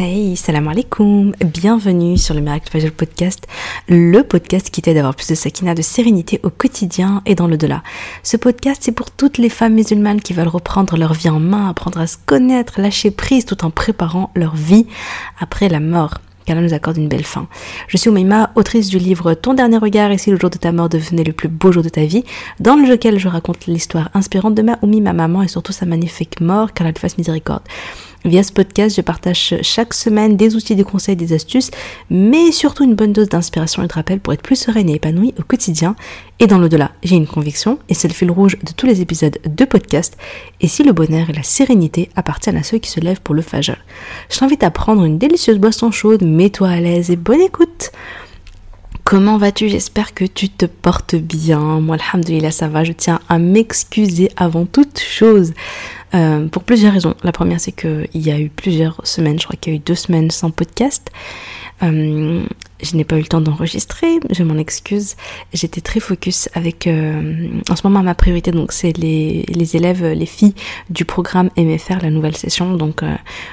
Hey, 0.00 0.36
salam 0.36 0.68
alaikum, 0.68 1.34
bienvenue 1.44 2.16
sur 2.16 2.32
le 2.32 2.40
Miracle 2.40 2.70
Fajr 2.70 2.92
Podcast, 2.92 3.48
le 3.88 4.22
podcast 4.22 4.70
qui 4.70 4.80
t'aide 4.80 4.96
à 4.96 5.00
avoir 5.00 5.16
plus 5.16 5.26
de 5.26 5.34
sakina, 5.34 5.74
de 5.74 5.82
sérénité 5.82 6.38
au 6.44 6.50
quotidien 6.50 7.20
et 7.26 7.34
dans 7.34 7.48
le 7.48 7.56
delà. 7.56 7.82
Ce 8.22 8.36
podcast, 8.36 8.82
c'est 8.84 8.92
pour 8.92 9.10
toutes 9.10 9.38
les 9.38 9.48
femmes 9.48 9.74
musulmanes 9.74 10.20
qui 10.20 10.34
veulent 10.34 10.46
reprendre 10.46 10.96
leur 10.96 11.14
vie 11.14 11.30
en 11.30 11.40
main, 11.40 11.68
apprendre 11.68 11.98
à 11.98 12.06
se 12.06 12.16
connaître, 12.26 12.80
lâcher 12.80 13.10
prise 13.10 13.44
tout 13.44 13.64
en 13.64 13.70
préparant 13.70 14.30
leur 14.36 14.54
vie 14.54 14.86
après 15.40 15.68
la 15.68 15.80
mort 15.80 16.14
qu'Allah 16.46 16.62
nous 16.62 16.74
accorde 16.74 16.96
une 16.96 17.08
belle 17.08 17.24
fin. 17.24 17.48
Je 17.88 17.96
suis 17.96 18.08
Oumaima, 18.08 18.52
autrice 18.54 18.86
du 18.86 18.98
livre 18.98 19.34
Ton 19.34 19.52
dernier 19.52 19.78
regard 19.78 20.12
et 20.12 20.18
si 20.18 20.30
le 20.30 20.38
jour 20.38 20.48
de 20.48 20.58
ta 20.58 20.70
mort 20.70 20.88
devenait 20.88 21.24
le 21.24 21.32
plus 21.32 21.48
beau 21.48 21.72
jour 21.72 21.82
de 21.82 21.88
ta 21.88 22.04
vie, 22.04 22.22
dans 22.60 22.76
lequel 22.76 23.18
je 23.18 23.26
raconte 23.26 23.66
l'histoire 23.66 24.10
inspirante 24.14 24.54
de 24.54 24.62
ma 24.62 24.78
Oumi, 24.82 25.00
ma 25.00 25.12
maman 25.12 25.42
et 25.42 25.48
surtout 25.48 25.72
sa 25.72 25.86
magnifique 25.86 26.40
mort, 26.40 26.72
qu'Allah 26.72 26.92
te 26.92 27.00
fasse 27.00 27.18
miséricorde. 27.18 27.62
Via 28.24 28.42
ce 28.42 28.52
podcast, 28.52 28.96
je 28.96 29.00
partage 29.00 29.54
chaque 29.62 29.94
semaine 29.94 30.36
des 30.36 30.56
outils, 30.56 30.74
des 30.74 30.82
conseils, 30.82 31.14
des 31.14 31.32
astuces, 31.32 31.70
mais 32.10 32.50
surtout 32.50 32.82
une 32.82 32.96
bonne 32.96 33.12
dose 33.12 33.28
d'inspiration 33.28 33.84
et 33.84 33.86
de 33.86 33.92
rappel 33.92 34.18
pour 34.18 34.32
être 34.32 34.42
plus 34.42 34.56
sereine 34.56 34.90
et 34.90 34.94
épanouie 34.94 35.34
au 35.38 35.42
quotidien 35.44 35.94
et 36.40 36.48
dans 36.48 36.58
l'au-delà. 36.58 36.90
J'ai 37.04 37.14
une 37.14 37.28
conviction, 37.28 37.78
et 37.88 37.94
c'est 37.94 38.08
le 38.08 38.14
fil 38.14 38.30
rouge 38.30 38.58
de 38.58 38.72
tous 38.72 38.86
les 38.86 39.00
épisodes 39.00 39.38
de 39.44 39.64
podcast, 39.64 40.18
et 40.60 40.66
si 40.66 40.82
le 40.82 40.92
bonheur 40.92 41.30
et 41.30 41.32
la 41.32 41.44
sérénité 41.44 42.10
appartiennent 42.16 42.56
à 42.56 42.64
ceux 42.64 42.78
qui 42.78 42.90
se 42.90 42.98
lèvent 42.98 43.20
pour 43.20 43.36
le 43.36 43.42
fajr? 43.42 43.76
Je 44.30 44.38
t'invite 44.38 44.64
à 44.64 44.72
prendre 44.72 45.04
une 45.04 45.18
délicieuse 45.18 45.58
boisson 45.58 45.92
chaude, 45.92 46.22
mets-toi 46.22 46.68
à 46.68 46.80
l'aise 46.80 47.10
et 47.10 47.16
bonne 47.16 47.40
écoute 47.40 47.92
Comment 49.10 49.38
vas-tu? 49.38 49.70
J'espère 49.70 50.12
que 50.12 50.26
tu 50.26 50.50
te 50.50 50.66
portes 50.66 51.14
bien. 51.14 51.80
Moi, 51.80 51.96
alhamdoulilah, 51.96 52.50
ça 52.50 52.68
va. 52.68 52.84
Je 52.84 52.92
tiens 52.92 53.20
à 53.30 53.38
m'excuser 53.38 54.30
avant 54.36 54.66
toute 54.66 55.00
chose. 55.00 55.54
Euh, 56.14 56.46
pour 56.48 56.62
plusieurs 56.62 56.92
raisons. 56.92 57.14
La 57.22 57.32
première, 57.32 57.60
c'est 57.60 57.72
qu'il 57.72 58.08
y 58.14 58.30
a 58.30 58.38
eu 58.38 58.48
plusieurs 58.48 59.00
semaines, 59.06 59.38
je 59.38 59.44
crois 59.44 59.56
qu'il 59.60 59.72
y 59.72 59.76
a 59.76 59.78
eu 59.78 59.82
deux 59.82 59.94
semaines 59.94 60.30
sans 60.30 60.50
podcast. 60.50 61.10
Euh, 61.82 62.44
je 62.82 62.96
n'ai 62.96 63.04
pas 63.04 63.16
eu 63.16 63.20
le 63.20 63.26
temps 63.26 63.40
d'enregistrer, 63.40 64.18
je 64.30 64.42
m'en 64.42 64.56
excuse. 64.56 65.16
J'étais 65.52 65.80
très 65.80 66.00
focus 66.00 66.48
avec, 66.54 66.86
euh, 66.86 67.48
en 67.68 67.76
ce 67.76 67.86
moment 67.86 68.02
ma 68.02 68.14
priorité, 68.14 68.52
donc 68.52 68.72
c'est 68.72 68.96
les, 68.96 69.44
les, 69.48 69.76
élèves, 69.76 70.04
les 70.04 70.26
filles 70.26 70.54
du 70.90 71.04
programme 71.04 71.50
MFR, 71.56 71.98
la 72.02 72.10
nouvelle 72.10 72.36
session. 72.36 72.74
Donc, 72.74 73.02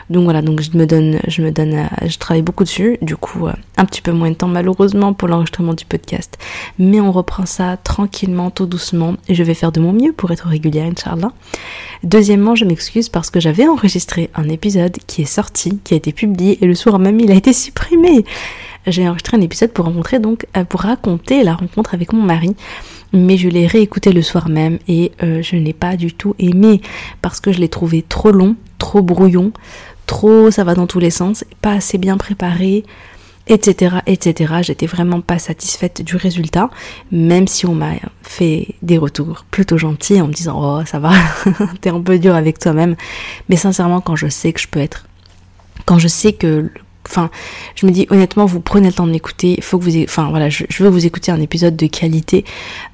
donc 0.10 0.24
voilà, 0.24 0.42
donc 0.42 0.62
je 0.62 0.78
me 0.78 0.86
donne, 0.86 1.20
je 1.28 1.42
me 1.42 1.52
donne, 1.52 1.90
je 2.06 2.18
travaille 2.18 2.44
beaucoup 2.44 2.64
dessus. 2.64 2.98
Du 3.02 3.16
coup, 3.16 3.48
un 3.48 3.86
petit 3.86 4.02
peu 4.02 4.12
moins 4.12 4.30
de 4.30 4.36
temps 4.36 4.48
malheureusement 4.48 5.14
pour 5.14 5.28
l'enregistrement 5.28 5.74
du 5.74 5.86
podcast, 5.86 6.38
mais 6.78 7.00
on 7.00 7.12
reprend 7.12 7.46
ça 7.48 7.78
tranquillement, 7.78 8.52
tout 8.52 8.68
doucement, 8.68 9.16
et 9.28 9.34
je 9.34 9.44
vais 9.44 9.56
faire 9.56 9.72
de 9.72 9.80
mon 9.80 9.92
mieux 9.92 10.14
pour 10.14 10.32
être 10.32 10.48
régulière, 10.48 10.86
Inch'Allah. 10.86 11.32
Deuxièmement, 12.04 12.45
je 12.54 12.66
m'excuse 12.66 13.10
parce 13.10 13.32
que 13.32 13.40
j'avais 13.40 13.68
enregistré 13.68 14.30
un 14.36 14.48
épisode 14.50 14.98
qui 15.08 15.24
est 15.24 15.26
sorti, 15.26 15.80
qui 15.84 15.96
a 15.96 15.98
été 15.98 16.12
publié, 16.12 16.60
et 16.62 16.68
le 16.68 16.76
soir 16.76 17.00
même 17.00 17.20
il 17.20 17.32
a 17.32 17.36
été 17.36 17.54
supprimé. 17.54 18.26
J'ai 18.86 19.08
enregistré 19.08 19.38
un 19.38 19.42
épisode 19.42 19.72
pour 19.72 19.90
donc 19.90 20.46
euh, 20.56 20.64
raconter 20.76 21.44
la 21.44 21.56
rencontre 21.56 21.96
avec 21.96 22.14
mon 22.14 22.22
mari 22.22 22.56
mais 23.16 23.38
je 23.38 23.50
l'ai 23.50 23.66
réécouté 23.66 24.12
le 24.12 24.22
soir 24.22 24.50
même 24.50 24.78
et 24.88 25.12
euh, 25.24 25.42
je 25.42 25.56
n'ai 25.56 25.74
pas 25.74 25.96
du 25.96 26.14
tout 26.14 26.36
aimé 26.38 26.82
parce 27.22 27.40
que 27.40 27.52
je 27.52 27.60
l'ai 27.60 27.70
trouvé 27.70 28.04
trop 28.08 28.32
long, 28.32 28.56
trop 28.78 29.02
brouillon, 29.02 29.52
trop 30.06 30.52
ça 30.52 30.64
va 30.64 30.76
dans 30.76 30.88
tous 30.88 31.00
les 31.00 31.10
sens, 31.10 31.46
pas 31.62 31.72
assez 31.72 31.98
bien 31.98 32.18
préparé, 32.18 32.84
etc. 33.48 33.98
etc. 34.08 34.56
J'étais 34.62 34.86
vraiment 34.86 35.22
pas 35.22 35.40
satisfaite 35.40 36.02
du 36.02 36.16
résultat, 36.16 36.70
même 37.12 37.48
si 37.48 37.66
on 37.66 37.76
m'a 37.76 37.94
fait 38.22 38.76
des 38.82 38.98
retours 38.98 39.46
plutôt 39.52 39.78
gentils 39.78 40.22
en 40.22 40.28
me 40.28 40.34
disant 40.34 40.60
oh 40.62 40.86
ça 40.86 41.00
va, 41.00 41.12
t'es 41.82 41.90
un 41.90 42.02
peu 42.02 42.20
dur 42.20 42.36
avec 42.36 42.60
toi-même, 42.60 42.96
mais 43.50 43.56
sincèrement 43.56 44.02
quand 44.02 44.16
je 44.16 44.28
sais 44.28 44.54
que 44.54 44.60
je 44.60 44.68
peux 44.68 44.80
être 44.80 45.06
quand 45.86 46.00
je 46.00 46.08
sais 46.08 46.34
que 46.34 46.72
Enfin, 47.08 47.30
je 47.76 47.86
me 47.86 47.92
dis 47.92 48.08
honnêtement, 48.10 48.46
vous 48.46 48.60
prenez 48.60 48.88
le 48.88 48.94
temps 48.94 49.08
de 49.08 49.12
m'écouter. 49.12 49.60
Faut 49.62 49.78
que 49.78 49.84
vous, 49.84 50.04
enfin 50.04 50.30
voilà, 50.30 50.50
je, 50.50 50.66
veux 50.80 50.90
vous 50.90 51.06
écouter 51.06 51.32
un 51.32 51.42
épisode 51.42 51.76
de 51.76 51.88
qualité, 51.88 52.46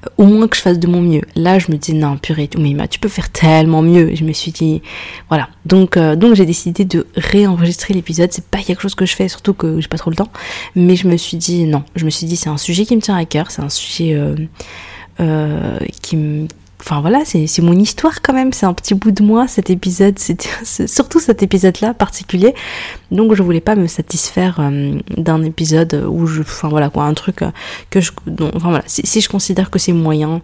euh, 0.04 0.08
au 0.18 0.26
moins 0.26 0.48
que 0.48 0.56
je 0.56 0.62
fasse 0.62 0.78
de 0.78 0.86
mon 0.86 1.00
mieux. 1.00 1.22
Là, 1.34 1.58
je 1.58 1.70
me 1.70 1.76
dis 1.76 1.94
non, 1.94 2.16
purée, 2.16 2.48
mais 2.58 2.88
tu 2.88 2.98
peux 2.98 3.08
faire 3.08 3.30
tellement 3.30 3.82
mieux. 3.82 4.14
je 4.14 4.24
me 4.24 4.32
suis 4.32 4.52
dit, 4.52 4.82
voilà. 5.28 5.48
Donc, 5.66 5.96
euh, 5.96 6.16
donc 6.16 6.34
j'ai 6.34 6.46
décidé 6.46 6.84
de 6.84 7.06
réenregistrer 7.16 7.94
l'épisode. 7.94 8.32
C'est 8.32 8.46
pas 8.46 8.58
quelque 8.58 8.82
chose 8.82 8.94
que 8.94 9.06
je 9.06 9.14
fais, 9.14 9.28
surtout 9.28 9.54
que 9.54 9.80
j'ai 9.80 9.88
pas 9.88 9.98
trop 9.98 10.10
le 10.10 10.16
temps. 10.16 10.30
Mais 10.74 10.96
je 10.96 11.08
me 11.08 11.16
suis 11.16 11.36
dit 11.36 11.64
non. 11.64 11.84
Je 11.96 12.04
me 12.04 12.10
suis 12.10 12.26
dit 12.26 12.36
c'est 12.36 12.50
un 12.50 12.58
sujet 12.58 12.84
qui 12.84 12.96
me 12.96 13.00
tient 13.00 13.16
à 13.16 13.24
cœur. 13.24 13.50
C'est 13.50 13.62
un 13.62 13.68
sujet 13.68 14.18
euh, 15.20 15.78
qui 16.00 16.16
me 16.16 16.46
enfin 16.82 17.00
voilà, 17.00 17.22
c'est 17.24 17.60
mon 17.60 17.78
histoire 17.78 18.22
quand 18.22 18.32
même, 18.32 18.52
c'est 18.52 18.66
un 18.66 18.74
petit 18.74 18.94
bout 18.94 19.12
de 19.12 19.22
moi 19.22 19.46
cet 19.46 19.70
épisode, 19.70 20.18
surtout 20.64 21.20
cet 21.20 21.42
épisode-là 21.42 21.94
particulier. 21.94 22.54
Donc 23.12 23.34
je 23.34 23.42
voulais 23.42 23.60
pas 23.60 23.76
me 23.76 23.86
satisfaire 23.86 24.58
euh, 24.58 24.98
d'un 25.16 25.44
épisode 25.44 26.06
où 26.08 26.26
je, 26.26 26.40
enfin 26.40 26.68
voilà 26.68 26.88
quoi, 26.88 27.04
un 27.04 27.14
truc 27.14 27.42
euh, 27.42 27.50
que 27.90 28.00
je, 28.00 28.10
enfin 28.54 28.70
voilà, 28.70 28.84
si, 28.86 29.20
je 29.20 29.28
considère 29.28 29.70
que 29.70 29.78
c'est 29.78 29.92
moyen, 29.92 30.40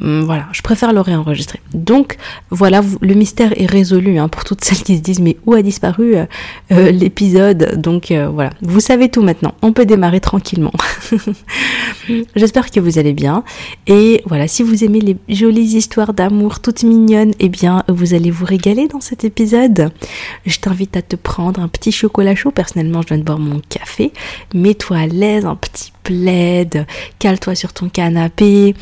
Mm, 0.00 0.22
voilà, 0.22 0.46
je 0.52 0.62
préfère 0.62 0.92
le 0.92 1.00
réenregistrer. 1.00 1.60
Donc 1.74 2.16
voilà, 2.50 2.80
le 3.00 3.14
mystère 3.14 3.52
est 3.60 3.66
résolu 3.66 4.18
hein, 4.18 4.28
pour 4.28 4.44
toutes 4.44 4.64
celles 4.64 4.82
qui 4.82 4.96
se 4.96 5.02
disent 5.02 5.20
mais 5.20 5.36
où 5.44 5.52
a 5.52 5.60
disparu 5.60 6.14
euh, 6.16 6.90
l'épisode? 6.90 7.78
Donc 7.78 8.10
voilà, 8.10 8.50
vous 8.62 8.80
savez 8.80 9.10
tout 9.10 9.22
maintenant. 9.22 9.54
On 9.60 9.72
peut 9.72 9.84
démarrer 9.84 10.20
tranquillement. 10.20 10.72
J'espère 12.36 12.70
que 12.70 12.80
vous 12.80 12.98
allez 12.98 13.12
bien. 13.12 13.44
Et 13.86 14.22
voilà, 14.26 14.48
si 14.48 14.62
vous 14.62 14.82
aimez 14.82 15.00
les 15.00 15.16
jolies 15.28 15.76
histoires 15.76 16.14
d'amour 16.14 16.60
toutes 16.60 16.84
mignonnes, 16.84 17.32
eh 17.38 17.48
bien 17.50 17.84
vous 17.88 18.14
allez 18.14 18.30
vous 18.30 18.46
régaler 18.46 18.88
dans 18.88 19.00
cet 19.00 19.24
épisode. 19.24 19.90
Je 20.46 20.58
t'invite 20.58 20.96
à 20.96 21.02
te 21.02 21.16
prendre 21.16 21.60
un 21.60 21.68
petit 21.68 21.92
chocolat 22.02 22.34
chaud. 22.34 22.50
Personnellement, 22.50 23.02
je 23.02 23.08
viens 23.08 23.18
de 23.18 23.22
boire 23.22 23.38
mon 23.38 23.60
café. 23.68 24.12
Mets-toi 24.54 24.96
à 24.96 25.06
l'aise, 25.06 25.46
un 25.46 25.56
petit 25.56 25.92
plaid, 26.02 26.86
cale-toi 27.18 27.54
sur 27.54 27.72
ton 27.72 27.88
canapé, 27.88 28.74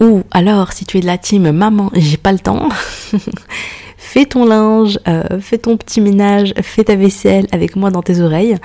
ou 0.00 0.22
alors, 0.30 0.72
si 0.72 0.86
tu 0.86 0.98
es 0.98 1.00
de 1.00 1.06
la 1.06 1.18
team 1.18 1.50
maman, 1.50 1.90
j'ai 1.94 2.16
pas 2.16 2.32
le 2.32 2.38
temps, 2.38 2.68
fais 4.00 4.24
ton 4.24 4.46
linge, 4.46 4.98
euh, 5.06 5.40
fais 5.40 5.58
ton 5.58 5.76
petit 5.76 6.00
ménage, 6.00 6.54
fais 6.62 6.84
ta 6.84 6.96
vaisselle 6.96 7.46
avec 7.52 7.76
moi 7.76 7.90
dans 7.90 8.02
tes 8.02 8.20
oreilles 8.20 8.56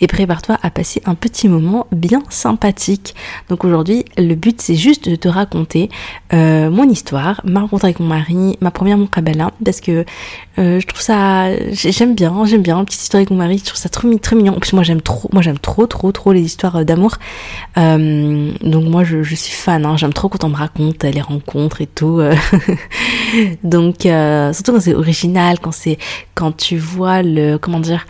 et 0.00 0.08
prépare-toi 0.08 0.58
à 0.62 0.70
passer 0.70 1.00
un 1.06 1.14
petit 1.14 1.48
moment 1.48 1.86
bien 1.92 2.24
sympathique. 2.28 3.14
Donc 3.48 3.64
aujourd'hui, 3.64 4.04
le 4.18 4.34
but 4.34 4.60
c'est 4.60 4.74
juste 4.74 5.08
de 5.08 5.14
te 5.14 5.28
raconter 5.28 5.90
euh, 6.32 6.70
mon 6.70 6.88
histoire, 6.88 7.40
ma 7.44 7.60
rencontre 7.60 7.84
avec 7.84 8.00
mon 8.00 8.08
mari, 8.08 8.58
ma 8.60 8.72
première 8.72 8.98
Moukabala, 8.98 9.52
parce 9.64 9.80
que 9.80 10.04
euh, 10.58 10.80
je 10.80 10.86
trouve 10.86 11.00
ça, 11.00 11.46
j'aime 11.70 12.16
bien, 12.16 12.44
j'aime 12.44 12.62
bien, 12.62 12.80
une 12.80 12.84
petite 12.84 13.02
histoire 13.02 13.20
avec 13.20 13.30
mon 13.30 13.36
mari, 13.36 13.58
je 13.58 13.66
trouve 13.66 13.78
ça 13.78 13.88
très 13.88 14.08
mignon. 14.08 14.56
En 14.56 14.58
plus 14.58 14.72
moi 14.72 14.82
j'aime 14.82 15.00
trop, 15.00 15.28
moi 15.32 15.40
j'aime 15.40 15.58
trop, 15.60 15.86
trop, 15.86 16.10
trop 16.10 16.32
les 16.32 16.42
histoires 16.42 16.84
d'amour. 16.84 17.12
donc 17.76 18.84
moi 18.88 19.04
je, 19.04 19.22
je 19.22 19.34
suis 19.36 19.54
fan, 19.54 19.86
hein, 19.86 19.96
j'aime 19.96 20.12
trop 20.12 20.28
quand 20.28 20.42
on 20.42 20.48
me 20.48 20.56
raconte 20.56 21.04
les 21.04 21.20
rencontres 21.22 21.80
et 21.80 21.86
tout. 21.86 22.20
donc 23.62 24.00
surtout 24.00 24.72
quand 24.72 24.80
c'est 24.80 24.89
original, 24.94 25.58
quand 25.58 25.72
c'est 25.72 25.98
quand 26.34 26.56
tu 26.56 26.76
vois 26.78 27.22
le 27.22 27.56
comment 27.58 27.80
dire 27.80 28.06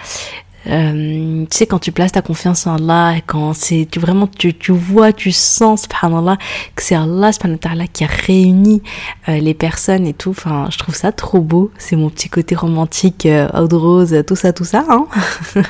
euh, 0.66 1.46
tu 1.50 1.56
sais 1.56 1.66
quand 1.66 1.78
tu 1.78 1.90
places 1.90 2.12
ta 2.12 2.20
confiance 2.20 2.66
en 2.66 2.76
Allah 2.76 3.14
quand 3.26 3.54
c'est 3.54 3.88
tu 3.90 3.98
vraiment 3.98 4.26
tu, 4.26 4.52
vois 4.72 5.10
tu 5.10 5.32
sens 5.32 5.82
subhanallah 5.82 6.36
que 6.76 6.82
c'est 6.82 6.94
Allah 6.94 7.32
subhanallah 7.32 7.86
qui 7.86 8.04
a 8.04 8.06
réuni 8.06 8.82
euh, 9.28 9.38
les 9.38 9.54
personnes 9.54 10.06
et 10.06 10.12
tout. 10.12 10.30
Enfin 10.30 10.68
je 10.70 10.76
trouve 10.76 10.94
ça 10.94 11.12
trop 11.12 11.40
beau. 11.40 11.70
C'est 11.78 11.96
mon 11.96 12.10
petit 12.10 12.28
côté 12.28 12.54
romantique 12.54 13.24
euh, 13.24 13.48
rose 13.72 14.22
tout 14.26 14.36
ça 14.36 14.52
tout 14.52 14.64
ça 14.64 14.84
hein. 14.88 15.06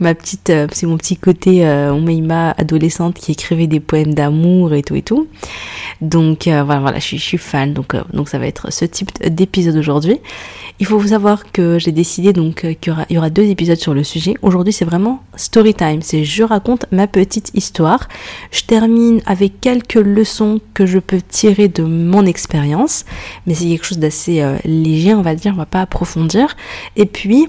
Ma 0.00 0.14
petite 0.14 0.50
euh, 0.50 0.66
c'est 0.72 0.86
mon 0.86 0.98
petit 0.98 1.16
côté 1.16 1.66
euh, 1.66 1.94
adolescente 2.58 3.14
qui 3.14 3.32
écrivait 3.32 3.66
des 3.66 3.80
poèmes 3.80 4.12
d'amour 4.12 4.74
et 4.74 4.82
tout 4.82 4.96
et 4.96 5.02
tout. 5.02 5.28
Donc 6.02 6.42
voilà 6.44 6.80
voilà 6.80 6.98
je 6.98 7.16
suis, 7.16 7.38
fan. 7.38 7.72
Donc 7.72 7.96
donc 8.12 8.28
ça 8.28 8.38
va 8.38 8.46
être 8.46 8.70
ce 8.70 8.84
type 8.84 9.10
d'épisode 9.26 9.76
aujourd'hui. 9.76 10.20
Il 10.80 10.86
faut 10.86 10.98
vous 10.98 11.08
savoir 11.08 11.50
que 11.50 11.78
j'ai 11.78 11.90
décidé 11.90 12.32
donc 12.32 12.66
qu'il 12.80 12.94
y 13.10 13.18
aura 13.18 13.30
deux 13.30 13.44
épisodes 13.44 13.77
sur 13.78 13.94
le 13.94 14.04
sujet. 14.04 14.34
Aujourd'hui, 14.42 14.72
c'est 14.72 14.84
vraiment 14.84 15.22
story 15.36 15.74
time. 15.74 16.02
C'est 16.02 16.24
je 16.24 16.42
raconte 16.42 16.86
ma 16.90 17.06
petite 17.06 17.50
histoire. 17.54 18.08
Je 18.50 18.62
termine 18.62 19.20
avec 19.26 19.60
quelques 19.60 19.94
leçons 19.94 20.60
que 20.74 20.86
je 20.86 20.98
peux 20.98 21.20
tirer 21.20 21.68
de 21.68 21.82
mon 21.82 22.26
expérience, 22.26 23.04
mais 23.46 23.54
c'est 23.54 23.66
quelque 23.66 23.84
chose 23.84 23.98
d'assez 23.98 24.42
euh, 24.42 24.56
léger, 24.64 25.14
on 25.14 25.22
va 25.22 25.34
dire. 25.34 25.52
On 25.54 25.58
va 25.58 25.66
pas 25.66 25.82
approfondir. 25.82 26.56
Et 26.96 27.06
puis, 27.06 27.48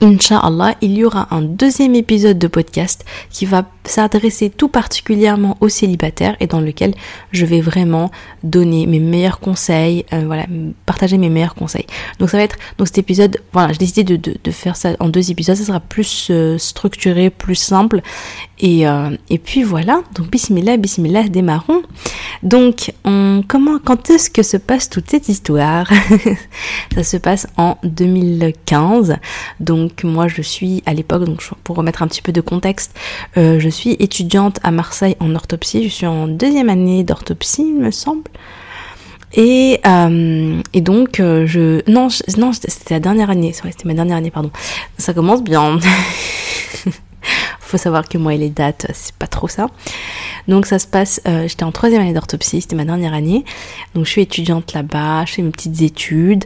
Inch'Allah, 0.00 0.74
il 0.80 0.92
y 0.92 1.04
aura 1.04 1.28
un 1.30 1.42
deuxième 1.42 1.94
épisode 1.94 2.38
de 2.38 2.46
podcast 2.48 3.04
qui 3.30 3.46
va 3.46 3.66
s'adresser 3.86 4.50
tout 4.50 4.68
particulièrement 4.68 5.56
aux 5.60 5.68
célibataires 5.68 6.36
et 6.40 6.46
dans 6.46 6.60
lequel 6.60 6.94
je 7.32 7.44
vais 7.44 7.60
vraiment 7.60 8.10
donner 8.42 8.86
mes 8.86 8.98
meilleurs 8.98 9.40
conseils, 9.40 10.04
euh, 10.12 10.22
voilà, 10.26 10.46
partager 10.86 11.18
mes 11.18 11.28
meilleurs 11.28 11.54
conseils. 11.54 11.86
Donc 12.18 12.30
ça 12.30 12.38
va 12.38 12.44
être, 12.44 12.56
donc 12.78 12.88
cet 12.88 12.98
épisode, 12.98 13.38
voilà, 13.52 13.72
j'ai 13.72 13.78
décidé 13.78 14.04
de, 14.04 14.16
de, 14.42 14.50
faire 14.50 14.76
ça 14.76 14.90
en 15.00 15.08
deux 15.08 15.30
épisodes, 15.30 15.56
ça 15.56 15.64
sera 15.64 15.80
plus 15.80 16.28
euh, 16.30 16.58
structuré, 16.58 17.30
plus 17.30 17.54
simple. 17.54 18.00
Et, 18.58 18.86
euh, 18.88 19.16
et 19.28 19.38
puis 19.38 19.62
voilà, 19.62 20.02
donc 20.14 20.30
bismillah, 20.30 20.76
bismillah, 20.76 21.24
démarrons. 21.24 21.82
Donc, 22.42 22.92
on, 23.04 23.42
comment, 23.46 23.78
quand 23.78 24.10
est-ce 24.10 24.30
que 24.30 24.42
se 24.42 24.56
passe 24.56 24.88
toute 24.88 25.10
cette 25.10 25.28
histoire 25.28 25.90
Ça 26.94 27.02
se 27.02 27.16
passe 27.16 27.46
en 27.56 27.76
2015. 27.82 29.16
Donc 29.60 30.04
moi 30.04 30.28
je 30.28 30.42
suis 30.42 30.82
à 30.86 30.94
l'époque, 30.94 31.24
donc 31.24 31.42
pour 31.64 31.76
remettre 31.76 32.02
un 32.02 32.08
petit 32.08 32.22
peu 32.22 32.32
de 32.32 32.40
contexte, 32.40 32.94
je 33.36 33.68
suis 33.74 33.96
étudiante 33.98 34.58
à 34.62 34.70
Marseille 34.70 35.16
en 35.20 35.34
orthopsie. 35.34 35.84
Je 35.84 35.94
suis 35.94 36.06
en 36.06 36.28
deuxième 36.28 36.68
année 36.68 37.02
d'orthopsie, 37.02 37.66
il 37.66 37.80
me 37.80 37.90
semble. 37.90 38.30
Et, 39.34 39.80
euh, 39.84 40.62
et 40.72 40.80
donc 40.80 41.18
euh, 41.18 41.44
je 41.46 41.82
non 41.90 42.06
non 42.38 42.52
c'était 42.52 42.94
la 42.94 43.00
dernière 43.00 43.30
année, 43.30 43.52
c'était 43.52 43.86
ma 43.86 43.94
dernière 43.94 44.16
année 44.16 44.30
pardon. 44.30 44.50
Ça 44.96 45.12
commence 45.12 45.42
bien. 45.42 45.78
Faut 47.58 47.78
savoir 47.78 48.08
que 48.08 48.16
moi 48.16 48.34
et 48.34 48.38
les 48.38 48.50
dates 48.50 48.86
c'est 48.94 49.14
pas 49.14 49.26
trop 49.26 49.48
ça. 49.48 49.66
Donc 50.46 50.66
ça 50.66 50.78
se 50.78 50.86
passe, 50.86 51.20
j'étais 51.46 51.64
en 51.64 51.72
troisième 51.72 52.02
année 52.02 52.12
d'orthopsie, 52.12 52.60
c'était 52.60 52.76
ma 52.76 52.84
dernière 52.84 53.14
année. 53.14 53.44
Donc 53.94 54.04
je 54.04 54.10
suis 54.10 54.22
étudiante 54.22 54.72
là-bas, 54.72 55.24
je 55.24 55.32
fais 55.32 55.42
mes 55.42 55.50
petites 55.50 55.82
études. 55.82 56.44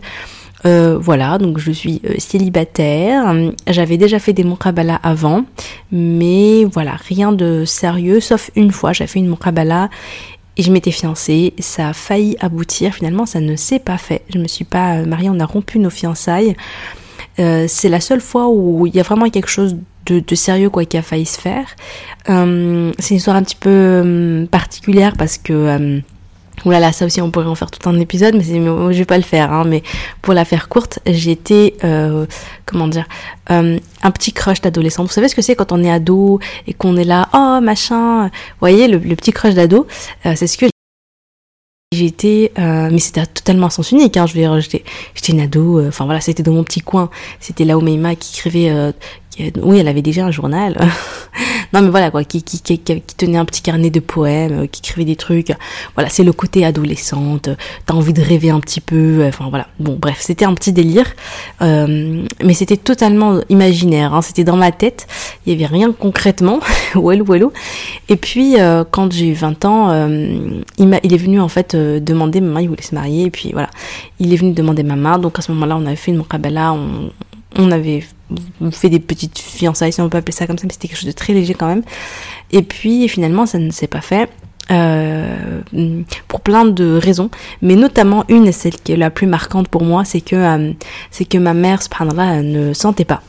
Euh, 0.67 0.99
voilà, 1.01 1.39
donc 1.39 1.59
je 1.59 1.71
suis 1.71 2.01
euh, 2.05 2.15
célibataire. 2.19 3.35
J'avais 3.67 3.97
déjà 3.97 4.19
fait 4.19 4.33
des 4.33 4.45
muqabala 4.45 4.97
avant, 5.03 5.45
mais 5.93 6.65
voilà, 6.65 6.97
rien 7.09 7.33
de 7.33 7.65
sérieux, 7.65 8.21
sauf 8.21 8.51
une 8.57 8.73
fois, 8.73 8.93
j'ai 8.93 9.07
fait 9.07 9.21
une 9.21 9.29
muqabala 9.29 9.89
et 10.57 10.63
je 10.63 10.73
m'étais 10.73 10.91
fiancée. 10.91 11.55
Ça 11.59 11.89
a 11.89 11.93
failli 11.93 12.37
aboutir, 12.41 12.95
finalement, 12.95 13.27
ça 13.27 13.41
ne 13.41 13.57
s'est 13.57 13.79
pas 13.79 13.99
fait. 13.99 14.23
Je 14.33 14.39
me 14.39 14.49
suis 14.49 14.65
pas 14.65 14.97
euh, 14.97 15.07
mariée, 15.07 15.31
on 15.31 15.41
a 15.41 15.47
rompu 15.47 15.79
nos 15.79 15.91
fiançailles. 15.91 16.57
c'est 17.37 17.89
la 17.89 18.01
seule 18.01 18.21
fois 18.21 18.49
où 18.49 18.87
il 18.87 18.95
y 18.95 19.01
a 19.01 19.05
vraiment 19.05 19.31
quelque 19.31 19.49
chose 19.49 19.77
de, 20.07 20.19
de 20.19 20.35
sérieux 20.35 20.71
quoi 20.71 20.85
qui 20.85 20.97
a 20.97 21.03
failli 21.03 21.27
se 21.27 21.39
faire. 21.39 21.67
c'est 22.27 23.11
une 23.11 23.17
histoire 23.17 23.37
un 23.37 23.45
petit 23.45 23.55
peu 23.61 24.49
particulière 24.51 25.13
parce 25.17 25.39
que 25.39 26.03
Oulala, 26.65 26.81
là 26.81 26.87
là, 26.89 26.93
ça 26.93 27.07
aussi 27.07 27.21
on 27.21 27.31
pourrait 27.31 27.47
en 27.47 27.55
faire 27.55 27.71
tout 27.71 27.89
un 27.89 27.99
épisode, 27.99 28.35
mais, 28.35 28.45
je 28.45 28.99
vais 28.99 29.05
pas 29.05 29.17
le 29.17 29.25
faire. 29.25 29.53
Hein, 29.53 29.65
mais 29.67 29.83
pour 30.23 30.35
la 30.35 30.45
faire 30.45 30.69
courte, 30.69 30.99
j'étais, 31.07 31.75
euh, 31.85 32.27
comment 32.67 32.89
dire, 32.89 33.07
euh, 33.51 33.79
un 34.03 34.11
petit 34.11 34.33
crush 34.33 34.61
d'adolescent. 34.61 35.05
Vous 35.05 35.11
savez 35.11 35.29
ce 35.29 35.35
que 35.35 35.43
c'est 35.43 35.55
quand 35.55 35.73
on 35.73 35.83
est 35.83 35.91
ado 35.91 36.41
et 36.67 36.75
qu'on 36.75 36.97
est 36.97 37.05
là, 37.05 37.29
oh 37.33 37.61
machin. 37.63 38.25
Vous 38.25 38.31
voyez, 38.61 38.89
le, 38.89 38.99
petit 39.17 39.33
crush 39.33 39.55
d'ado, 39.55 39.87
euh, 40.27 40.33
c'est 40.37 40.47
ce 40.47 40.59
que 40.59 40.67
J'étais, 41.91 42.53
euh, 42.59 42.91
mais 42.93 42.99
c'était 42.99 43.25
totalement 43.25 43.69
à 43.69 43.71
sens 43.71 43.93
unique. 43.93 44.19
Hein, 44.19 44.27
je 44.27 44.35
veux 44.35 44.41
dire, 44.41 44.61
j'étais, 44.61 44.85
j'étais 45.15 45.33
une 45.33 45.41
ado. 45.41 45.87
Enfin 45.89 46.05
voilà, 46.05 46.21
c'était 46.21 46.43
dans 46.43 46.53
mon 46.53 46.63
petit 46.63 46.83
coin. 46.83 47.09
C'était 47.41 47.65
là 47.65 47.79
où 47.79 47.81
Meima 47.81 48.15
qui 48.15 48.37
écrivait 48.37 48.93
oui, 49.62 49.79
elle 49.79 49.88
avait 49.88 50.02
déjà 50.02 50.25
un 50.25 50.31
journal. 50.31 50.76
non, 51.73 51.82
mais 51.82 51.88
voilà, 51.88 52.11
quoi, 52.11 52.25
qui, 52.25 52.43
tenait 52.43 53.38
un 53.38 53.44
petit 53.44 53.62
carnet 53.62 53.90
de 53.90 54.00
poèmes, 54.00 54.62
euh, 54.62 54.67
qui 54.67 54.81
écrivait 54.81 55.05
des 55.05 55.17
trucs. 55.17 55.52
Voilà, 55.94 56.08
c'est 56.11 56.25
le 56.25 56.32
côté 56.32 56.64
adolescente. 56.64 57.49
T'as 57.87 57.94
envie 57.94 58.12
de 58.12 58.23
rêver 58.23 58.50
un 58.50 58.61
petit 58.61 58.81
peu. 58.81 59.25
Enfin, 59.26 59.46
voilà. 59.49 59.69
Bon, 59.79 59.96
bref, 60.00 60.19
c'était 60.20 60.44
un 60.44 60.55
petit 60.55 60.73
délire. 60.73 61.06
Euh, 61.62 62.25
mais 62.43 62.55
c'était 62.55 62.76
totalement 62.76 63.40
imaginaire. 63.49 64.14
Hein, 64.14 64.23
c'était 64.23 64.44
dans 64.44 64.56
ma 64.56 64.73
tête. 64.73 65.06
Il 65.46 65.52
y 65.52 65.56
avait 65.56 65.73
rien 65.73 65.93
concrètement. 65.93 66.61
Wallo, 66.94 67.25
wallo. 67.25 67.52
Et 68.08 68.17
puis, 68.17 68.58
euh, 68.58 68.85
quand 68.90 69.12
j'ai 69.12 69.29
eu 69.29 69.32
20 69.35 69.64
ans, 69.64 69.90
euh, 69.90 70.62
il, 70.79 71.14
est 71.14 71.19
venu, 71.19 71.40
en 71.40 71.49
fait, 71.49 71.75
euh, 71.75 72.00
demander, 72.00 72.40
maman, 72.40 72.61
il 72.61 72.69
voulait 72.69 72.82
se 72.82 72.94
marier. 72.94 73.26
Et 73.26 73.31
puis, 73.31 73.50
voilà. 73.52 73.70
Il 74.19 74.32
est 74.32 74.37
venu 74.37 74.52
demander 74.52 74.82
ma 74.82 74.96
main. 74.96 75.19
Donc, 75.19 75.38
à 75.38 75.43
ce 75.43 75.52
moment-là, 75.52 75.76
on 75.76 75.87
avait 75.87 75.96
fait 75.96 76.11
une 76.11 76.19
mukabala. 76.19 76.73
On, 76.73 77.11
on 77.59 77.71
avait 77.71 78.05
fait 78.71 78.89
des 78.89 79.01
petites 79.01 79.39
fiançailles, 79.39 79.93
si 79.93 80.01
on 80.01 80.09
peut 80.09 80.19
appeler 80.19 80.33
ça 80.33 80.47
comme 80.47 80.59
ça, 80.59 80.65
mais 80.67 80.73
c'était 80.73 80.89
quelque 80.89 80.99
chose 80.99 81.07
de 81.07 81.13
très 81.13 81.33
léger 81.33 81.55
quand 81.55 81.67
même. 81.67 81.83
Et 82.53 82.63
puis 82.63 83.09
finalement, 83.09 83.47
ça 83.47 83.59
ne 83.59 83.71
s'est 83.71 83.89
pas 83.89 84.01
fait. 84.01 84.31
Euh, 84.71 85.63
pour 86.29 86.43
plein 86.43 86.67
de 86.67 86.99
raisons, 86.99 87.31
mais 87.63 87.75
notamment 87.75 88.27
une, 88.29 88.53
celle 88.53 88.77
qui 88.77 88.93
est 88.93 88.97
la 88.97 89.09
plus 89.09 89.27
marquante 89.27 89.67
pour 89.69 89.83
moi, 89.83 90.05
c'est 90.05 90.21
que 90.21 90.37
euh, 90.37 90.73
c'est 91.11 91.25
que 91.25 91.39
ma 91.39 91.55
mère, 91.55 91.83
subhanallah, 91.83 92.43
ne 92.43 92.75
sentait 92.75 93.07
pas. 93.07 93.23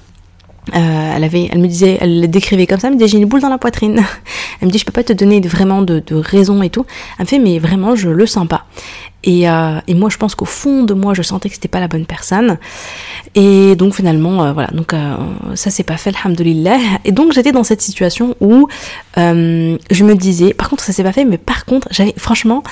Euh, 0.75 1.13
elle 1.15 1.23
avait, 1.23 1.47
elle 1.49 1.59
me 1.59 1.67
disait, 1.67 1.97
elle 2.01 2.19
le 2.19 2.27
décrivait 2.27 2.67
comme 2.67 2.79
ça, 2.79 2.87
elle 2.87 2.95
me 2.95 2.99
disait 2.99 3.11
j'ai 3.11 3.17
une 3.19 3.25
boule 3.29 3.39
dans 3.39 3.49
la 3.49 3.57
poitrine. 3.57 4.03
Elle 4.61 4.67
me 4.67 4.71
dit 4.73 4.77
je 4.77 4.83
peux 4.83 4.91
pas 4.91 5.05
te 5.05 5.13
donner 5.13 5.39
vraiment 5.39 5.81
de, 5.81 6.03
de 6.05 6.15
raison 6.15 6.61
et 6.61 6.69
tout. 6.69 6.85
Elle 7.17 7.23
me 7.23 7.27
fait 7.29 7.39
mais 7.39 7.59
vraiment 7.59 7.95
je 7.95 8.09
le 8.09 8.25
sens 8.25 8.45
pas. 8.45 8.65
Et, 9.23 9.49
euh, 9.49 9.79
et, 9.87 9.93
moi, 9.93 10.09
je 10.09 10.17
pense 10.17 10.33
qu'au 10.33 10.45
fond 10.45 10.83
de 10.83 10.93
moi, 10.93 11.13
je 11.13 11.21
sentais 11.21 11.49
que 11.49 11.55
c'était 11.55 11.67
pas 11.67 11.81
la 11.81 11.87
bonne 11.87 12.05
personne. 12.05 12.57
Et 13.35 13.75
donc 13.75 13.93
finalement, 13.93 14.43
euh, 14.43 14.53
voilà, 14.53 14.69
donc 14.69 14.93
euh, 14.93 15.15
ça 15.55 15.69
s'est 15.69 15.83
pas 15.83 15.97
fait, 15.97 16.13
alhamdoulilah. 16.23 16.77
Et 17.05 17.11
donc 17.11 17.33
j'étais 17.33 17.51
dans 17.51 17.63
cette 17.63 17.81
situation 17.81 18.35
où 18.39 18.67
je 19.17 20.03
me 20.03 20.13
disais, 20.13 20.53
par 20.53 20.69
contre 20.69 20.83
ça 20.83 20.93
s'est 20.93 21.03
pas 21.03 21.11
fait, 21.11 21.25
mais 21.25 21.37
par 21.37 21.65
contre, 21.65 21.87
j'avais 21.91 22.13
franchement, 22.17 22.63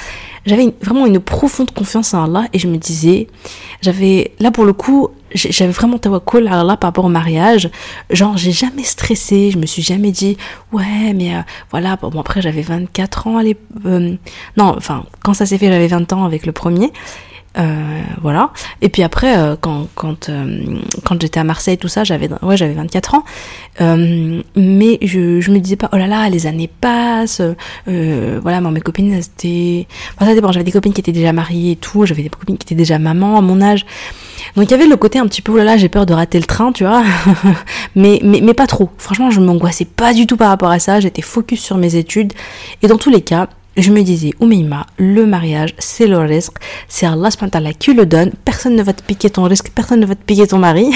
j'avais 0.46 0.74
vraiment 0.82 1.06
une 1.06 1.20
profonde 1.20 1.72
confiance 1.72 2.14
en 2.14 2.24
Allah 2.24 2.48
et 2.54 2.60
je 2.60 2.68
me 2.68 2.78
disais, 2.78 3.28
j'avais 3.82 4.32
là 4.40 4.50
pour 4.50 4.64
le 4.64 4.72
coup, 4.72 5.10
j'avais 5.34 5.74
vraiment 5.74 5.98
tawakkul 5.98 6.48
à 6.48 6.62
Allah 6.62 6.78
par 6.78 6.90
rapport 6.90 7.06
au 7.06 7.10
mariage. 7.10 7.70
Genre, 8.10 8.38
j'ai 8.38 8.54
jamais 8.54 8.84
stressé, 8.84 9.52
je 9.52 9.58
me 9.58 9.66
suis 9.66 9.82
jamais 9.82 10.12
dit, 10.12 10.38
ouais, 10.72 11.14
mais 11.14 11.34
voilà, 11.70 11.98
bon, 11.98 12.20
après 12.20 12.42
j'avais 12.42 12.62
24 12.62 13.28
ans, 13.28 13.42
euh, 13.86 14.16
non, 14.56 14.74
enfin, 14.78 15.04
quand 15.28 15.34
ça 15.34 15.46
s'est 15.46 15.58
fait, 15.58 15.68
j'avais 15.68 15.88
20 15.88 16.14
ans 16.14 16.24
avec 16.24 16.46
le 16.46 16.54
premier. 16.54 16.94
Euh, 17.58 18.02
voilà. 18.22 18.52
Et 18.82 18.88
puis 18.88 19.04
après, 19.04 19.38
euh, 19.38 19.58
quand 19.60 19.88
quand 19.94 20.30
euh, 20.30 20.80
quand 21.04 21.22
j'étais 21.22 21.42
à 21.42 21.44
Marseille, 21.44 21.78
tout 21.78 21.90
ça, 21.90 22.06
j'avais 22.06 22.30
ouais 22.42 22.56
j'avais 22.56 22.74
24 22.74 23.16
ans, 23.16 23.24
mais 23.82 24.98
je 25.02 25.42
je 25.42 25.52
me 25.52 25.60
disais 25.60 25.76
pas 25.76 25.90
oh 25.92 25.98
là 25.98 26.08
là 26.08 26.30
les 26.30 26.48
années 26.48 26.70
passent, 26.70 27.42
voilà 27.88 28.62
moi 28.62 28.72
mes 28.72 28.80
copines 28.80 29.22
c'était, 29.22 29.86
enfin 30.16 30.28
ça 30.28 30.34
dépend. 30.34 30.54
J'avais 30.54 30.64
des 30.64 30.72
copines 30.72 30.94
qui 30.94 31.02
étaient 31.02 31.12
déjà 31.12 31.34
mariées 31.34 31.72
et 31.72 31.76
tout, 31.76 32.06
j'avais 32.06 32.24
des 32.24 32.30
copines 32.30 32.58
qui 32.58 32.64
étaient 32.68 32.76
déjà 32.76 33.00
maman 33.00 33.38
à 33.38 33.42
mon 33.42 33.62
âge. 33.62 33.86
Donc 34.56 34.70
il 34.70 34.72
y 34.72 34.76
avait 34.76 34.88
le 34.88 34.96
côté 34.96 35.20
un 35.20 35.28
petit 35.28 35.42
peu 35.42 35.52
oh 35.52 35.58
là 35.58 35.66
là 35.66 35.76
j'ai 35.76 35.90
peur 35.90 36.06
de 36.06 36.14
rater 36.14 36.40
le 36.40 36.46
train, 36.46 36.72
tu 36.72 36.86
vois, 36.86 37.04
mais, 37.96 38.22
mais 38.24 38.40
mais 38.40 38.54
pas 38.54 38.68
trop. 38.68 38.90
Franchement 38.98 39.30
je 39.30 39.42
m'angoissais 39.42 39.84
pas 39.84 40.14
du 40.14 40.26
tout 40.26 40.38
par 40.38 40.48
rapport 40.48 40.72
à 40.72 40.80
ça. 40.80 41.02
J'étais 41.02 41.22
focus 41.22 41.62
sur 41.62 41.78
mes 41.78 41.96
études 41.96 42.32
et 42.82 42.88
dans 42.88 42.98
tous 42.98 43.10
les 43.10 43.22
cas 43.22 43.50
je 43.78 43.92
me 43.92 44.02
disais, 44.02 44.32
Oumeima, 44.40 44.86
le 44.98 45.26
mariage, 45.26 45.76
c'est 45.78 46.08
le 46.08 46.18
risque, 46.20 46.58
c'est 46.88 47.06
Allah 47.06 47.30
qui 47.80 47.94
le 47.94 48.06
donne, 48.06 48.32
personne 48.44 48.76
ne 48.76 48.84
va 48.84 48.94
te 48.94 49.04
piquer 49.04 49.30
ton 49.30 49.44
risque, 49.44 49.72
personne 49.74 50.00
ne 50.00 50.06
va 50.06 50.16
te 50.16 50.24
piquer 50.24 50.48
ton 50.48 50.58
mari. 50.58 50.92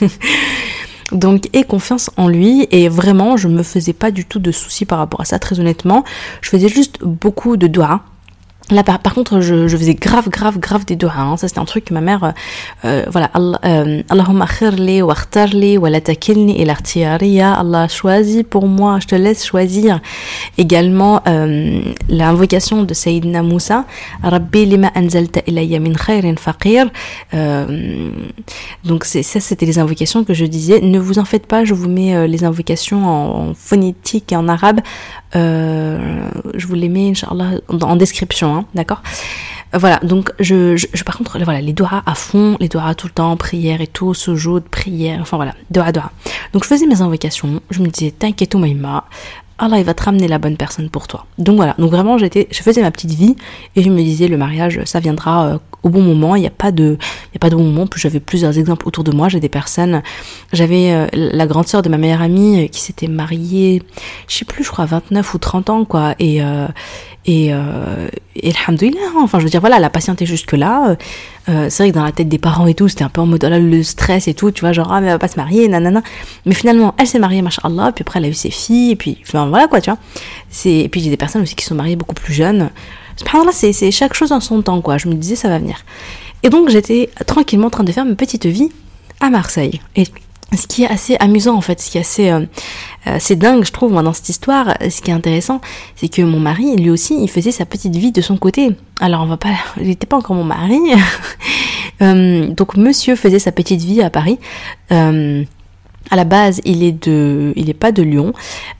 Donc, 1.12 1.48
aie 1.52 1.64
confiance 1.64 2.10
en 2.16 2.28
lui, 2.28 2.68
et 2.70 2.88
vraiment, 2.88 3.36
je 3.36 3.48
me 3.48 3.64
faisais 3.64 3.92
pas 3.92 4.12
du 4.12 4.24
tout 4.24 4.38
de 4.38 4.52
soucis 4.52 4.84
par 4.84 4.98
rapport 4.98 5.20
à 5.20 5.24
ça, 5.24 5.40
très 5.40 5.58
honnêtement. 5.58 6.04
Je 6.40 6.50
faisais 6.50 6.68
juste 6.68 7.02
beaucoup 7.02 7.56
de 7.56 7.66
doigts 7.66 8.02
Là, 8.70 8.84
par, 8.84 9.14
contre, 9.14 9.40
je, 9.40 9.66
faisais 9.68 9.94
grave, 9.94 10.28
grave, 10.28 10.58
grave 10.58 10.84
des 10.84 10.94
doigts. 10.94 11.12
Hein. 11.16 11.36
Ça, 11.36 11.48
c'était 11.48 11.58
un 11.58 11.64
truc 11.64 11.86
que 11.86 11.94
ma 11.94 12.00
mère, 12.00 12.22
euh, 12.22 12.30
euh 12.84 13.04
voilà, 13.10 13.30
euh, 13.64 14.02
Allahumma 14.08 14.46
khirli 14.46 15.02
wa 15.02 15.12
akhtarli 15.12 15.76
wa 15.76 15.90
la 15.90 16.00
takilni 16.00 16.64
l'artiaria. 16.64 17.52
Allah 17.54 17.88
choisit 17.88 18.48
pour 18.48 18.68
moi, 18.68 18.98
je 19.00 19.08
te 19.08 19.14
laisse 19.16 19.44
choisir. 19.44 20.00
Également, 20.56 21.20
euh, 21.26 21.80
l'invocation 22.08 22.84
de 22.84 22.94
Sayyidina 22.94 23.42
Moussa, 23.42 23.86
Rabbi 24.22 24.66
lima 24.66 24.92
anzalta 24.94 25.40
ilayya 25.48 25.80
min 25.80 25.94
khairin 25.94 26.36
faqir. 26.36 26.86
Donc, 28.84 29.04
ça, 29.04 29.40
c'était 29.40 29.66
les 29.66 29.78
invocations 29.80 30.22
que 30.22 30.34
je 30.34 30.44
disais. 30.44 30.80
Ne 30.80 30.98
vous 31.00 31.18
en 31.18 31.24
faites 31.24 31.46
pas, 31.46 31.64
je 31.64 31.74
vous 31.74 31.88
mets 31.88 32.28
les 32.28 32.44
invocations 32.44 33.04
en, 33.06 33.54
phonétique 33.54 34.30
et 34.32 34.36
en 34.36 34.46
arabe. 34.48 34.80
je 35.34 36.66
vous 36.66 36.74
les 36.74 36.88
mets, 36.88 37.10
Inch'Allah, 37.10 37.52
en, 37.68 37.80
en 37.80 37.96
description. 37.96 38.54
Hein. 38.54 38.59
D'accord 38.74 39.02
euh, 39.72 39.78
voilà, 39.78 39.98
donc 40.02 40.32
je, 40.40 41.02
par 41.04 41.16
contre, 41.16 41.38
voilà, 41.44 41.60
les 41.60 41.72
doigts 41.72 42.02
à 42.04 42.14
fond, 42.16 42.56
les 42.58 42.68
doigts 42.68 42.92
tout 42.94 43.06
le 43.06 43.12
temps, 43.12 43.36
prière 43.36 43.80
et 43.80 43.86
tout, 43.86 44.12
de 44.12 44.58
prière, 44.68 45.20
enfin 45.20 45.36
voilà, 45.36 45.54
doigts, 45.70 45.92
doigts. 45.92 46.10
Donc 46.52 46.64
je 46.64 46.68
faisais 46.68 46.86
mes 46.86 47.02
invocations, 47.02 47.60
je 47.70 47.80
me 47.80 47.86
disais, 47.86 48.10
t'inquiète, 48.10 48.56
Maïma, 48.56 49.04
Allah 49.60 49.78
il 49.78 49.84
va 49.84 49.92
te 49.92 50.02
ramener 50.02 50.26
la 50.26 50.38
bonne 50.38 50.56
personne 50.56 50.88
pour 50.88 51.06
toi. 51.06 51.26
Donc 51.36 51.56
voilà, 51.56 51.74
donc 51.78 51.90
vraiment 51.90 52.16
j'étais, 52.16 52.48
je 52.50 52.62
faisais 52.62 52.80
ma 52.80 52.90
petite 52.90 53.12
vie 53.12 53.36
et 53.76 53.82
je 53.82 53.90
me 53.90 54.02
disais 54.02 54.26
le 54.26 54.38
mariage 54.38 54.80
ça 54.86 55.00
viendra 55.00 55.46
euh, 55.46 55.58
au 55.82 55.90
bon 55.90 56.02
moment. 56.02 56.34
Il 56.34 56.40
n'y 56.40 56.46
a 56.46 56.50
pas 56.50 56.72
de, 56.72 56.96
pas 57.40 57.50
de 57.50 57.56
bon 57.56 57.64
moment. 57.64 57.86
Plus 57.86 58.00
j'avais 58.00 58.20
plusieurs 58.20 58.58
exemples 58.58 58.86
autour 58.86 59.04
de 59.04 59.12
moi. 59.12 59.28
J'ai 59.28 59.40
des 59.40 59.48
personnes. 59.48 60.02
J'avais 60.52 60.92
euh, 60.92 61.06
la 61.12 61.46
grande 61.46 61.66
sœur 61.66 61.82
de 61.82 61.88
ma 61.88 61.98
meilleure 61.98 62.22
amie 62.22 62.64
euh, 62.64 62.68
qui 62.68 62.80
s'était 62.80 63.08
mariée, 63.08 63.82
je 64.28 64.36
sais 64.36 64.44
plus, 64.44 64.62
je 64.62 64.70
crois 64.70 64.84
29 64.84 65.34
ou 65.34 65.38
30 65.38 65.70
ans 65.70 65.84
quoi. 65.84 66.14
Et 66.18 66.42
euh, 66.42 66.68
et, 67.26 67.52
euh, 67.52 68.08
et 68.34 68.50
hein. 68.50 68.92
enfin 69.16 69.38
je 69.38 69.44
veux 69.44 69.50
dire 69.50 69.60
voilà, 69.60 69.76
elle 69.76 69.84
a 69.84 69.90
patienté 69.90 70.24
jusque 70.24 70.52
là. 70.52 70.96
Euh, 71.48 71.66
c'est 71.68 71.82
vrai 71.82 71.90
que 71.90 71.96
dans 71.96 72.04
la 72.04 72.12
tête 72.12 72.28
des 72.28 72.38
parents 72.38 72.66
et 72.66 72.74
tout, 72.74 72.88
c'était 72.88 73.04
un 73.04 73.10
peu 73.10 73.20
en 73.20 73.26
mode 73.26 73.44
oh 73.44 73.48
là, 73.48 73.58
le 73.58 73.82
stress 73.82 74.26
et 74.26 74.34
tout, 74.34 74.50
tu 74.50 74.60
vois, 74.60 74.72
genre 74.72 74.90
ah 74.90 75.00
mais 75.00 75.08
elle 75.08 75.12
va 75.12 75.18
pas 75.18 75.28
se 75.28 75.36
marier, 75.36 75.68
nanana. 75.68 76.02
Mais 76.46 76.54
finalement, 76.54 76.94
elle 76.98 77.06
s'est 77.06 77.18
mariée, 77.18 77.42
machallah, 77.42 77.92
puis 77.92 78.02
après 78.02 78.20
elle 78.20 78.24
a 78.24 78.28
eu 78.28 78.34
ses 78.34 78.50
filles, 78.50 78.92
et 78.92 78.96
puis 78.96 79.22
voilà 79.32 79.68
quoi, 79.68 79.80
tu 79.82 79.90
vois. 79.90 79.98
Et 80.64 80.88
puis 80.88 81.02
j'ai 81.02 81.10
des 81.10 81.18
personnes 81.18 81.42
aussi 81.42 81.54
qui 81.54 81.64
sont 81.64 81.74
mariées 81.74 81.96
beaucoup 81.96 82.14
plus 82.14 82.32
jeunes. 82.32 82.70
Subhanallah, 83.16 83.52
c'est 83.52 83.90
chaque 83.90 84.14
chose 84.14 84.32
en 84.32 84.40
son 84.40 84.62
temps 84.62 84.80
quoi. 84.80 84.96
Je 84.96 85.08
me 85.08 85.14
disais 85.14 85.36
ça 85.36 85.48
va 85.48 85.58
venir. 85.58 85.84
Et 86.42 86.50
donc 86.50 86.68
j'étais 86.68 87.10
tranquillement 87.26 87.66
en 87.66 87.70
train 87.70 87.84
de 87.84 87.92
faire 87.92 88.04
ma 88.04 88.14
petite 88.14 88.46
vie 88.46 88.70
à 89.20 89.30
Marseille. 89.30 89.80
Et 89.96 90.04
ce 90.56 90.66
qui 90.66 90.82
est 90.82 90.88
assez 90.88 91.16
amusant 91.20 91.54
en 91.54 91.60
fait, 91.60 91.80
ce 91.80 91.90
qui 91.90 91.98
est 91.98 92.00
assez, 92.00 92.30
euh, 92.30 92.44
assez 93.04 93.36
dingue 93.36 93.64
je 93.64 93.72
trouve 93.72 93.92
moi 93.92 94.02
dans 94.02 94.12
cette 94.12 94.28
histoire, 94.28 94.74
ce 94.80 95.00
qui 95.00 95.10
est 95.10 95.14
intéressant, 95.14 95.60
c'est 95.96 96.08
que 96.08 96.22
mon 96.22 96.40
mari 96.40 96.76
lui 96.76 96.90
aussi 96.90 97.16
il 97.20 97.28
faisait 97.28 97.52
sa 97.52 97.66
petite 97.66 97.94
vie 97.94 98.12
de 98.12 98.20
son 98.20 98.36
côté. 98.36 98.70
Alors 98.98 99.22
on 99.22 99.26
va 99.26 99.36
pas, 99.36 99.50
il 99.80 99.88
n'était 99.88 100.06
pas 100.06 100.16
encore 100.16 100.36
mon 100.36 100.44
mari, 100.44 100.80
euh, 102.02 102.48
donc 102.48 102.76
Monsieur 102.76 103.16
faisait 103.16 103.38
sa 103.38 103.52
petite 103.52 103.82
vie 103.82 104.02
à 104.02 104.10
Paris. 104.10 104.38
Euh, 104.92 105.44
à 106.10 106.16
la 106.16 106.24
base, 106.24 106.60
il 106.64 106.82
est 106.82 106.92
de, 107.06 107.52
il 107.56 107.70
est 107.70 107.74
pas 107.74 107.92
de 107.92 108.02
Lyon, 108.02 108.32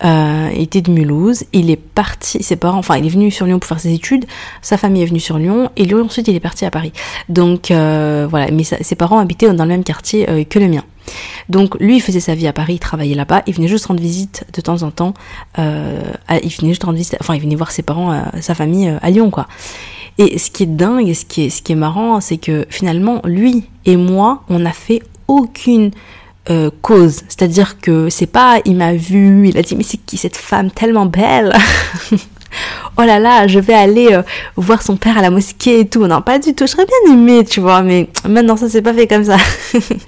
euh, 0.04 0.50
il 0.54 0.62
était 0.62 0.82
de 0.82 0.90
Mulhouse. 0.90 1.44
Il 1.52 1.70
est 1.70 1.76
parti, 1.76 2.42
ses 2.42 2.56
parents, 2.56 2.78
enfin, 2.78 2.96
il 2.96 3.06
est 3.06 3.10
venu 3.10 3.30
sur 3.30 3.46
Lyon 3.46 3.58
pour 3.58 3.68
faire 3.68 3.80
ses 3.80 3.92
études. 3.92 4.24
Sa 4.62 4.76
famille 4.76 5.02
est 5.02 5.06
venue 5.06 5.20
sur 5.20 5.38
Lyon 5.38 5.70
et 5.76 5.84
lui 5.84 6.00
ensuite 6.00 6.28
il 6.28 6.34
est 6.34 6.40
parti 6.40 6.64
à 6.64 6.70
Paris. 6.70 6.92
Donc 7.28 7.70
euh, 7.70 8.26
voilà, 8.28 8.50
mais 8.50 8.64
ses 8.64 8.94
parents 8.94 9.18
habitaient 9.18 9.52
dans 9.52 9.64
le 9.64 9.70
même 9.70 9.84
quartier 9.84 10.28
euh, 10.28 10.44
que 10.44 10.58
le 10.58 10.68
mien. 10.68 10.84
Donc 11.48 11.78
lui, 11.80 11.96
il 11.96 12.00
faisait 12.00 12.20
sa 12.20 12.34
vie 12.34 12.46
à 12.46 12.52
Paris, 12.52 12.74
il 12.74 12.78
travaillait 12.78 13.14
là-bas, 13.14 13.42
il 13.46 13.54
venait 13.54 13.68
juste 13.68 13.86
rendre 13.86 14.00
visite 14.00 14.44
de 14.52 14.60
temps 14.60 14.82
en 14.82 14.90
temps. 14.90 15.14
Euh, 15.58 16.00
il 16.42 16.50
venait 16.50 16.70
juste 16.70 16.84
rendre 16.84 16.96
visite, 16.96 17.16
enfin, 17.20 17.34
il 17.34 17.40
venait 17.40 17.56
voir 17.56 17.70
ses 17.70 17.82
parents, 17.82 18.12
euh, 18.12 18.22
sa 18.40 18.54
famille 18.54 18.88
euh, 18.88 18.98
à 19.02 19.10
Lyon, 19.10 19.30
quoi. 19.30 19.46
Et 20.18 20.38
ce 20.38 20.50
qui 20.50 20.64
est 20.64 20.66
dingue, 20.66 21.08
et 21.08 21.14
ce 21.14 21.24
qui 21.24 21.46
est, 21.46 21.50
ce 21.50 21.62
qui 21.62 21.72
est 21.72 21.76
marrant, 21.76 22.20
c'est 22.20 22.36
que 22.36 22.66
finalement, 22.68 23.20
lui 23.24 23.64
et 23.86 23.96
moi, 23.96 24.42
on 24.48 24.58
n'a 24.58 24.72
fait 24.72 25.02
aucune 25.28 25.92
euh, 26.50 26.70
cause. 26.82 27.22
C'est-à-dire 27.28 27.78
que 27.80 28.08
c'est 28.08 28.26
pas, 28.26 28.60
il 28.64 28.76
m'a 28.76 28.94
vu, 28.94 29.48
il 29.48 29.58
a 29.58 29.62
dit 29.62 29.76
mais 29.76 29.82
c'est 29.82 29.98
qui 29.98 30.16
cette 30.16 30.36
femme 30.36 30.70
tellement 30.70 31.06
belle? 31.06 31.54
Oh 32.98 33.02
là 33.02 33.20
là, 33.20 33.46
je 33.46 33.60
vais 33.60 33.74
aller 33.74 34.08
euh, 34.12 34.22
voir 34.56 34.82
son 34.82 34.96
père 34.96 35.16
à 35.16 35.22
la 35.22 35.30
mosquée 35.30 35.80
et 35.80 35.88
tout. 35.88 36.08
Non, 36.08 36.20
pas 36.20 36.40
du 36.40 36.52
tout. 36.52 36.66
Je 36.66 36.72
serais 36.72 36.84
bien 36.84 37.14
aimée, 37.14 37.44
tu 37.44 37.60
vois, 37.60 37.80
mais 37.80 38.08
maintenant 38.28 38.56
ça 38.56 38.68
s'est 38.68 38.82
pas 38.82 38.92
fait 38.92 39.06
comme 39.06 39.22
ça. 39.22 39.36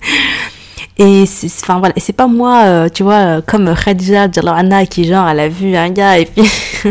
et 0.98 1.24
c'est, 1.24 1.46
enfin 1.46 1.78
voilà, 1.78 1.94
c'est 1.98 2.12
pas 2.12 2.26
moi, 2.26 2.62
euh, 2.64 2.88
tu 2.88 3.04
vois, 3.04 3.40
comme 3.42 3.72
Khadija 3.76 4.26
Anna 4.48 4.86
qui 4.86 5.04
genre 5.04 5.28
elle 5.28 5.38
a 5.38 5.48
vu 5.48 5.76
un 5.76 5.90
gars 5.90 6.18
et 6.18 6.26
puis 6.26 6.50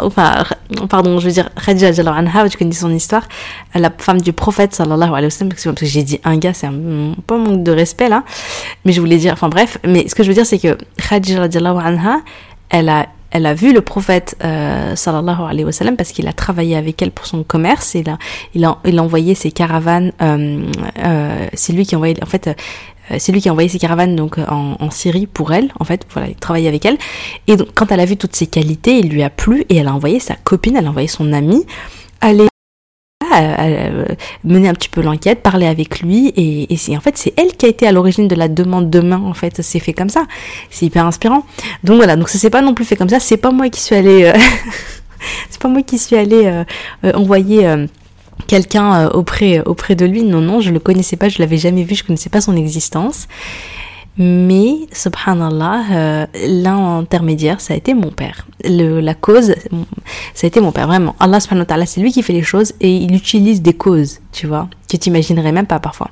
enfin, 0.00 0.44
pardon, 0.88 1.18
je 1.18 1.26
veux 1.26 1.32
dire, 1.32 1.48
Khadija 1.64 1.88
Anha, 2.10 2.48
tu 2.48 2.58
connais 2.58 2.72
son 2.72 2.92
histoire, 2.92 3.26
la 3.74 3.90
femme 3.96 4.20
du 4.20 4.32
prophète 4.32 4.74
sallallahu 4.74 5.14
alayhi 5.14 5.32
wa 5.40 5.48
parce 5.48 5.62
que 5.62 5.86
j'ai 5.86 6.02
dit 6.02 6.20
un 6.24 6.36
gars, 6.36 6.54
c'est 6.54 6.66
un 6.66 7.14
pas 7.26 7.36
manque 7.36 7.62
de 7.62 7.72
respect 7.72 8.08
là, 8.08 8.24
mais 8.84 8.92
je 8.92 9.00
voulais 9.00 9.18
dire, 9.18 9.32
enfin 9.32 9.48
bref, 9.48 9.78
mais 9.86 10.08
ce 10.08 10.14
que 10.14 10.22
je 10.22 10.28
veux 10.28 10.34
dire, 10.34 10.46
c'est 10.46 10.58
que 10.58 10.76
Khadija 11.08 11.42
Anha, 11.42 12.20
elle 12.70 12.88
a 12.88 13.06
elle 13.32 13.46
a 13.46 13.54
vu 13.54 13.72
le 13.72 13.80
prophète 13.80 14.36
euh, 14.44 14.94
alayhi 15.06 15.64
wa 15.64 15.72
parce 15.96 16.12
qu'il 16.12 16.28
a 16.28 16.32
travaillé 16.32 16.76
avec 16.76 17.00
elle 17.02 17.10
pour 17.10 17.26
son 17.26 17.42
commerce. 17.42 17.94
Et 17.94 18.02
là 18.02 18.18
il 18.54 18.64
a, 18.64 18.78
il 18.84 18.98
a 18.98 19.02
envoyé 19.02 19.34
ses 19.34 19.50
caravanes 19.50 20.12
euh, 20.20 20.62
euh, 20.98 21.46
c'est 21.54 21.72
lui 21.72 21.86
qui 21.86 21.94
a 21.94 21.98
envoyé 21.98 22.14
en 22.22 22.26
fait 22.26 22.48
euh, 22.48 22.54
c'est 23.18 23.32
lui 23.32 23.40
qui 23.40 23.48
a 23.48 23.52
envoyé 23.52 23.68
ses 23.68 23.78
caravanes 23.78 24.16
donc 24.16 24.38
en, 24.38 24.76
en, 24.78 24.90
Syrie 24.90 25.26
pour 25.26 25.52
elle, 25.52 25.72
en 25.80 25.84
fait, 25.84 26.06
voilà, 26.12 26.28
il 26.28 26.36
travaillait 26.36 26.68
avec 26.68 26.84
elle. 26.84 26.98
Et 27.46 27.56
donc, 27.56 27.68
quand 27.74 27.90
elle 27.90 28.00
a 28.00 28.04
vu 28.04 28.16
toutes 28.16 28.36
ses 28.36 28.46
qualités, 28.46 28.98
il 28.98 29.08
lui 29.08 29.22
a 29.22 29.30
plu 29.30 29.64
et 29.68 29.76
elle 29.76 29.88
a 29.88 29.94
envoyé 29.94 30.20
sa 30.20 30.34
copine, 30.34 30.76
elle 30.76 30.86
a 30.86 30.90
envoyé 30.90 31.08
son 31.08 31.32
amie 31.32 31.64
aller 32.20 32.46
mener 34.44 34.68
un 34.68 34.74
petit 34.74 34.88
peu 34.88 35.00
l'enquête, 35.00 35.42
parler 35.42 35.66
avec 35.66 36.00
lui. 36.00 36.32
Et, 36.36 36.96
en 36.96 37.00
fait 37.00 37.16
c'est 37.16 37.32
elle 37.36 37.52
qui 37.56 37.66
a 37.66 37.68
été 37.68 37.86
à 37.86 37.92
l'origine 37.92 38.28
de 38.28 38.34
la 38.34 38.48
demande 38.48 38.90
de 38.90 39.00
main 39.00 39.22
en 39.24 39.34
fait. 39.34 39.62
C'est 39.62 39.80
fait 39.80 39.92
comme 39.92 40.08
ça. 40.08 40.26
C'est 40.70 40.86
hyper 40.86 41.06
inspirant. 41.06 41.44
Donc 41.84 41.96
voilà. 41.96 42.16
Donc 42.16 42.28
ça 42.28 42.38
s'est 42.38 42.50
pas 42.50 42.62
non 42.62 42.74
plus 42.74 42.84
fait 42.84 42.96
comme 42.96 43.08
ça. 43.08 43.20
C'est 43.20 43.36
pas 43.36 43.50
moi 43.50 43.68
qui 43.68 43.80
suis 43.80 43.94
allée 43.94 44.24
euh, 44.24 44.32
c'est 45.50 45.60
pas 45.60 45.68
moi 45.68 45.82
qui 45.82 45.98
suis 45.98 46.16
allée 46.16 46.46
euh, 46.46 46.64
euh, 47.04 47.12
envoyer 47.14 47.66
quelqu'un 48.46 49.08
auprès 49.08 49.60
auprès 49.64 49.94
de 49.94 50.04
lui 50.04 50.22
non 50.22 50.40
non 50.40 50.60
je 50.60 50.70
le 50.70 50.78
connaissais 50.78 51.16
pas 51.16 51.28
je 51.28 51.38
l'avais 51.38 51.58
jamais 51.58 51.84
vu 51.84 51.94
je 51.94 52.04
connaissais 52.04 52.30
pas 52.30 52.40
son 52.40 52.56
existence 52.56 53.28
mais, 54.18 54.74
subhanallah, 54.92 55.84
euh, 55.90 56.26
l'intermédiaire, 56.46 57.62
ça 57.62 57.72
a 57.72 57.76
été 57.78 57.94
mon 57.94 58.10
père. 58.10 58.46
Le, 58.62 59.00
la 59.00 59.14
cause, 59.14 59.54
ça 60.34 60.44
a 60.44 60.46
été 60.46 60.60
mon 60.60 60.70
père, 60.70 60.86
vraiment. 60.86 61.16
Allah 61.18 61.40
subhanahu 61.40 61.66
c'est 61.86 62.00
lui 62.02 62.12
qui 62.12 62.22
fait 62.22 62.34
les 62.34 62.42
choses 62.42 62.74
et 62.80 62.94
il 62.94 63.14
utilise 63.14 63.62
des 63.62 63.72
causes, 63.72 64.20
tu 64.30 64.46
vois, 64.46 64.68
que 64.90 64.98
tu 64.98 65.08
imaginerais 65.08 65.52
même 65.52 65.66
pas 65.66 65.80
parfois. 65.80 66.10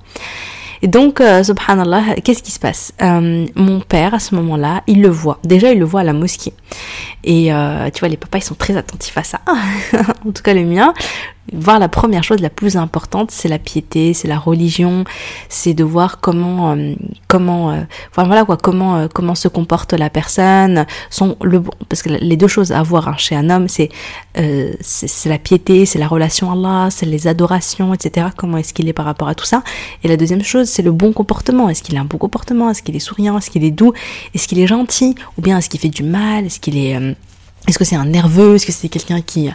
Et 0.82 0.88
donc, 0.88 1.20
euh, 1.20 1.44
subhanallah, 1.44 2.14
qu'est-ce 2.24 2.42
qui 2.42 2.52
se 2.52 2.58
passe? 2.58 2.94
Euh, 3.02 3.46
Mon 3.54 3.80
père, 3.80 4.14
à 4.14 4.18
ce 4.18 4.34
moment-là, 4.36 4.82
il 4.86 5.02
le 5.02 5.08
voit. 5.08 5.38
Déjà, 5.44 5.70
il 5.72 5.78
le 5.78 5.84
voit 5.84 6.00
à 6.00 6.04
la 6.04 6.14
mosquée. 6.14 6.54
Et 7.22 7.52
euh, 7.52 7.90
tu 7.92 8.00
vois, 8.00 8.08
les 8.08 8.16
papas, 8.16 8.38
ils 8.38 8.44
sont 8.44 8.54
très 8.54 8.78
attentifs 8.78 9.18
à 9.18 9.24
ça. 9.24 9.40
en 10.26 10.32
tout 10.32 10.42
cas, 10.42 10.54
le 10.54 10.64
mien, 10.64 10.94
voir 11.52 11.78
la 11.78 11.88
première 11.88 12.22
chose 12.22 12.40
la 12.40 12.50
plus 12.50 12.76
importante, 12.76 13.30
c'est 13.30 13.48
la 13.48 13.58
piété, 13.58 14.14
c'est 14.14 14.28
la 14.28 14.38
religion, 14.38 15.04
c'est 15.48 15.74
de 15.74 15.84
voir 15.84 16.20
comment, 16.20 16.72
euh, 16.72 16.94
comment, 17.28 17.72
euh, 17.72 17.80
voilà 18.14 18.44
quoi, 18.44 18.56
comment, 18.56 18.96
euh, 18.96 19.08
comment 19.12 19.34
se 19.34 19.48
comporte 19.48 19.92
la 19.92 20.10
personne, 20.10 20.86
son 21.10 21.36
le 21.42 21.60
parce 21.88 22.02
que 22.02 22.10
les 22.10 22.36
deux 22.36 22.46
choses 22.46 22.72
à 22.72 22.82
voir 22.82 23.08
hein, 23.08 23.14
chez 23.16 23.34
un 23.34 23.50
homme, 23.50 23.68
c'est 23.68 23.88
c'est 24.80 25.28
la 25.28 25.38
piété, 25.38 25.86
c'est 25.86 25.98
la 25.98 26.08
relation 26.08 26.50
à 26.50 26.54
Allah, 26.54 26.88
c'est 26.90 27.06
les 27.06 27.26
adorations, 27.26 27.92
etc. 27.94 28.28
Comment 28.36 28.58
est-ce 28.58 28.72
qu'il 28.72 28.88
est 28.88 28.92
par 28.92 29.04
rapport 29.04 29.28
à 29.28 29.34
tout 29.34 29.44
ça? 29.44 29.62
Et 30.02 30.08
la 30.08 30.16
deuxième 30.16 30.42
chose, 30.42 30.68
c'est 30.68 30.82
le 30.82 30.92
bon 30.92 31.12
comportement. 31.12 31.68
Est-ce 31.68 31.82
qu'il 31.82 31.96
a 31.96 32.00
un 32.00 32.04
bon 32.04 32.18
comportement? 32.18 32.70
Est-ce 32.70 32.82
qu'il 32.82 32.96
est 32.96 33.00
souriant? 33.00 33.36
Est-ce 33.38 33.50
qu'il 33.50 33.64
est 33.64 33.70
doux? 33.70 33.92
Est-ce 34.34 34.48
qu'il 34.48 34.58
est 34.60 34.66
gentil? 34.66 35.14
Ou 35.36 35.42
bien 35.42 35.58
est-ce 35.58 35.68
qu'il 35.68 35.80
fait 35.80 35.88
du 35.88 36.04
mal? 36.04 36.46
Est-ce 36.46 36.60
qu'il 36.60 36.78
est 36.78 36.96
est-ce 37.70 37.78
que 37.78 37.84
c'est 37.84 37.96
un 37.96 38.04
nerveux? 38.04 38.56
Est-ce 38.56 38.66
que 38.66 38.72
c'est 38.72 38.88
quelqu'un 38.88 39.20
qui, 39.20 39.50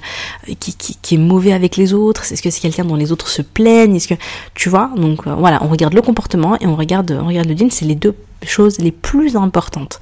qui, 0.60 0.76
qui, 1.02 1.16
est 1.16 1.18
mauvais 1.18 1.54
avec 1.54 1.78
les 1.78 1.94
autres? 1.94 2.32
Est-ce 2.32 2.42
que 2.42 2.50
c'est 2.50 2.62
quelqu'un 2.62 2.86
dont 2.86 2.96
les 2.96 3.12
autres 3.12 3.30
se 3.30 3.42
plaignent? 3.42 3.96
Est-ce 3.96 4.08
que 4.08 4.16
tu 4.54 4.70
vois? 4.70 4.90
Donc 4.96 5.28
euh, 5.28 5.36
voilà, 5.36 5.62
on 5.64 5.68
regarde 5.68 5.94
le 5.94 6.02
comportement 6.02 6.58
et 6.60 6.66
on 6.66 6.76
regarde, 6.76 7.18
on 7.22 7.28
regarde 7.28 7.48
le 7.48 7.56
dîne. 7.56 7.72
C'est 7.72 7.86
les 7.86 7.96
deux 7.96 8.16
choses 8.46 8.80
les 8.80 8.92
plus 8.92 9.36
importantes. 9.36 10.00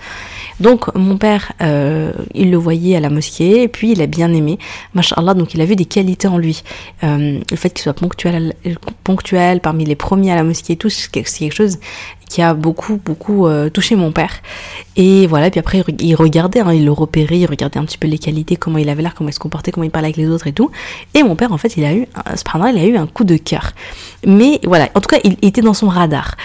Donc 0.59 0.93
mon 0.95 1.17
père, 1.17 1.51
euh, 1.61 2.13
il 2.33 2.51
le 2.51 2.57
voyait 2.57 2.95
à 2.95 2.99
la 2.99 3.09
mosquée 3.09 3.63
et 3.63 3.67
puis 3.67 3.91
il 3.91 4.01
a 4.01 4.07
bien 4.07 4.31
aimé, 4.33 4.59
mashallah, 4.93 5.33
donc 5.33 5.53
il 5.53 5.61
a 5.61 5.65
vu 5.65 5.75
des 5.75 5.85
qualités 5.85 6.27
en 6.27 6.37
lui. 6.37 6.63
Euh, 7.03 7.39
le 7.49 7.57
fait 7.57 7.69
qu'il 7.71 7.81
soit 7.81 7.93
ponctuel, 7.93 8.53
ponctuel 9.03 9.61
parmi 9.61 9.85
les 9.85 9.95
premiers 9.95 10.31
à 10.31 10.35
la 10.35 10.43
mosquée 10.43 10.73
et 10.73 10.77
tout, 10.77 10.89
c'est 10.89 11.09
quelque 11.11 11.53
chose 11.53 11.79
qui 12.29 12.41
a 12.41 12.53
beaucoup 12.53 12.99
beaucoup 13.03 13.47
euh, 13.47 13.69
touché 13.69 13.95
mon 13.95 14.11
père. 14.11 14.41
Et 14.95 15.27
voilà 15.27 15.49
puis 15.51 15.59
après 15.59 15.83
il 15.99 16.15
regardait 16.15 16.61
hein, 16.61 16.73
il 16.73 16.85
le 16.85 16.91
repérait 16.91 17.37
il 17.37 17.45
regardait 17.45 17.79
un 17.79 17.85
petit 17.85 17.97
peu 17.97 18.07
les 18.07 18.17
qualités 18.17 18.55
comment 18.55 18.77
il 18.77 18.89
avait 18.89 19.03
l'air 19.03 19.13
comment 19.13 19.29
il 19.29 19.33
se 19.33 19.39
comportait 19.39 19.71
comment 19.71 19.83
il 19.83 19.91
parlait 19.91 20.07
avec 20.07 20.17
les 20.17 20.27
autres 20.27 20.47
et 20.47 20.53
tout. 20.53 20.71
Et 21.13 21.23
mon 21.23 21.35
père 21.35 21.51
en 21.51 21.57
fait 21.57 21.77
il 21.77 21.83
a 21.83 21.93
eu 21.93 22.07
cependant 22.35 22.67
il 22.67 22.77
a 22.77 22.85
eu 22.85 22.97
un 22.97 23.07
coup 23.07 23.23
de 23.23 23.37
cœur. 23.37 23.73
Mais 24.25 24.59
voilà 24.63 24.89
en 24.95 25.01
tout 25.01 25.09
cas 25.09 25.19
il 25.23 25.37
était 25.41 25.61
dans 25.61 25.73
son 25.73 25.89
radar 25.89 26.35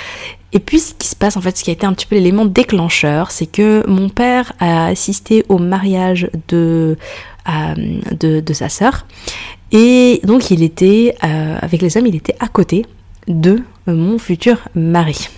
et 0.53 0.61
puis 0.61 0.81
ce 0.81 0.95
qui 0.95 1.09
se 1.09 1.17
passe 1.17 1.37
en 1.37 1.41
fait, 1.41 1.57
ce 1.57 1.65
qui 1.65 1.71
a 1.71 1.73
été 1.73 1.87
un 1.87 1.93
petit 1.93 2.07
peu 2.07 2.15
l'élément 2.17 2.47
déclencheur, 2.47 3.31
c'est 3.31 3.47
que 3.47 3.85
mon 3.87 4.09
père 4.09 4.53
a 4.61 4.87
assisté 4.87 5.45
au 5.49 5.59
mariage 5.59 6.31
de, 6.49 6.97
euh, 7.49 8.41
de, 8.41 8.53
sa 8.55 8.69
sœur. 8.69 9.07
Et 9.73 10.21
donc 10.25 10.51
il 10.51 10.63
était, 10.63 11.15
euh, 11.23 11.59
avec 11.61 11.83
les 11.83 11.97
hommes, 11.97 12.07
il 12.07 12.17
était 12.17 12.37
à 12.41 12.49
côté 12.49 12.87
de 13.27 13.63
mon 13.87 14.19
futur 14.19 14.59
mari. 14.75 15.29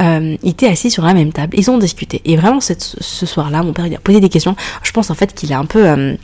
Euh, 0.00 0.36
il 0.42 0.50
était 0.50 0.68
assis 0.68 0.90
sur 0.90 1.04
la 1.04 1.12
même 1.12 1.32
table, 1.32 1.58
ils 1.58 1.70
ont 1.70 1.76
discuté. 1.76 2.22
Et 2.24 2.36
vraiment 2.36 2.60
ce 2.60 3.26
soir-là, 3.26 3.62
mon 3.62 3.74
père 3.74 3.86
il 3.86 3.94
a 3.94 3.98
posé 3.98 4.20
des 4.20 4.30
questions. 4.30 4.56
Je 4.82 4.92
pense 4.92 5.10
en 5.10 5.14
fait 5.14 5.34
qu'il 5.34 5.52
a 5.52 5.58
un 5.58 5.66
peu... 5.66 6.16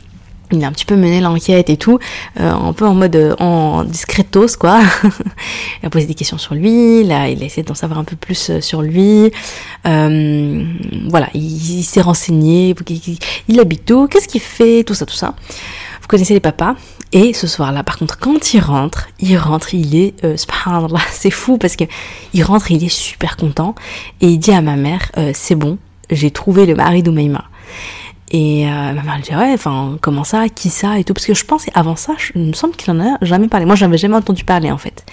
Il 0.51 0.63
a 0.63 0.67
un 0.67 0.71
petit 0.71 0.85
peu 0.85 0.95
mené 0.95 1.19
l'enquête 1.19 1.69
et 1.69 1.75
tout, 1.75 1.99
euh, 2.39 2.51
un 2.51 2.71
peu 2.71 2.87
en 2.87 2.93
mode 2.93 3.15
euh, 3.17 3.35
en 3.37 3.83
discretos 3.83 4.55
quoi. 4.57 4.79
il 5.03 5.85
a 5.85 5.89
posé 5.89 6.05
des 6.05 6.13
questions 6.13 6.37
sur 6.37 6.55
lui, 6.55 7.03
là 7.03 7.27
il 7.27 7.43
a 7.43 7.45
essayé 7.45 7.63
d'en 7.63 7.75
savoir 7.75 7.99
un 7.99 8.05
peu 8.05 8.15
plus 8.15 8.49
euh, 8.49 8.61
sur 8.61 8.81
lui. 8.81 9.31
Voilà, 9.83 11.29
il, 11.33 11.83
s'est 11.83 12.01
renseigné, 12.01 12.73
il, 13.47 13.59
habite 13.59 13.91
où, 13.91 14.07
qu'est-ce 14.07 14.27
qu'il 14.27 14.41
fait, 14.41 14.83
tout 14.83 14.93
ça, 14.93 15.05
tout 15.05 15.15
ça. 15.15 15.33
Vous 16.01 16.07
connaissez 16.07 16.33
les 16.33 16.39
papas. 16.39 16.75
Et 17.13 17.33
ce 17.33 17.47
soir-là, 17.47 17.83
par 17.83 17.97
contre, 17.97 18.17
quand 18.19 18.53
il 18.53 18.59
rentre, 18.59 19.07
il 19.19 19.37
rentre, 19.37 19.73
il 19.73 19.95
est, 19.95 20.23
euh, 20.25 20.35
c'est 21.11 21.31
fou 21.31 21.57
parce 21.57 21.75
que 21.75 21.85
il 22.33 22.43
rentre, 22.43 22.71
il 22.71 22.83
est 22.83 22.89
super 22.89 23.37
content 23.37 23.75
et 24.21 24.27
il 24.27 24.39
dit 24.39 24.51
à 24.51 24.61
ma 24.61 24.75
mère, 24.75 25.11
c'est 25.33 25.55
bon, 25.55 25.77
j'ai 26.09 26.31
trouvé 26.31 26.65
le 26.65 26.75
mari 26.75 27.03
d'Oumaima. 27.03 27.45
Et 28.31 28.67
euh, 28.67 28.93
ma 28.93 29.03
mère 29.03 29.15
elle 29.15 29.21
dit 29.21 29.35
ouais, 29.35 29.53
enfin 29.53 29.97
comment 30.01 30.23
ça, 30.23 30.49
qui 30.49 30.69
ça 30.69 30.99
et 30.99 31.03
tout, 31.03 31.13
parce 31.13 31.25
que 31.25 31.33
je 31.33 31.45
pense 31.45 31.65
avant 31.73 31.95
ça, 31.95 32.13
il 32.35 32.41
me 32.41 32.53
semble 32.53 32.75
qu'il 32.75 32.91
en 32.91 32.99
a 32.99 33.17
jamais 33.21 33.47
parlé. 33.47 33.65
Moi, 33.65 33.75
j'avais 33.75 33.97
jamais 33.97 34.15
entendu 34.15 34.43
parler 34.43 34.71
en 34.71 34.77
fait. 34.77 35.05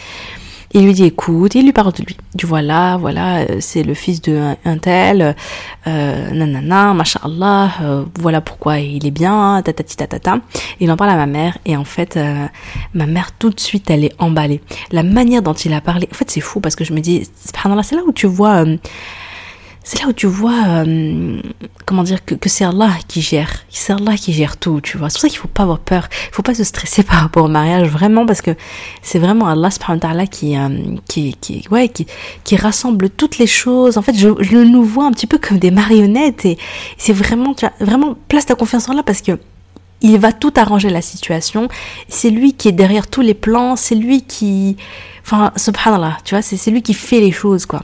Il 0.77 0.87
lui 0.87 0.93
dit 0.93 1.05
écoute, 1.05 1.55
il 1.55 1.65
lui 1.65 1.73
parle 1.73 1.93
de 1.93 2.03
lui. 2.03 2.17
Du 2.35 2.47
voilà, 2.47 2.97
voilà, 2.97 3.43
euh, 3.43 3.59
c'est 3.61 3.85
le 3.85 3.95
fils 3.95 4.21
de 4.21 4.57
un, 4.65 4.79
tel, 4.79 5.37
euh, 5.87 6.31
nanana, 6.33 6.93
mashallah, 6.95 7.71
euh, 7.81 8.05
voilà 8.19 8.41
pourquoi 8.41 8.81
il 8.81 9.07
est 9.07 9.13
bien, 9.13 9.63
tatati 9.65 9.97
tatata. 9.97 10.41
Il 10.81 10.91
en 10.91 10.97
parle 10.97 11.11
à 11.11 11.15
ma 11.15 11.27
mère 11.27 11.59
et 11.65 11.77
en 11.77 11.85
fait, 11.85 12.17
euh, 12.17 12.47
ma 12.93 13.07
mère 13.07 13.31
tout 13.39 13.51
de 13.51 13.61
suite 13.61 13.89
elle 13.89 14.05
est 14.05 14.15
emballée. 14.19 14.61
La 14.91 15.05
manière 15.05 15.43
dont 15.43 15.53
il 15.53 15.73
a 15.73 15.81
parlé, 15.81 16.09
en 16.11 16.15
fait 16.15 16.29
c'est 16.29 16.41
fou 16.41 16.59
parce 16.59 16.75
que 16.75 16.85
je 16.85 16.93
me 16.93 16.99
dis, 16.99 17.23
c'est 17.37 17.55
là 17.95 18.03
où 18.05 18.13
tu 18.13 18.27
vois 18.27 18.65
c'est 19.85 20.01
là 20.01 20.09
où 20.09 20.15
tu 20.15 20.27
vois, 20.27 20.85
euh, 20.87 21.41
comment 21.85 22.03
dire, 22.03 22.25
que, 22.25 22.49
c'est 22.49 22.65
Allah 22.65 22.91
qui 23.07 23.21
gère, 23.21 23.51
c'est 23.69 23.95
qui 24.17 24.33
gère 24.33 24.57
tout, 24.57 24.81
tu 24.81 24.97
vois. 24.97 25.11
C'est 25.11 25.17
pour 25.17 25.21
ça 25.21 25.29
qu'il 25.29 25.39
faut 25.39 25.47
pas 25.47 25.65
avoir 25.65 25.79
peur, 25.79 26.09
il 26.11 26.35
faut 26.35 26.43
pas 26.43 26.55
se 26.55 26.65
stresser 26.65 27.03
par 27.05 27.21
rapport 27.21 27.45
au 27.45 27.49
mariage, 27.49 27.89
vraiment, 27.89 28.25
parce 28.25 28.41
que 28.41 28.53
c'est 29.03 29.19
vraiment 29.19 29.47
Allah 29.47 29.71
subhanahu 29.71 29.97
wa 29.97 30.09
ta'ala 30.09 30.27
qui, 30.27 30.57
euh, 30.57 30.69
qui, 31.07 31.37
qui, 31.39 31.65
ouais, 31.71 31.91
qui, 31.91 32.57
rassemble 32.57 33.11
toutes 33.11 33.37
les 33.37 33.47
choses. 33.47 33.99
En 33.99 34.03
fait, 34.03 34.15
je, 34.15 34.31
je 34.41 34.57
nous 34.57 34.85
vois 34.85 35.05
un 35.05 35.13
petit 35.13 35.27
peu 35.27 35.37
comme 35.39 35.59
des 35.59 35.71
marionnettes 35.71 36.47
et 36.47 36.57
c'est 36.97 37.13
vraiment, 37.13 37.55
vraiment, 37.79 38.17
place 38.29 38.47
ta 38.47 38.55
confiance 38.55 38.89
en 38.89 38.93
Allah 38.93 39.03
parce 39.03 39.21
que 39.21 39.39
il 40.01 40.19
va 40.19 40.33
tout 40.33 40.53
arranger 40.57 40.91
la 40.91 41.03
situation. 41.03 41.69
C'est 42.09 42.31
lui 42.31 42.53
qui 42.53 42.69
est 42.69 42.73
derrière 42.73 43.07
tous 43.07 43.23
les 43.23 43.35
plans, 43.35 43.75
c'est 43.75 43.95
lui 43.95 44.23
qui, 44.23 44.77
enfin, 45.25 45.53
subhanallah, 45.57 46.19
tu 46.25 46.35
vois, 46.35 46.43
c'est 46.43 46.71
lui 46.71 46.83
qui 46.83 46.95
fait 46.95 47.21
les 47.21 47.33
choses, 47.33 47.67
quoi. 47.67 47.83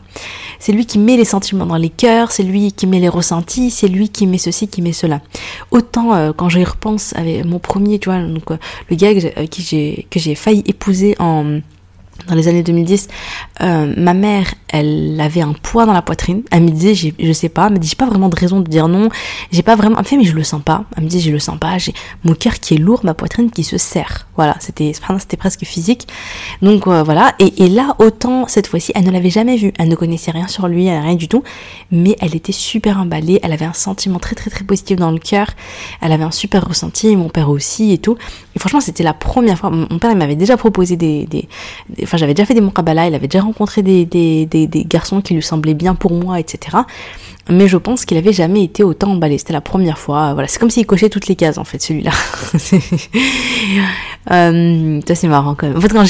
C'est 0.59 0.73
lui 0.73 0.85
qui 0.87 0.99
met 0.99 1.17
les 1.17 1.25
sentiments 1.25 1.67
dans 1.67 1.77
les 1.77 1.89
cœurs, 1.89 2.33
c'est 2.33 2.43
lui 2.43 2.73
qui 2.73 2.87
met 2.87 3.01
les 3.01 3.09
ressentis, 3.09 3.71
c'est 3.71 3.89
lui 3.89 4.11
qui 4.11 4.27
met 4.27 4.39
ceci, 4.39 4.69
qui 4.69 4.83
met 4.83 4.93
cela. 4.93 5.21
Autant 5.71 6.15
euh, 6.15 6.33
quand 6.37 6.49
j'y 6.49 6.65
repense 6.65 7.15
avec 7.17 7.45
mon 7.45 7.59
premier, 7.59 7.99
tu 7.99 8.11
vois, 8.11 8.21
donc 8.21 8.51
euh, 8.51 8.57
le 8.91 8.97
gars 8.97 9.15
que 9.15 9.21
j'ai 9.21 10.07
que 10.11 10.21
j'ai 10.21 10.35
failli 10.35 10.63
épouser 10.67 11.17
en 11.19 11.61
dans 12.31 12.37
les 12.37 12.49
années 12.49 12.63
2010, 12.63 13.09
euh, 13.61 13.93
ma 13.97 14.15
mère, 14.15 14.55
elle 14.69 15.21
avait 15.21 15.41
un 15.41 15.53
poids 15.53 15.85
dans 15.85 15.93
la 15.93 16.03
poitrine. 16.03 16.43
Elle 16.51 16.63
me 16.63 16.71
disait, 16.71 17.13
je 17.19 17.33
sais 17.33 17.49
pas, 17.49 17.67
elle 17.67 17.75
me 17.75 17.79
dit, 17.79 17.89
j'ai 17.89 17.97
pas 17.97 18.07
vraiment 18.07 18.29
de 18.29 18.37
raison 18.37 18.61
de 18.61 18.69
dire 18.69 18.89
non. 18.89 19.09
J'ai 19.53 19.63
pas 19.63 19.77
vraiment, 19.77 19.97
elle 19.97 20.03
me 20.03 20.07
fait, 20.07 20.17
mais 20.17 20.25
je 20.25 20.35
le 20.35 20.45
sens 20.45 20.63
pas. 20.63 20.85
Elle 20.97 21.05
me 21.05 21.09
dit, 21.09 21.21
je 21.21 21.31
le 21.31 21.39
sens 21.39 21.59
pas. 21.59 21.77
J'ai 21.79 21.93
mon 22.25 22.35
cœur 22.35 22.55
qui 22.55 22.75
est 22.75 22.79
lourd, 22.79 23.01
ma 23.05 23.15
poitrine 23.15 23.51
qui 23.51 23.65
se 23.65 23.79
serre. 23.79 24.29
Voilà, 24.37 24.57
c'était, 24.61 24.93
presque 25.37 25.65
physique. 25.65 26.07
Donc 26.63 26.87
euh, 26.87 27.03
voilà. 27.03 27.35
Et, 27.39 27.65
et, 27.65 27.69
là, 27.69 27.97
autant 27.99 28.47
cette 28.47 28.67
fois-ci, 28.67 28.93
elle 28.95 29.05
ne 29.05 29.11
l'avait 29.11 29.31
jamais 29.31 29.57
vu. 29.57 29.73
Elle 29.79 29.89
ne 29.89 29.97
connaissait 29.97 30.31
rien 30.31 30.47
sur 30.47 30.69
lui, 30.69 30.89
rien 30.89 31.15
du 31.17 31.29
tout. 31.29 31.43
Mais 31.91 32.17
elle 32.21 32.37
était 32.37 32.53
super 32.53 32.99
emballée. 32.99 33.41
Elle 33.43 33.53
avait 33.53 33.65
un 33.65 33.73
sentiment 33.73 34.19
très 34.19 34.37
très 34.37 34.51
très 34.51 34.65
positif 34.65 34.97
dans 34.97 35.11
le 35.11 35.19
cœur. 35.19 35.49
Elle 36.01 36.13
avait 36.13 36.25
un 36.25 36.31
super 36.31 36.67
ressenti. 36.67 37.17
Mon 37.17 37.29
père 37.29 37.51
aussi 37.51 37.93
et 37.93 37.99
tout. 37.99 38.17
Et 38.55 38.59
franchement, 38.59 38.81
c'était 38.81 39.03
la 39.03 39.15
première 39.15 39.59
fois. 39.59 39.71
Mon 39.71 39.99
père, 39.99 40.11
il 40.11 40.17
m'avait 40.17 40.37
déjà 40.37 40.57
proposé 40.57 40.97
des, 40.97 41.27
des, 41.27 41.49
des 41.89 42.05
enfin 42.05 42.17
j'avais 42.21 42.35
déjà 42.35 42.47
fait 42.47 42.55
des 42.55 42.61
muqabala, 42.61 43.09
il 43.09 43.15
avait 43.15 43.27
déjà 43.27 43.43
rencontré 43.43 43.83
des, 43.83 44.49
garçons 44.87 45.21
qui 45.21 45.35
lui 45.35 45.43
semblaient 45.43 45.75
bien 45.75 45.95
pour 45.95 46.13
moi, 46.13 46.39
etc. 46.39 46.79
Mais 47.49 47.67
je 47.67 47.77
pense 47.77 48.05
qu'il 48.05 48.17
avait 48.17 48.33
jamais 48.33 48.63
été 48.63 48.85
autant 48.85 49.11
emballé. 49.11 49.39
C'était 49.39 49.53
la 49.53 49.61
première 49.61 49.99
fois. 49.99 50.35
Voilà, 50.35 50.47
c'est 50.47 50.61
comme 50.61 50.71
s'il 50.71 50.87
cochait 50.87 51.09
toutes 51.09 51.27
les 51.27 51.35
cases 51.35 51.59
en 51.59 51.65
fait, 51.65 51.83
celui-là. 51.83 52.13
euh, 54.31 55.01
c'est 55.05 55.29
marrant 55.29 55.55
quand 55.57 55.67
même. 55.67 55.77
En 55.77 55.81
fait, 55.81 55.89
quand, 55.89 56.05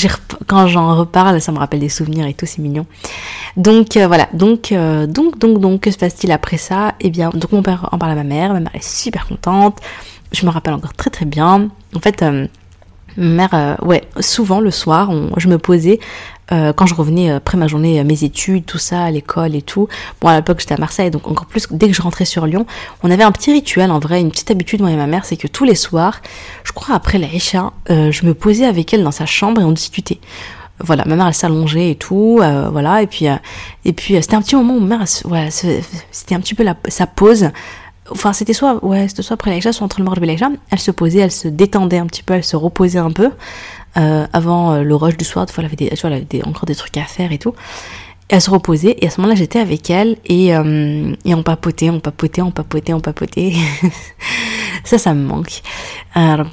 quand 0.47 0.67
j'en 0.67 0.97
reparle, 0.97 1.40
ça 1.40 1.52
me 1.52 1.59
rappelle 1.59 1.81
des 1.81 1.88
souvenirs 1.88 2.26
et 2.26 2.35
tout, 2.35 2.45
c'est 2.47 2.61
mignon. 2.61 2.85
Donc 3.57 3.97
euh, 3.97 4.07
voilà, 4.07 4.29
donc 4.35 4.73
euh, 4.73 5.07
donc 5.07 5.38
donc 5.38 5.61
donc 5.61 5.81
que 5.81 5.90
se 5.90 5.97
passe-t-il 5.97 6.33
après 6.33 6.59
ça? 6.59 6.95
Eh 7.00 7.09
bien, 7.11 7.31
donc 7.31 7.52
mon 7.52 7.62
père 7.62 7.88
en 7.93 7.99
parle 7.99 8.12
à 8.12 8.17
ma 8.17 8.25
mère. 8.25 8.52
Ma 8.52 8.61
mère 8.61 8.75
est 8.75 8.85
super 8.85 9.26
contente. 9.26 9.79
Je 10.33 10.45
me 10.45 10.50
rappelle 10.50 10.75
encore 10.75 10.95
très 10.95 11.11
très 11.11 11.25
bien. 11.25 11.71
En 11.95 12.00
fait. 12.00 12.23
Euh, 13.21 13.25
mère, 13.25 13.50
euh, 13.55 13.75
ouais, 13.83 14.03
souvent 14.21 14.61
le 14.61 14.71
soir, 14.71 15.11
je 15.37 15.49
me 15.49 15.59
posais 15.59 16.00
euh, 16.53 16.73
quand 16.73 16.87
je 16.87 16.95
revenais 16.95 17.31
après 17.31 17.57
ma 17.57 17.69
journée, 17.69 18.03
mes 18.03 18.25
études, 18.25 18.67
tout 18.67 18.79
ça, 18.79 19.05
à 19.05 19.11
l'école 19.11 19.55
et 19.55 19.62
tout. 19.62 19.89
Bon, 20.21 20.29
à 20.29 20.37
l'époque 20.37 20.61
j'étais 20.61 20.75
à 20.75 20.79
Marseille, 20.79 21.11
donc 21.11 21.29
encore 21.29 21.47
plus 21.47 21.69
dès 21.71 21.89
que 21.89 21.95
je 21.95 22.03
rentrais 22.03 22.25
sur 22.25 22.47
Lyon, 22.47 22.67
on 23.03 23.11
avait 23.11 23.23
un 23.23 23.33
petit 23.33 23.53
rituel 23.53 23.91
en 23.91 23.99
vrai, 23.99 24.21
une 24.21 24.31
petite 24.31 24.50
habitude 24.50 24.81
moi 24.81 24.91
et 24.91 24.97
ma 24.97 25.07
mère, 25.07 25.25
c'est 25.25 25.37
que 25.37 25.47
tous 25.47 25.65
les 25.65 25.77
soirs, 25.77 26.21
je 26.65 26.73
crois 26.73 26.95
après 26.95 27.19
la 27.19 27.29
euh, 27.91 28.11
je 28.11 28.27
me 28.27 28.35
posais 28.35 28.67
avec 28.67 28.93
elle 28.93 29.05
dans 29.05 29.12
sa 29.12 29.27
chambre 29.27 29.61
et 29.61 29.65
on 29.65 29.73
discutait. 29.73 30.19
Voilà, 30.83 31.05
ma 31.05 31.15
mère 31.15 31.27
elle 31.27 31.35
s'allongeait 31.35 31.91
et 31.91 31.95
tout, 31.95 32.41
voilà, 32.73 33.03
et 33.03 33.07
puis 33.07 33.27
et 33.85 33.93
puis 33.93 34.15
c'était 34.15 34.35
un 34.35 34.41
petit 34.41 34.57
moment 34.57 34.77
où 34.77 34.81
ma 34.81 34.97
mère, 34.97 35.07
voilà, 35.27 35.50
c'était 35.50 36.35
un 36.35 36.41
petit 36.41 36.55
peu 36.55 36.62
la, 36.62 36.75
sa 36.89 37.07
pause 37.07 37.50
enfin 38.11 38.33
c'était 38.33 38.52
soit 38.52 38.85
ouais 38.85 39.09
c'était 39.09 39.23
soit 39.23 39.35
après 39.35 39.50
l'Aïcha 39.50 39.73
soit 39.73 39.85
entre 39.85 39.99
le 39.99 40.05
mort 40.05 40.17
et 40.17 40.26
l'Aïcha 40.26 40.50
elle 40.71 40.79
se 40.79 40.90
posait 40.90 41.21
elle 41.21 41.33
se 41.33 41.49
détendait 41.49 41.99
un 41.99 42.07
petit 42.07 42.23
peu 42.23 42.35
elle 42.35 42.45
se 42.45 42.57
reposait 42.57 42.99
un 42.99 43.11
peu 43.11 43.31
euh, 43.97 44.26
avant 44.33 44.73
euh, 44.73 44.83
le 44.83 44.95
rush 44.95 45.17
du 45.17 45.25
soir 45.25 45.47
fois 45.50 45.64
elle 45.64 46.12
avait, 46.12 46.21
des, 46.25 46.43
encore 46.43 46.64
des 46.64 46.75
trucs 46.75 46.97
à 46.97 47.05
faire 47.05 47.33
et 47.33 47.38
tout. 47.38 47.55
Elle 48.29 48.40
se 48.40 48.50
reposait 48.50 48.97
et 49.00 49.09
à 49.09 49.11
ce 49.11 49.21
moment-là 49.21 49.35
j'étais 49.35 49.59
avec 49.59 49.90
elle 49.90 50.17
et, 50.25 50.55
euh, 50.55 51.12
on 51.26 51.43
papotait 51.43 51.90
on 51.90 51.99
papotait 51.99 52.43
on 52.43 52.52
papotait 52.52 52.93
on 52.93 53.00
papotait. 53.00 53.55
Ça 54.85 54.99
ça 54.99 55.14
me 55.14 55.26
manque. 55.26 55.62
Euh, 56.17 56.45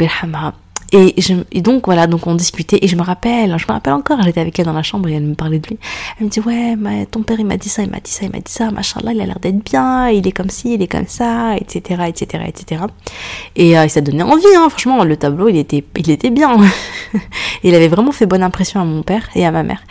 et, 0.93 1.13
je, 1.17 1.33
et 1.51 1.61
donc 1.61 1.85
voilà, 1.85 2.07
donc 2.07 2.27
on 2.27 2.35
discutait 2.35 2.79
et 2.81 2.87
je 2.87 2.95
me 2.95 3.01
rappelle, 3.01 3.57
je 3.57 3.65
me 3.67 3.71
rappelle 3.73 3.93
encore, 3.93 4.21
j'étais 4.21 4.39
avec 4.39 4.57
elle 4.57 4.65
dans 4.65 4.73
la 4.73 4.83
chambre 4.83 5.09
et 5.09 5.13
elle 5.13 5.23
me 5.23 5.35
parlait 5.35 5.59
de 5.59 5.67
lui. 5.67 5.77
Elle 6.17 6.27
me 6.27 6.29
dit 6.29 6.39
ouais, 6.39 6.75
mais 6.77 7.05
ton 7.05 7.23
père 7.23 7.39
il 7.39 7.45
m'a 7.45 7.57
dit 7.57 7.69
ça, 7.69 7.83
il 7.83 7.89
m'a 7.89 7.99
dit 7.99 8.11
ça, 8.11 8.25
il 8.25 8.31
m'a 8.31 8.39
dit 8.39 8.51
ça, 8.51 8.71
machallah, 8.71 9.13
il 9.13 9.21
a 9.21 9.25
l'air 9.25 9.39
d'être 9.39 9.63
bien, 9.63 10.09
il 10.09 10.25
est 10.27 10.31
comme 10.31 10.49
ci, 10.49 10.75
il 10.75 10.81
est 10.81 10.87
comme 10.87 11.07
ça, 11.07 11.55
etc., 11.57 12.03
etc., 12.07 12.43
etc. 12.47 12.81
Et 13.55 13.77
euh, 13.77 13.87
ça 13.87 14.01
donnait 14.01 14.23
envie, 14.23 14.45
hein, 14.55 14.69
franchement, 14.69 15.03
le 15.03 15.17
tableau 15.17 15.49
il 15.49 15.57
était, 15.57 15.83
il 15.97 16.09
était 16.09 16.29
bien. 16.29 16.57
il 17.63 17.75
avait 17.75 17.89
vraiment 17.89 18.11
fait 18.11 18.25
bonne 18.25 18.43
impression 18.43 18.79
à 18.79 18.85
mon 18.85 19.03
père 19.03 19.27
et 19.35 19.45
à 19.45 19.51
ma 19.51 19.63
mère. 19.63 19.81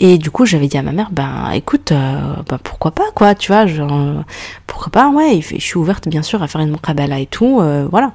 Et 0.00 0.18
du 0.18 0.30
coup, 0.30 0.44
j'avais 0.44 0.66
dit 0.66 0.76
à 0.76 0.82
ma 0.82 0.92
mère, 0.92 1.10
ben 1.12 1.50
écoute, 1.52 1.92
euh, 1.92 2.36
ben, 2.48 2.58
pourquoi 2.62 2.90
pas, 2.90 3.10
quoi, 3.14 3.34
tu 3.34 3.52
vois, 3.52 3.66
genre, 3.66 4.24
pourquoi 4.66 4.90
pas, 4.90 5.08
ouais, 5.10 5.40
je 5.40 5.58
suis 5.58 5.78
ouverte 5.78 6.08
bien 6.08 6.22
sûr 6.22 6.42
à 6.42 6.48
faire 6.48 6.60
une 6.60 6.70
muqabala 6.70 7.20
et 7.20 7.26
tout, 7.26 7.60
euh, 7.60 7.86
voilà. 7.90 8.12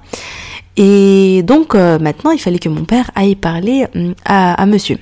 Et 0.76 1.42
donc 1.44 1.76
euh, 1.76 1.98
maintenant, 2.00 2.32
il 2.32 2.40
fallait 2.40 2.60
que 2.60 2.70
mon 2.70 2.84
père 2.84 3.12
aille 3.16 3.36
parler 3.36 3.88
à, 4.26 4.54
à 4.62 4.66
monsieur. 4.66 4.98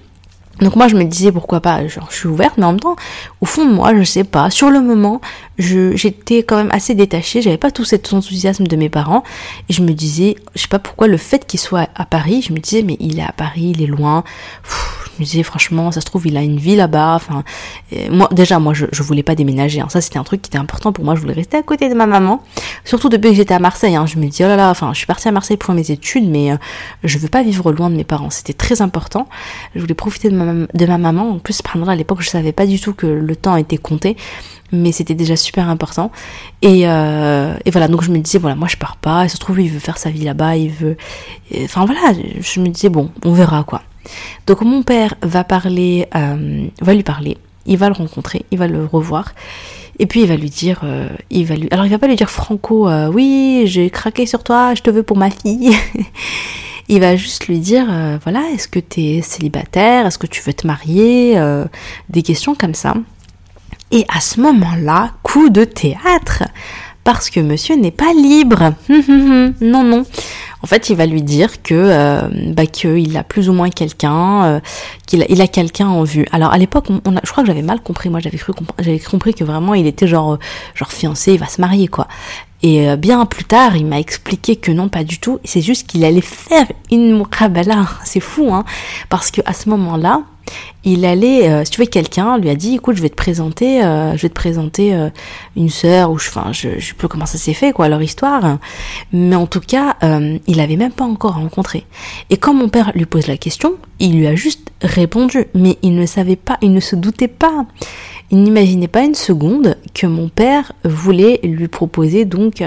Donc 0.60 0.76
moi 0.76 0.88
je 0.88 0.96
me 0.96 1.04
disais 1.04 1.32
pourquoi 1.32 1.62
pas, 1.62 1.88
genre 1.88 2.08
je 2.10 2.16
suis 2.16 2.28
ouverte, 2.28 2.56
mais 2.58 2.66
en 2.66 2.72
même 2.72 2.80
temps, 2.80 2.96
au 3.42 3.46
fond 3.46 3.66
de 3.66 3.72
moi, 3.72 3.96
je 3.96 4.04
sais 4.04 4.24
pas. 4.24 4.50
Sur 4.50 4.70
le 4.72 4.82
moment, 4.82 5.22
j'étais 5.58 6.44
quand 6.44 6.58
même 6.58 6.72
assez 6.72 6.96
détachée, 6.96 7.42
j'avais 7.42 7.58
pas 7.58 7.72
tout 7.72 7.86
cet 7.86 8.14
enthousiasme 8.14 8.68
de 8.68 8.76
mes 8.76 8.90
parents, 8.90 9.24
et 9.70 9.74
je 9.74 9.82
me 9.82 9.92
disais, 9.92 10.36
je 10.56 10.62
sais 10.62 10.68
pas 10.68 10.80
pourquoi 10.80 11.08
le 11.08 11.18
fait 11.18 11.46
qu'il 11.46 11.60
soit 11.60 11.90
à 11.96 12.06
Paris, 12.06 12.44
je 12.48 12.54
me 12.54 12.60
disais 12.60 12.84
mais 12.84 12.98
il 13.00 13.20
est 13.20 13.24
à 13.24 13.32
Paris, 13.32 13.74
il 13.76 13.82
est 13.82 13.88
loin. 13.88 14.24
je 15.16 15.22
me 15.22 15.26
disais 15.26 15.44
franchement, 15.44 15.92
ça 15.92 16.02
se 16.02 16.06
trouve 16.06 16.28
il 16.28 16.38
a 16.38 16.42
une 16.42 16.58
vie 16.58 16.76
là-bas. 16.76 17.16
Enfin, 17.16 17.44
moi 18.12 18.30
déjà 18.32 18.60
moi 18.60 18.74
je, 18.74 18.86
je 18.92 19.04
voulais 19.04 19.24
pas 19.24 19.36
déménager, 19.36 19.82
hein. 19.82 19.90
ça 19.90 20.02
c'était 20.02 20.20
un 20.20 20.24
truc 20.24 20.42
qui 20.42 20.50
était 20.50 20.58
important 20.58 20.92
pour 20.92 21.04
moi, 21.04 21.16
je 21.16 21.22
voulais 21.22 21.34
rester 21.34 21.58
à 21.58 21.64
côté 21.64 21.90
de 21.90 21.96
ma 21.96 22.06
maman. 22.06 22.44
Surtout 22.86 23.10
depuis 23.10 23.32
que 23.32 23.36
j'étais 23.36 23.54
à 23.54 23.60
Marseille, 23.60 23.96
hein. 23.96 24.06
je 24.06 24.18
me 24.18 24.28
disais 24.28 24.46
oh 24.46 24.48
là 24.48 24.56
là, 24.56 24.70
enfin 24.70 24.92
je 24.94 24.98
suis 24.98 25.08
partie 25.08 25.28
à 25.28 25.32
Marseille 25.32 25.58
pour 25.58 25.74
mes 25.74 25.92
études, 25.92 26.30
mais 26.30 26.52
euh, 26.52 26.58
je 27.04 27.18
veux 27.18 27.30
pas 27.30 27.44
vivre 27.44 27.72
loin 27.72 27.90
de 27.90 27.96
mes 27.96 28.04
parents, 28.04 28.30
c'était 28.30 28.54
très 28.54 28.82
important. 28.82 29.28
Je 29.76 29.82
voulais 29.82 29.96
profiter 29.96 30.30
de 30.30 30.36
ma 30.36 30.68
de 30.74 30.86
ma 30.86 30.98
maman. 30.98 31.32
En 31.32 31.40
plus, 31.40 31.62
à 31.88 31.96
l'époque, 31.96 32.22
je 32.22 32.30
savais 32.30 32.52
pas 32.52 32.66
du 32.66 32.80
tout 32.80 32.94
que 32.94 33.08
le 33.08 33.36
temps 33.36 33.56
était 33.56 33.78
compté, 33.78 34.18
mais 34.72 34.92
c'était 34.92 35.16
déjà 35.16 35.36
super 35.36 35.70
important. 35.70 36.12
Et, 36.62 36.88
euh, 36.88 37.56
et, 37.66 37.72
voilà, 37.72 37.88
donc 37.88 38.04
je 38.04 38.12
me 38.12 38.18
disais, 38.20 38.40
voilà, 38.40 38.56
moi 38.56 38.68
je 38.68 38.78
pars 38.78 38.98
pas, 38.98 39.26
il 39.26 39.30
se 39.30 39.38
trouve, 39.38 39.60
il 39.60 39.70
veut 39.70 39.80
faire 39.80 39.98
sa 39.98 40.10
vie 40.10 40.24
là-bas, 40.24 40.56
il 40.56 40.72
veut. 40.72 40.98
Enfin 41.64 41.86
voilà, 41.86 42.14
je 42.40 42.60
me 42.60 42.68
disais, 42.68 42.90
bon, 42.90 43.12
on 43.24 43.34
verra 43.34 43.64
quoi. 43.64 43.82
Donc 44.46 44.62
mon 44.62 44.84
père 44.84 45.16
va 45.22 45.44
parler, 45.44 46.08
euh, 46.16 46.68
va 46.82 46.94
lui 46.94 47.04
parler, 47.04 47.38
il 47.66 47.78
va 47.78 47.90
le 47.90 47.94
rencontrer, 47.94 48.46
il 48.52 48.58
va 48.58 48.68
le 48.68 48.86
revoir. 48.86 49.34
Et 50.00 50.06
puis 50.06 50.22
il 50.22 50.28
va 50.28 50.36
lui 50.36 50.50
dire, 50.50 50.82
euh, 50.84 51.10
il 51.32 51.46
va 51.46 51.56
lui, 51.56 51.68
alors 51.72 51.86
il 51.86 51.90
va 51.90 51.98
pas 51.98 52.08
lui 52.08 52.16
dire 52.16 52.30
Franco, 52.30 52.88
euh, 52.88 53.10
oui, 53.12 53.64
j'ai 53.66 53.90
craqué 53.90 54.26
sur 54.26 54.44
toi, 54.44 54.76
je 54.76 54.82
te 54.82 54.90
veux 54.90 55.04
pour 55.04 55.18
ma 55.18 55.32
fille. 55.32 55.76
il 56.88 57.00
va 57.00 57.16
juste 57.16 57.48
lui 57.48 57.60
dire, 57.60 57.88
voilà, 58.24 58.44
est-ce 58.54 58.68
que 58.68 58.80
tu 58.80 59.02
es 59.02 59.22
célibataire, 59.22 60.06
est-ce 60.06 60.18
que 60.18 60.28
tu 60.28 60.42
veux 60.42 60.54
te 60.54 60.66
marier, 60.66 61.38
des 62.10 62.22
questions 62.22 62.56
comme 62.56 62.76
ça. 62.76 62.94
Et 63.92 64.06
à 64.14 64.20
ce 64.20 64.42
moment-là, 64.42 65.12
coup 65.24 65.50
de 65.50 65.64
théâtre, 65.64 66.44
parce 67.04 67.30
que 67.30 67.40
monsieur 67.40 67.76
n'est 67.76 67.92
pas 67.92 68.12
libre. 68.14 68.74
non, 69.62 69.84
non. 69.84 70.06
En 70.62 70.68
fait, 70.68 70.90
il 70.90 70.98
va 70.98 71.06
lui 71.06 71.22
dire 71.22 71.62
que 71.62 71.74
euh, 71.74 72.22
bah, 72.54 72.66
qu'il 72.66 73.16
a 73.16 73.24
plus 73.24 73.48
ou 73.48 73.54
moins 73.54 73.70
quelqu'un, 73.70 74.44
euh, 74.44 74.60
quelqu'un 75.06 75.88
en 75.88 76.04
vue. 76.04 76.26
Alors 76.32 76.52
à 76.52 76.58
l'époque, 76.58 76.88
on, 76.90 77.02
je 77.24 77.32
crois 77.32 77.44
que 77.44 77.48
j'avais 77.48 77.62
mal 77.62 77.80
compris. 77.80 78.10
Moi, 78.10 78.20
j'avais 78.20 78.38
cru, 78.38 78.54
j'avais 78.80 79.00
compris 79.00 79.34
que 79.34 79.44
vraiment 79.44 79.76
il 79.76 79.88
était 79.88 80.08
genre, 80.08 80.40
genre 80.76 80.92
fiancé, 80.92 81.34
il 81.34 81.40
va 81.40 81.48
se 81.48 81.62
marier 81.62 81.88
quoi. 81.88 82.08
Et 82.64 82.90
euh, 82.90 82.96
bien 82.96 83.26
plus 83.26 83.44
tard, 83.44 83.76
il 83.76 83.86
m'a 83.86 84.00
expliqué 84.00 84.56
que 84.56 84.72
non, 84.72 84.90
pas 84.90 85.04
du 85.04 85.20
tout. 85.20 85.40
C'est 85.44 85.62
juste 85.62 85.88
qu'il 85.88 86.04
allait 86.06 86.22
faire 86.22 86.66
une 86.92 87.18
muqabala. 87.18 87.88
C'est 88.04 88.20
fou, 88.20 88.54
hein 88.54 88.66
Parce 89.10 89.32
que 89.32 89.42
à 89.46 89.54
ce 89.54 89.70
moment-là, 89.70 90.24
il 90.84 91.06
allait, 91.06 91.50
euh, 91.50 91.66
si 91.66 91.72
tu 91.72 91.82
veux, 91.82 91.88
quelqu'un 91.88 92.38
lui 92.38 92.50
a 92.50 92.56
dit, 92.56 92.76
écoute, 92.76 92.96
je 92.96 93.02
vais 93.02 93.10
te 93.10 93.16
présenter, 93.16 93.84
euh, 93.84 94.16
je 94.16 94.22
vais 94.22 94.30
te 94.30 94.34
présenter 94.34 94.96
euh, 94.96 95.10
une 95.56 95.70
sœur, 95.70 96.12
ou 96.12 96.16
enfin, 96.16 96.52
je, 96.54 96.80
je 96.80 96.88
sais 96.88 96.94
plus 96.94 97.08
comment 97.08 97.26
ça 97.26 97.38
s'est 97.38 97.54
fait, 97.54 97.74
quoi, 97.74 97.90
leur 97.90 98.02
histoire. 98.02 98.58
Mais 99.12 99.36
en 99.36 99.48
tout 99.48 99.60
cas, 99.60 99.98
il 100.48 100.60
avait 100.60 100.76
même 100.78 100.92
pas 100.92 101.04
encore 101.04 101.36
rencontré. 101.36 101.86
Et 102.30 102.38
quand 102.38 102.54
mon 102.54 102.70
père 102.70 102.92
lui 102.96 103.06
pose 103.06 103.28
la 103.28 103.38
question, 103.38 103.76
il 104.00 104.18
lui 104.18 104.28
a 104.28 104.36
juste 104.36 104.72
répondu, 104.82 105.48
mais 105.54 105.78
il 105.82 105.96
ne 105.96 106.06
savait 106.06 106.36
pas, 106.36 106.58
il 106.62 106.72
ne 106.74 106.80
se 106.80 106.96
doutait 106.96 107.28
pas. 107.28 107.66
Il 108.30 108.44
n'imaginait 108.44 108.88
pas 108.88 109.04
une 109.04 109.16
seconde 109.16 109.78
que 109.94 110.06
mon 110.06 110.28
père 110.30 110.74
voulait 110.84 111.40
lui 111.44 111.68
proposer 111.68 112.26
donc 112.26 112.62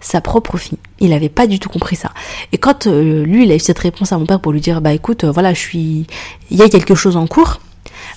sa 0.00 0.20
propre 0.20 0.58
fille. 0.58 0.78
Il 0.98 1.10
n'avait 1.10 1.30
pas 1.30 1.46
du 1.46 1.58
tout 1.58 1.70
compris 1.70 1.96
ça. 1.96 2.12
Et 2.52 2.58
quand 2.58 2.86
lui, 2.86 3.44
il 3.44 3.52
a 3.52 3.54
eu 3.54 3.60
cette 3.60 3.78
réponse 3.78 4.12
à 4.12 4.18
mon 4.18 4.26
père 4.26 4.40
pour 4.40 4.52
lui 4.52 4.60
dire, 4.60 4.82
bah 4.82 4.92
écoute, 4.92 5.24
voilà, 5.24 5.54
je 5.54 5.58
suis, 5.60 6.06
il 6.50 6.58
y 6.58 6.62
a 6.62 6.68
quelque 6.68 6.94
chose 6.94 7.16
en 7.16 7.26
cours. 7.26 7.60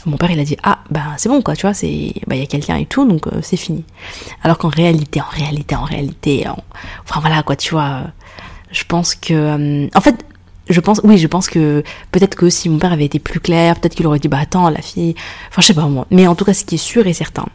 Mon 0.06 0.18
père, 0.18 0.32
il 0.32 0.40
a 0.40 0.44
dit 0.44 0.58
ah 0.64 0.80
bah 0.92 1.02
c'est 1.18 1.30
bon 1.30 1.42
quoi, 1.42 1.56
tu 1.56 1.62
vois, 1.62 1.74
c'est 1.74 2.14
bah 2.28 2.36
il 2.36 2.42
y 2.42 2.44
a 2.44 2.48
quelqu'un 2.48 2.76
et 2.76 2.86
tout, 2.86 3.08
donc 3.08 3.28
euh, 3.28 3.40
c'est 3.42 3.58
fini. 3.58 3.84
Alors 4.44 4.58
qu'en 4.58 4.68
réalité, 4.68 5.22
en 5.22 5.30
réalité, 5.30 5.76
en 5.76 5.84
réalité, 5.84 6.46
enfin 7.08 7.22
voilà 7.22 7.44
quoi, 7.44 7.56
tu 7.56 7.74
vois, 7.74 8.04
euh, 8.04 8.08
je 8.72 8.84
pense 8.86 9.16
que, 9.16 9.34
euh, 9.34 9.88
en 9.96 10.02
fait, 10.02 10.26
je 10.70 10.80
pense, 10.80 11.02
oui, 11.04 11.18
je 11.18 11.28
pense 11.28 11.48
que 11.48 11.84
peut-être 12.12 12.36
que 12.36 12.50
si 12.50 12.70
mon 12.70 12.78
père 12.78 12.94
avait 12.94 13.06
été 13.06 13.20
plus 13.20 13.40
clair, 13.40 13.80
peut-être 13.80 13.96
qu'il 13.96 14.08
aurait 14.08 14.20
dit 14.20 14.28
bah 14.28 14.40
attends 14.42 14.70
la 14.70 14.82
fille, 14.82 15.16
enfin 15.50 15.62
je 15.62 15.68
sais 15.68 15.74
pas 15.74 15.88
moi. 15.88 16.08
Mais 16.10 16.28
en 16.28 16.36
tout 16.36 16.46
cas, 16.46 16.54
ce 16.54 16.64
qui 16.64 16.76
est 16.76 16.78
sûr 16.78 17.06
et 17.08 17.14
certain, 17.14 17.46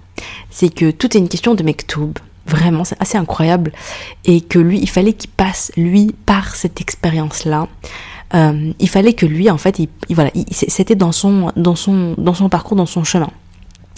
c'est 0.51 0.69
que 0.69 0.91
tout 0.91 1.17
est 1.17 1.21
une 1.21 1.29
question 1.29 1.55
de 1.55 1.63
mektoub. 1.63 2.19
Vraiment, 2.47 2.85
c'est 2.85 3.01
assez 3.01 3.19
incroyable. 3.19 3.73
Et 4.25 4.41
que 4.41 4.59
lui, 4.59 4.79
il 4.81 4.89
fallait 4.89 5.13
qu'il 5.13 5.31
passe, 5.31 5.71
lui, 5.77 6.15
par 6.25 6.57
cette 6.57 6.81
expérience-là. 6.81 7.69
Euh, 8.35 8.73
il 8.79 8.89
fallait 8.89 9.13
que 9.13 9.27
lui, 9.27 9.51
en 9.51 9.59
fait, 9.59 9.79
il, 9.79 9.89
voilà, 10.11 10.31
c'était 10.51 10.95
dans 10.95 11.13
son, 11.13 11.53
dans 11.57 11.77
son, 11.77 12.15
dans 12.17 12.35
son 12.35 12.49
parcours, 12.49 12.77
dans 12.77 12.87
son 12.87 13.05
chemin. 13.05 13.31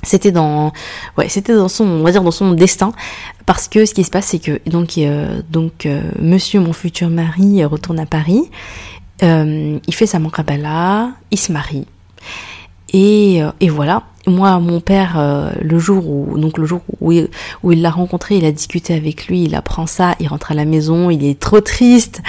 C'était 0.03 0.33
dans, 0.33 0.73
ouais, 1.19 1.29
c'était 1.29 1.55
dans 1.55 1.69
son, 1.69 1.85
on 1.85 2.03
va 2.03 2.11
dire 2.11 2.23
dans 2.23 2.31
son 2.31 2.53
destin, 2.53 2.93
parce 3.45 3.69
que 3.69 3.85
ce 3.85 3.93
qui 3.93 4.03
se 4.03 4.11
passe, 4.11 4.27
c'est 4.27 4.39
que 4.39 4.61
donc, 4.69 4.97
euh, 4.99 5.43
donc, 5.51 5.85
euh, 5.85 6.03
Monsieur, 6.19 6.61
mon 6.61 6.73
futur 6.73 7.11
mari, 7.11 7.65
retourne 7.65 8.01
à 8.01 8.07
Paris. 8.07 8.43
Il 9.23 9.95
fait 9.95 10.07
sa 10.07 10.19
mancabala, 10.19 11.11
il 11.31 11.39
se 11.39 11.53
marie, 11.53 11.87
et, 12.93 13.43
et 13.61 13.69
voilà 13.69 14.05
moi, 14.27 14.59
mon 14.59 14.81
père, 14.81 15.15
euh, 15.19 15.51
le 15.63 15.79
jour 15.79 16.07
où, 16.07 16.39
donc 16.39 16.59
le 16.59 16.67
jour 16.67 16.81
où, 17.01 17.13
il, 17.13 17.29
où 17.63 17.73
il 17.73 17.81
l'a 17.81 17.91
rencontré, 17.91 18.37
il 18.37 18.45
a 18.45 18.53
discuté 18.53 18.95
avec 18.95 19.27
lui, 19.27 19.45
il 19.45 19.55
apprend 19.55 19.87
ça, 19.87 20.15
il 20.21 20.29
rentre 20.29 20.53
à 20.53 20.55
la 20.55 20.65
maison, 20.65 21.11
il 21.11 21.25
est 21.25 21.39
trop 21.39 21.61
triste, 21.61 22.21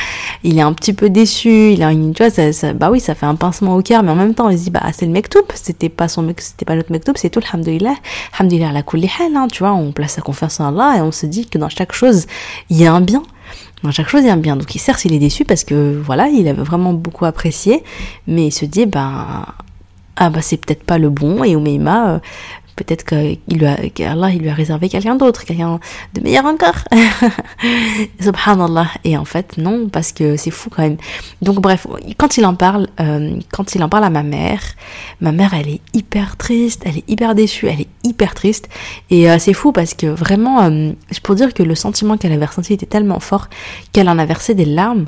il 0.43 0.57
est 0.57 0.61
un 0.61 0.73
petit 0.73 0.93
peu 0.93 1.09
déçu, 1.09 1.71
il 1.73 1.83
a 1.83 1.91
une, 1.91 2.13
tu 2.13 2.23
vois, 2.23 2.53
ça, 2.53 2.73
bah 2.73 2.89
oui, 2.91 2.99
ça 2.99 3.13
fait 3.13 3.25
un 3.25 3.35
pincement 3.35 3.75
au 3.75 3.81
cœur, 3.81 4.03
mais 4.03 4.11
en 4.11 4.15
même 4.15 4.33
temps, 4.33 4.49
il 4.49 4.57
se 4.57 4.63
dit, 4.63 4.69
bah, 4.69 4.83
c'est 4.93 5.05
le 5.05 5.11
mektoub, 5.11 5.45
c'était 5.53 5.89
pas 5.89 6.07
son 6.07 6.21
c'était 6.37 6.65
pas 6.65 6.75
notre 6.75 6.91
mektoub, 6.91 7.13
c'est 7.17 7.29
tout, 7.29 7.41
alhamdoulilah, 7.51 7.95
alhamdoulilah 8.37 8.71
la 8.71 8.83
kulli 8.83 9.09
hein, 9.19 9.47
tu 9.51 9.59
vois, 9.59 9.73
on 9.73 9.91
place 9.91 10.13
sa 10.13 10.21
confiance 10.21 10.59
en 10.59 10.69
Allah 10.69 10.97
et 10.97 11.01
on 11.01 11.11
se 11.11 11.25
dit 11.25 11.47
que 11.47 11.57
dans 11.57 11.69
chaque 11.69 11.91
chose, 11.91 12.25
il 12.69 12.77
y 12.77 12.85
a 12.85 12.93
un 12.93 13.01
bien. 13.01 13.23
Dans 13.83 13.91
chaque 13.91 14.09
chose, 14.09 14.21
il 14.21 14.27
y 14.27 14.29
a 14.29 14.33
un 14.33 14.37
bien. 14.37 14.55
Donc, 14.55 14.73
il 14.75 15.13
est 15.13 15.19
déçu 15.19 15.43
parce 15.45 15.63
que, 15.63 15.99
voilà, 16.03 16.27
il 16.27 16.47
avait 16.47 16.61
vraiment 16.61 16.93
beaucoup 16.93 17.25
apprécié, 17.25 17.83
mais 18.27 18.47
il 18.47 18.51
se 18.51 18.65
dit, 18.65 18.85
ben, 18.85 19.45
ah 20.17 20.29
bah 20.29 20.41
c'est 20.41 20.57
peut-être 20.57 20.83
pas 20.83 20.97
le 20.97 21.09
bon 21.09 21.43
et 21.43 21.55
Oumeima 21.55 22.09
euh, 22.09 22.19
peut-être 22.83 23.05
qu'il 23.05 23.39
lui 23.57 23.65
a 23.65 23.77
Allah 24.09 24.29
il 24.31 24.41
lui 24.41 24.49
a 24.49 24.53
réservé 24.53 24.89
quelqu'un 24.89 25.15
d'autre 25.15 25.45
quelqu'un 25.45 25.79
de 26.13 26.21
meilleur 26.21 26.45
encore. 26.45 26.83
Subhanallah. 28.19 28.87
Et 29.03 29.17
en 29.17 29.25
fait 29.25 29.57
non 29.57 29.89
parce 29.89 30.11
que 30.11 30.37
c'est 30.37 30.51
fou 30.51 30.69
quand 30.69 30.83
même. 30.83 30.97
Donc 31.41 31.59
bref 31.59 31.87
quand 32.17 32.37
il 32.37 32.45
en 32.45 32.55
parle 32.55 32.87
euh, 32.99 33.39
quand 33.51 33.75
il 33.75 33.83
en 33.83 33.89
parle 33.89 34.05
à 34.05 34.09
ma 34.09 34.23
mère 34.23 34.61
ma 35.19 35.31
mère 35.31 35.53
elle 35.53 35.69
est 35.69 35.81
hyper 35.93 36.37
triste 36.37 36.83
elle 36.85 36.97
est 36.97 37.09
hyper 37.09 37.35
déçue 37.35 37.67
elle 37.67 37.81
est 37.81 37.89
hyper 38.03 38.33
triste. 38.33 38.69
Et 39.09 39.29
euh, 39.29 39.37
c'est 39.39 39.53
fou 39.53 39.71
parce 39.71 39.93
que 39.93 40.07
vraiment 40.07 40.69
je 40.69 41.19
peux 41.21 41.35
dire 41.35 41.53
que 41.53 41.63
le 41.63 41.75
sentiment 41.75 42.17
qu'elle 42.17 42.33
avait 42.33 42.45
ressenti 42.45 42.73
était 42.73 42.85
tellement 42.85 43.19
fort 43.19 43.47
qu'elle 43.91 44.09
en 44.09 44.17
a 44.17 44.25
versé 44.25 44.55
des 44.55 44.65
larmes 44.65 45.05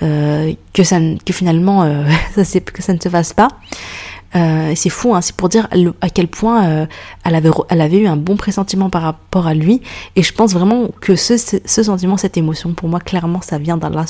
que 0.00 0.82
ça 0.82 0.98
que 1.24 1.32
finalement 1.32 1.82
ça 2.34 2.60
que 2.60 2.82
ça 2.82 2.92
ne 2.92 3.00
se 3.00 3.08
fasse 3.08 3.32
pas 3.32 3.48
euh, 4.36 4.72
c'est 4.74 4.90
fou, 4.90 5.14
hein, 5.14 5.20
c'est 5.20 5.36
pour 5.36 5.48
dire 5.48 5.68
à 6.00 6.10
quel 6.10 6.28
point 6.28 6.66
euh, 6.66 6.86
elle, 7.24 7.34
avait, 7.34 7.50
elle 7.68 7.80
avait 7.80 7.98
eu 7.98 8.06
un 8.06 8.16
bon 8.16 8.36
pressentiment 8.36 8.90
par 8.90 9.02
rapport 9.02 9.46
à 9.46 9.54
lui. 9.54 9.80
Et 10.16 10.22
je 10.22 10.32
pense 10.32 10.52
vraiment 10.52 10.88
que 11.00 11.14
ce, 11.14 11.36
sentiment, 11.66 12.16
cette 12.16 12.36
émotion, 12.36 12.74
pour 12.74 12.88
moi, 12.88 13.00
clairement, 13.00 13.40
ça 13.40 13.58
vient 13.58 13.76
d'Allah. 13.76 14.04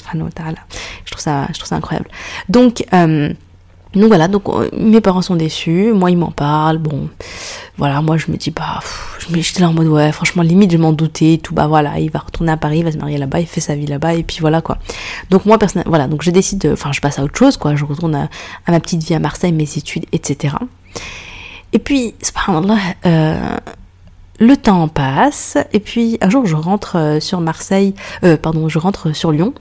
Je 1.04 1.10
trouve 1.10 1.22
ça, 1.22 1.46
je 1.52 1.58
trouve 1.58 1.68
ça 1.68 1.76
incroyable. 1.76 2.08
Donc, 2.48 2.84
euh, 2.92 3.32
donc 3.94 4.08
voilà, 4.08 4.28
donc 4.28 4.48
euh, 4.48 4.68
mes 4.76 5.00
parents 5.00 5.22
sont 5.22 5.36
déçus, 5.36 5.92
moi 5.92 6.10
ils 6.10 6.16
m'en 6.16 6.30
parlent, 6.30 6.78
bon, 6.78 7.08
voilà, 7.76 8.02
moi 8.02 8.16
je 8.16 8.30
me 8.30 8.36
dis 8.36 8.50
bah, 8.50 8.80
j'étais 9.32 9.60
là 9.60 9.68
en 9.68 9.72
mode 9.72 9.86
ouais, 9.86 10.10
franchement 10.10 10.42
limite 10.42 10.72
je 10.72 10.78
m'en 10.78 10.92
doutais, 10.92 11.38
tout 11.42 11.54
bah 11.54 11.66
voilà, 11.66 11.98
il 12.00 12.10
va 12.10 12.20
retourner 12.20 12.52
à 12.52 12.56
Paris, 12.56 12.78
il 12.78 12.84
va 12.84 12.92
se 12.92 12.98
marier 12.98 13.18
là-bas, 13.18 13.40
il 13.40 13.46
fait 13.46 13.60
sa 13.60 13.76
vie 13.76 13.86
là-bas 13.86 14.14
et 14.14 14.22
puis 14.22 14.38
voilà 14.40 14.60
quoi. 14.60 14.78
Donc 15.30 15.46
moi 15.46 15.58
personnellement, 15.58 15.90
voilà, 15.90 16.08
donc 16.08 16.22
je 16.22 16.30
décide, 16.30 16.68
enfin 16.72 16.92
je 16.92 17.00
passe 17.00 17.18
à 17.18 17.22
autre 17.22 17.38
chose 17.38 17.56
quoi, 17.56 17.76
je 17.76 17.84
retourne 17.84 18.14
à, 18.14 18.28
ma 18.68 18.80
petite 18.80 19.02
vie 19.04 19.14
à 19.14 19.20
Marseille, 19.20 19.52
mes 19.52 19.62
études, 19.76 20.06
etc. 20.12 20.56
Et 21.72 21.78
puis, 21.80 22.14
euh, 23.06 23.56
le 24.40 24.56
temps 24.56 24.88
passe 24.88 25.56
et 25.72 25.80
puis 25.80 26.18
un 26.20 26.30
jour 26.30 26.46
je 26.46 26.56
rentre 26.56 26.96
euh, 26.96 27.20
sur 27.20 27.40
Marseille, 27.40 27.94
pardon, 28.42 28.68
je 28.68 28.78
rentre 28.78 29.14
sur 29.14 29.30
Lyon 29.30 29.54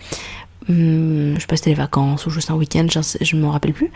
je 0.70 1.36
sais 1.40 1.48
pas 1.48 1.56
c'était 1.56 1.72
les 1.72 1.76
vacances 1.76 2.26
ou 2.26 2.30
juste 2.30 2.52
un 2.52 2.56
week-end, 2.56 2.88
je, 2.90 3.36
ne 3.36 3.42
me 3.42 3.48
rappelle 3.48 3.74
plus. 3.74 3.92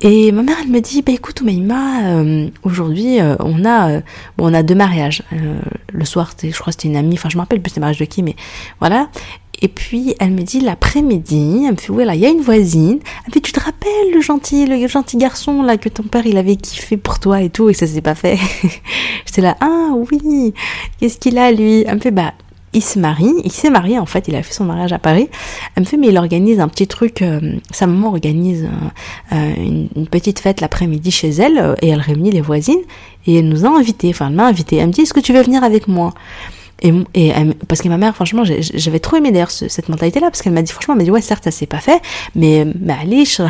Et 0.00 0.32
ma 0.32 0.42
mère, 0.42 0.56
elle 0.60 0.70
me 0.70 0.80
dit, 0.80 1.02
bah 1.02 1.12
écoute, 1.12 1.40
Oumaima, 1.40 2.08
euh, 2.08 2.48
aujourd'hui, 2.62 3.20
euh, 3.20 3.36
on 3.38 3.64
a, 3.64 3.90
euh, 3.90 4.00
bon, 4.36 4.50
on 4.50 4.54
a 4.54 4.62
deux 4.62 4.74
mariages. 4.74 5.22
le 5.92 6.04
soir, 6.04 6.32
je 6.42 6.50
crois 6.50 6.66
que 6.66 6.72
c'était 6.72 6.88
une 6.88 6.96
amie, 6.96 7.14
enfin, 7.14 7.28
je 7.28 7.36
me 7.36 7.40
rappelle 7.40 7.62
plus 7.62 7.70
c'était 7.70 7.80
mariage 7.80 7.98
de 7.98 8.04
qui, 8.04 8.22
mais 8.22 8.36
voilà. 8.80 9.08
Et 9.62 9.68
puis, 9.68 10.14
elle 10.18 10.32
me 10.32 10.42
dit, 10.42 10.60
l'après-midi, 10.60 11.64
elle 11.64 11.72
me 11.72 11.76
fait, 11.78 11.90
ouais, 11.90 12.04
là, 12.04 12.14
il 12.14 12.20
y 12.20 12.26
a 12.26 12.28
une 12.28 12.42
voisine. 12.42 12.98
Elle 13.00 13.28
me 13.28 13.32
dit, 13.32 13.40
tu 13.40 13.52
te 13.52 13.60
rappelles 13.60 14.12
le 14.12 14.20
gentil, 14.20 14.66
le 14.66 14.86
gentil 14.88 15.16
garçon, 15.16 15.62
là, 15.62 15.78
que 15.78 15.88
ton 15.88 16.02
père, 16.02 16.26
il 16.26 16.36
avait 16.36 16.56
kiffé 16.56 16.96
pour 16.98 17.18
toi 17.18 17.40
et 17.40 17.48
tout, 17.48 17.70
et 17.70 17.72
ça 17.72 17.86
s'est 17.86 18.02
pas 18.02 18.14
fait. 18.14 18.38
J'étais 19.26 19.40
là, 19.40 19.56
ah 19.60 19.92
oui, 19.94 20.52
qu'est-ce 20.98 21.18
qu'il 21.18 21.38
a, 21.38 21.50
lui? 21.50 21.84
Elle 21.86 21.94
me 21.94 22.00
fait, 22.00 22.10
bah, 22.10 22.34
il 22.74 22.82
se 22.82 22.98
marie, 22.98 23.32
il 23.44 23.52
s'est 23.52 23.70
marié 23.70 23.98
en 23.98 24.06
fait, 24.06 24.28
il 24.28 24.36
a 24.36 24.42
fait 24.42 24.52
son 24.52 24.64
mariage 24.64 24.92
à 24.92 24.98
Paris. 24.98 25.28
Elle 25.74 25.84
me 25.84 25.86
fait 25.86 25.96
mais 25.96 26.08
il 26.08 26.18
organise 26.18 26.60
un 26.60 26.68
petit 26.68 26.86
truc, 26.86 27.22
euh, 27.22 27.40
sa 27.70 27.86
maman 27.86 28.08
organise 28.08 28.64
euh, 28.64 29.34
euh, 29.36 29.88
une, 29.96 30.06
petite 30.08 30.40
fête 30.40 30.60
l'après-midi 30.60 31.10
chez 31.10 31.30
elle 31.30 31.74
et 31.80 31.88
elle 31.88 32.00
réunit 32.00 32.30
les 32.30 32.40
voisines 32.40 32.82
et 33.26 33.38
elle 33.38 33.48
nous 33.48 33.64
a 33.64 33.68
invités, 33.68 34.10
enfin 34.10 34.28
elle 34.28 34.34
m'a 34.34 34.46
invité. 34.46 34.76
Elle 34.76 34.88
me 34.88 34.92
dit 34.92 35.02
est-ce 35.02 35.14
que 35.14 35.20
tu 35.20 35.32
veux 35.32 35.42
venir 35.42 35.64
avec 35.64 35.88
moi? 35.88 36.12
Et, 36.84 36.92
et 37.14 37.32
parce 37.66 37.80
que 37.82 37.88
ma 37.88 37.96
mère, 37.96 38.14
franchement, 38.14 38.44
j'avais 38.44 39.00
trop 39.00 39.16
aimé 39.16 39.32
d'ailleurs 39.32 39.50
cette 39.50 39.88
mentalité-là, 39.88 40.30
parce 40.30 40.42
qu'elle 40.42 40.52
m'a 40.52 40.62
dit, 40.62 40.70
franchement, 40.70 40.94
elle 40.94 40.98
m'a 40.98 41.04
dit, 41.04 41.10
ouais, 41.10 41.20
certes, 41.20 41.44
ça 41.44 41.50
s'est 41.50 41.66
pas 41.66 41.78
fait, 41.78 42.00
mais 42.36 42.66
allez, 42.88 43.24
tu 43.24 43.42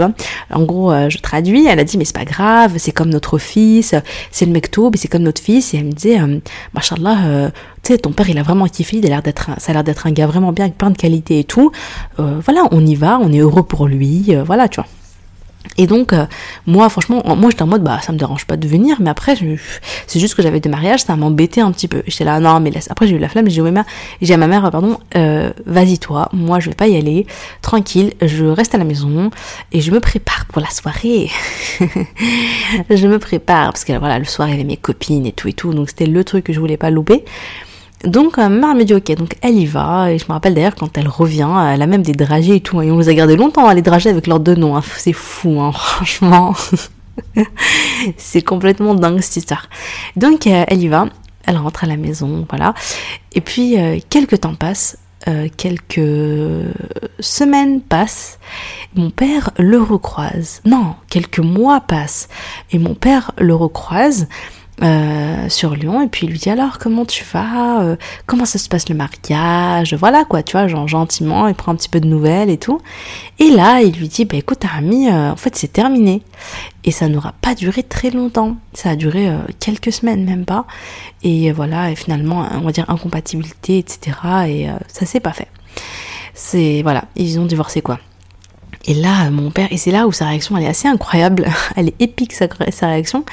vois. 0.00 0.10
En 0.52 0.62
gros, 0.62 0.92
euh, 0.92 1.08
je 1.08 1.18
traduis, 1.18 1.66
elle 1.66 1.78
a 1.78 1.84
dit, 1.84 1.96
mais 1.96 2.04
c'est 2.04 2.16
pas 2.16 2.24
grave, 2.24 2.74
c'est 2.78 2.92
comme 2.92 3.10
notre 3.10 3.38
fils, 3.38 3.94
c'est 4.30 4.46
le 4.46 4.52
mektoub, 4.52 4.92
c'est 4.96 5.08
comme 5.08 5.22
notre 5.22 5.40
fils, 5.40 5.74
et 5.74 5.78
elle 5.78 5.86
me 5.86 5.92
dit, 5.92 6.14
euh, 6.14 6.38
machallah, 6.74 7.26
euh, 7.26 7.50
tu 7.82 7.92
sais, 7.92 7.98
ton 7.98 8.12
père, 8.12 8.28
il 8.28 8.38
a 8.38 8.42
vraiment 8.42 8.66
kiffé, 8.66 8.98
il 8.98 9.06
a 9.06 9.08
l'air 9.08 9.22
d'être, 9.22 9.50
ça 9.58 9.70
a 9.70 9.74
l'air 9.74 9.84
d'être 9.84 10.06
un 10.06 10.12
gars 10.12 10.26
vraiment 10.26 10.52
bien, 10.52 10.66
avec 10.66 10.78
plein 10.78 10.90
de 10.90 10.96
qualités 10.96 11.38
et 11.40 11.44
tout. 11.44 11.70
Euh, 12.18 12.40
voilà, 12.44 12.66
on 12.70 12.84
y 12.84 12.94
va, 12.94 13.18
on 13.20 13.32
est 13.32 13.38
heureux 13.38 13.62
pour 13.62 13.86
lui, 13.86 14.34
voilà, 14.44 14.68
tu 14.68 14.80
vois. 14.80 14.88
Et 15.76 15.86
donc, 15.86 16.12
euh, 16.12 16.26
moi, 16.66 16.88
franchement, 16.88 17.22
moi 17.36 17.50
j'étais 17.50 17.62
en 17.62 17.66
mode, 17.66 17.82
bah 17.82 17.98
ça 18.02 18.12
me 18.12 18.18
dérange 18.18 18.46
pas 18.46 18.56
de 18.56 18.68
venir, 18.68 18.98
mais 19.00 19.10
après, 19.10 19.36
c'est 20.06 20.20
juste 20.20 20.34
que 20.34 20.42
j'avais 20.42 20.60
des 20.60 20.68
mariages, 20.68 21.02
ça 21.02 21.16
m'embêtait 21.16 21.60
un 21.60 21.72
petit 21.72 21.88
peu. 21.88 22.02
J'étais 22.06 22.24
là, 22.24 22.38
non, 22.38 22.60
mais 22.60 22.70
laisse. 22.70 22.90
Après, 22.90 23.06
j'ai 23.06 23.16
eu 23.16 23.18
la 23.18 23.28
flamme, 23.28 23.48
j'ai 23.48 23.62
dit, 23.62 24.32
à 24.32 24.36
ma 24.36 24.46
mère, 24.46 24.70
pardon, 24.70 24.98
euh, 25.16 25.52
vas-y 25.66 25.98
toi, 25.98 26.28
moi 26.32 26.60
je 26.60 26.68
vais 26.68 26.76
pas 26.76 26.86
y 26.86 26.96
aller, 26.96 27.26
tranquille, 27.62 28.12
je 28.22 28.44
reste 28.44 28.74
à 28.74 28.78
la 28.78 28.84
maison 28.84 29.30
et 29.72 29.80
je 29.80 29.90
me 29.90 30.00
prépare 30.00 30.46
pour 30.46 30.60
la 30.60 30.70
soirée. 30.70 31.30
je 31.80 33.06
me 33.06 33.18
prépare, 33.18 33.72
parce 33.72 33.84
que 33.84 33.96
voilà, 33.98 34.18
le 34.18 34.24
soir, 34.24 34.48
il 34.48 34.52
y 34.52 34.54
avait 34.54 34.64
mes 34.64 34.76
copines 34.76 35.26
et 35.26 35.32
tout 35.32 35.48
et 35.48 35.52
tout, 35.52 35.74
donc 35.74 35.88
c'était 35.88 36.06
le 36.06 36.24
truc 36.24 36.44
que 36.44 36.52
je 36.52 36.60
voulais 36.60 36.76
pas 36.76 36.90
louper. 36.90 37.24
Donc 38.04 38.36
ma 38.36 38.48
mère 38.48 38.74
me 38.74 38.84
dit 38.84 38.94
ok, 38.94 39.14
donc 39.16 39.36
elle 39.40 39.58
y 39.58 39.66
va, 39.66 40.12
et 40.12 40.18
je 40.18 40.24
me 40.26 40.32
rappelle 40.32 40.54
d'ailleurs 40.54 40.74
quand 40.74 40.96
elle 40.98 41.08
revient, 41.08 41.48
elle 41.72 41.82
a 41.82 41.86
même 41.86 42.02
des 42.02 42.12
dragées 42.12 42.56
et 42.56 42.60
tout, 42.60 42.80
et 42.82 42.90
on 42.90 42.98
les 42.98 43.08
a 43.08 43.14
gardés 43.14 43.36
longtemps, 43.36 43.68
hein, 43.68 43.74
les 43.74 43.82
dragées 43.82 44.10
avec 44.10 44.26
leurs 44.26 44.40
deux 44.40 44.54
noms, 44.54 44.76
hein. 44.76 44.82
c'est 44.96 45.12
fou, 45.12 45.60
hein, 45.60 45.72
franchement. 45.74 46.54
c'est 48.16 48.42
complètement 48.42 48.94
dingue 48.94 49.20
cette 49.20 49.36
histoire. 49.36 49.68
Donc 50.16 50.46
euh, 50.46 50.64
elle 50.68 50.82
y 50.82 50.88
va, 50.88 51.06
elle 51.46 51.56
rentre 51.56 51.84
à 51.84 51.86
la 51.86 51.96
maison, 51.96 52.46
voilà. 52.48 52.74
Et 53.34 53.40
puis 53.40 53.78
euh, 53.78 53.98
quelques 54.10 54.40
temps 54.40 54.54
passent, 54.54 54.98
euh, 55.28 55.48
quelques 55.56 56.00
semaines 57.20 57.80
passent, 57.80 58.38
mon 58.94 59.10
père 59.10 59.50
le 59.58 59.80
recroise. 59.80 60.60
Non, 60.64 60.94
quelques 61.08 61.40
mois 61.40 61.80
passent, 61.80 62.28
et 62.72 62.78
mon 62.78 62.94
père 62.94 63.32
le 63.38 63.54
recroise 63.54 64.28
euh, 64.82 65.48
sur 65.48 65.76
Lyon 65.76 66.02
et 66.02 66.08
puis 66.08 66.26
il 66.26 66.30
lui 66.30 66.38
dit 66.38 66.50
alors 66.50 66.78
comment 66.78 67.04
tu 67.04 67.24
vas 67.32 67.80
euh, 67.82 67.96
comment 68.26 68.44
ça 68.44 68.58
se 68.58 68.68
passe 68.68 68.88
le 68.88 68.96
mariage 68.96 69.94
voilà 69.94 70.24
quoi 70.24 70.42
tu 70.42 70.56
vois 70.56 70.66
gentiment 70.66 71.46
il 71.46 71.54
prend 71.54 71.70
un 71.70 71.76
petit 71.76 71.88
peu 71.88 72.00
de 72.00 72.08
nouvelles 72.08 72.50
et 72.50 72.58
tout. 72.58 72.80
Et 73.38 73.50
là 73.50 73.82
il 73.82 73.92
lui 73.92 74.08
dit 74.08 74.24
bah 74.24 74.36
écoute 74.36 74.64
ami 74.76 75.08
euh, 75.08 75.30
en 75.30 75.36
fait 75.36 75.54
c'est 75.54 75.72
terminé. 75.72 76.22
Et 76.82 76.90
ça 76.90 77.08
n'aura 77.08 77.32
pas 77.40 77.54
duré 77.54 77.84
très 77.84 78.10
longtemps. 78.10 78.56
Ça 78.72 78.90
a 78.90 78.96
duré 78.96 79.28
quelques 79.60 79.92
semaines 79.92 80.24
même 80.24 80.44
pas. 80.44 80.66
Et 81.22 81.52
voilà 81.52 81.90
et 81.90 81.96
finalement 81.96 82.46
on 82.52 82.60
va 82.60 82.72
dire 82.72 82.90
incompatibilité 82.90 83.78
etc 83.78 84.16
et 84.48 84.66
ça 84.88 85.06
s'est 85.06 85.20
pas 85.20 85.32
fait. 85.32 85.48
C'est 86.34 86.82
voilà 86.82 87.04
ils 87.14 87.38
ont 87.38 87.46
divorcé 87.46 87.80
quoi 87.80 88.00
et 88.86 88.94
là, 88.94 89.30
mon 89.30 89.50
père, 89.50 89.68
et 89.70 89.76
c'est 89.76 89.90
là 89.90 90.06
où 90.06 90.12
sa 90.12 90.26
réaction, 90.26 90.56
elle 90.56 90.64
est 90.64 90.68
assez 90.68 90.88
incroyable, 90.88 91.46
elle 91.76 91.88
est 91.88 92.00
épique 92.00 92.32
sa, 92.32 92.46
réaction, 92.86 93.24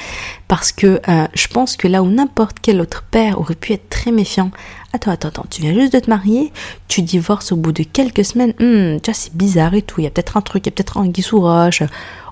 parce 0.48 0.72
que 0.72 1.00
euh, 1.08 1.26
je 1.34 1.48
pense 1.48 1.76
que 1.76 1.88
là 1.88 2.02
où 2.02 2.10
n'importe 2.10 2.58
quel 2.60 2.80
autre 2.80 3.04
père 3.10 3.40
aurait 3.40 3.54
pu 3.54 3.72
être 3.72 3.88
très 3.88 4.12
méfiant, 4.12 4.50
attends, 4.92 5.10
attends, 5.10 5.28
attends, 5.28 5.46
tu 5.50 5.62
viens 5.62 5.74
juste 5.74 5.92
de 5.92 5.98
te 5.98 6.10
marier, 6.10 6.52
tu 6.88 7.02
divorces 7.02 7.52
au 7.52 7.56
bout 7.56 7.72
de 7.72 7.82
quelques 7.82 8.24
semaines, 8.24 8.54
hum, 8.60 9.00
tu 9.00 9.10
vois, 9.10 9.14
c'est 9.14 9.34
bizarre 9.34 9.74
et 9.74 9.82
tout, 9.82 10.00
il 10.00 10.04
y 10.04 10.06
a 10.06 10.10
peut-être 10.10 10.36
un 10.36 10.42
truc, 10.42 10.66
il 10.66 10.70
y 10.70 10.72
a 10.72 10.74
peut-être 10.74 10.98
un 10.98 11.10
sous 11.22 11.40
roche, 11.40 11.82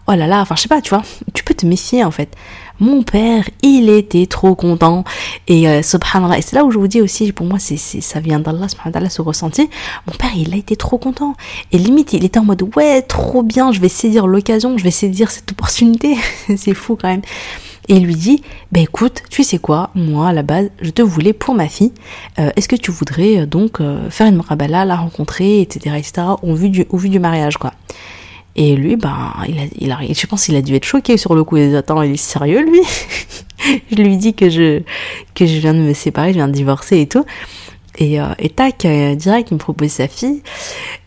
oh 0.07 0.13
là 0.13 0.27
là, 0.27 0.41
enfin 0.41 0.57
je 0.57 0.63
sais 0.63 0.69
pas, 0.69 0.81
tu 0.81 0.91
vois, 0.91 1.03
tu 1.35 1.45
peux 1.45 1.55
te 1.55 1.67
méfier 1.67 2.05
en 2.05 2.11
fait. 2.11 2.35
Mon 2.81 3.03
père, 3.03 3.45
il 3.63 3.91
était 3.91 4.25
trop 4.27 4.55
content. 4.55 5.05
Et 5.49 5.69
euh, 5.69 5.81
et 5.81 6.43
c'est 6.43 6.55
là 6.55 6.65
où 6.65 6.71
je 6.71 6.79
vous 6.79 6.89
dis 6.89 7.03
aussi, 7.03 7.31
pour 7.33 7.47
moi, 7.47 7.59
ça 7.59 8.21
vient 8.21 8.41
d'Allah, 8.41 8.69
ce 9.11 9.21
ressenti. 9.23 9.69
Mon 10.07 10.15
père, 10.15 10.31
il 10.35 10.55
a 10.55 10.57
été 10.57 10.77
trop 10.77 10.97
content. 10.97 11.35
Et 11.73 11.79
limite, 11.79 12.15
il 12.15 12.25
était 12.25 12.39
en 12.39 12.45
mode, 12.45 12.63
ouais, 12.77 13.03
trop 13.03 13.43
bien, 13.43 13.71
je 13.71 13.81
vais 13.81 13.91
saisir 13.91 14.27
l'occasion, 14.27 14.79
je 14.79 14.85
vais 14.85 14.91
saisir 14.91 15.31
cette 15.31 15.53
opportunité. 15.53 16.17
c'est 16.57 16.75
fou 16.75 16.97
quand 17.01 17.09
même. 17.09 17.23
Et 17.89 17.97
il 17.97 18.05
lui 18.05 18.15
dit, 18.15 18.43
bah 18.73 18.81
écoute, 18.81 19.23
tu 19.31 19.43
sais 19.43 19.59
quoi, 19.59 19.91
moi 19.95 20.29
à 20.29 20.33
la 20.33 20.43
base, 20.43 20.71
je 20.81 20.91
te 20.91 21.03
voulais 21.03 21.33
pour 21.33 21.55
ma 21.55 21.69
fille. 21.69 21.93
Euh, 22.39 22.51
est-ce 22.57 22.69
que 22.69 22.77
tu 22.77 22.91
voudrais 22.91 23.41
euh, 23.41 23.47
donc 23.47 23.79
faire 24.11 24.27
une 24.27 24.37
marabala, 24.37 24.85
la 24.85 24.97
rencontrer, 24.97 25.61
etc., 25.61 25.97
etc., 25.99 26.23
au 26.43 26.55
vu 26.55 26.71
du 26.71 27.19
mariage, 27.19 27.57
quoi? 27.57 27.73
Et 28.57 28.75
lui, 28.75 28.97
ben, 28.97 29.33
il 29.49 29.59
a, 29.59 29.63
il 29.79 29.93
a, 29.93 30.13
je 30.13 30.27
pense 30.27 30.47
qu'il 30.47 30.57
a 30.57 30.63
dû 30.63 30.75
être 30.75 30.85
choqué 30.85 31.17
sur 31.17 31.35
le 31.35 31.45
coup. 31.45 31.57
Il 31.57 31.71
dit, 31.71 31.77
attends, 31.77 32.03
il 32.03 32.13
est 32.13 32.17
sérieux, 32.17 32.63
lui? 32.63 32.81
je 33.91 34.03
lui 34.03 34.17
dis 34.17 34.35
que 34.35 34.51
je, 34.51 34.83
que 35.35 35.47
je 35.47 35.59
viens 35.59 35.75
de 35.75 35.79
me 35.79 35.95
séparer, 35.95 36.31
je 36.31 36.39
viens 36.39 36.49
de 36.49 36.53
divorcer 36.53 37.01
et 37.01 37.07
tout. 37.07 37.25
Et, 37.99 38.21
euh, 38.21 38.27
et 38.39 38.49
tac, 38.49 38.85
euh, 38.85 39.15
direct, 39.15 39.51
il 39.51 39.55
me 39.55 39.59
propose 39.59 39.91
sa 39.91 40.09
fille. 40.09 40.43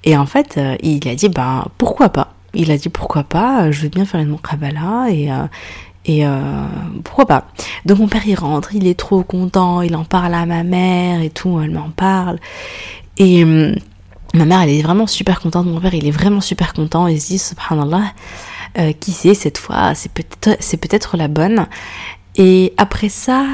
Et 0.04 0.16
en 0.18 0.26
fait, 0.26 0.58
euh, 0.58 0.76
il 0.82 1.08
a 1.08 1.16
dit, 1.16 1.30
ben, 1.30 1.66
pourquoi 1.78 2.10
pas? 2.10 2.34
Il 2.54 2.72
a 2.72 2.78
dit, 2.78 2.90
pourquoi 2.90 3.24
pas? 3.24 3.72
Je 3.72 3.82
veux 3.82 3.90
bien 3.90 4.06
faire 4.06 4.22
une 4.22 4.30
mokabala 4.30 5.08
et, 5.10 5.30
et 6.06 6.24
pourquoi 7.04 7.26
pas? 7.26 7.48
Donc 7.86 7.98
mon 7.98 8.08
père 8.08 8.22
il 8.28 8.36
rentre, 8.36 8.76
il 8.76 8.86
est 8.86 8.94
trop 8.94 9.24
content, 9.24 9.82
il 9.82 9.96
en 9.96 10.04
parle 10.04 10.36
à 10.36 10.46
ma 10.46 10.62
mère 10.62 11.24
et 11.24 11.32
tout, 11.32 11.60
elle 11.64 11.72
m'en 11.72 11.90
parle. 11.90 12.38
Et 13.18 13.44
hum, 13.44 13.74
Ma 14.36 14.46
mère, 14.46 14.62
elle 14.62 14.72
est 14.72 14.82
vraiment 14.82 15.06
super 15.06 15.40
contente. 15.40 15.68
Mon 15.68 15.80
père, 15.80 15.94
il 15.94 16.08
est 16.08 16.12
vraiment 16.12 16.42
super 16.42 16.74
content. 16.74 17.06
Il 17.06 17.22
se 17.22 17.28
dit, 17.28 17.38
subhanallah, 17.38 18.14
euh, 18.80 18.92
qui 19.00 19.12
sait, 19.12 19.36
cette 19.36 19.60
fois, 19.60 19.94
c'est 19.94 20.12
peut-être, 20.12 21.18
la 21.18 21.28
bonne. 21.28 21.68
Et 22.36 22.74
après 22.78 23.10
ça, 23.10 23.46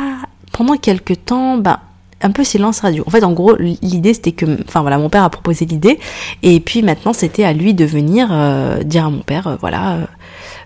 pendant 0.54 0.78
quelques 0.78 1.26
temps, 1.26 1.58
bah, 1.58 1.82
un 2.22 2.32
peu 2.32 2.46
silence 2.46 2.80
radio. 2.80 3.04
En 3.06 3.10
fait, 3.10 3.24
en 3.26 3.34
gros, 3.34 3.56
l'idée 3.58 4.14
c'était 4.14 4.32
que, 4.32 4.46
enfin 4.68 4.82
voilà, 4.82 4.98
mon 4.98 5.10
père 5.10 5.24
a 5.24 5.30
proposé 5.30 5.66
l'idée, 5.66 6.00
et 6.44 6.60
puis 6.60 6.82
maintenant 6.82 7.14
c'était 7.14 7.44
à 7.44 7.54
lui 7.54 7.74
de 7.74 7.86
venir 7.86 8.30
euh, 8.32 8.84
dire 8.84 9.06
à 9.06 9.10
mon 9.10 9.22
père, 9.22 9.48
euh, 9.48 9.56
voilà. 9.60 10.08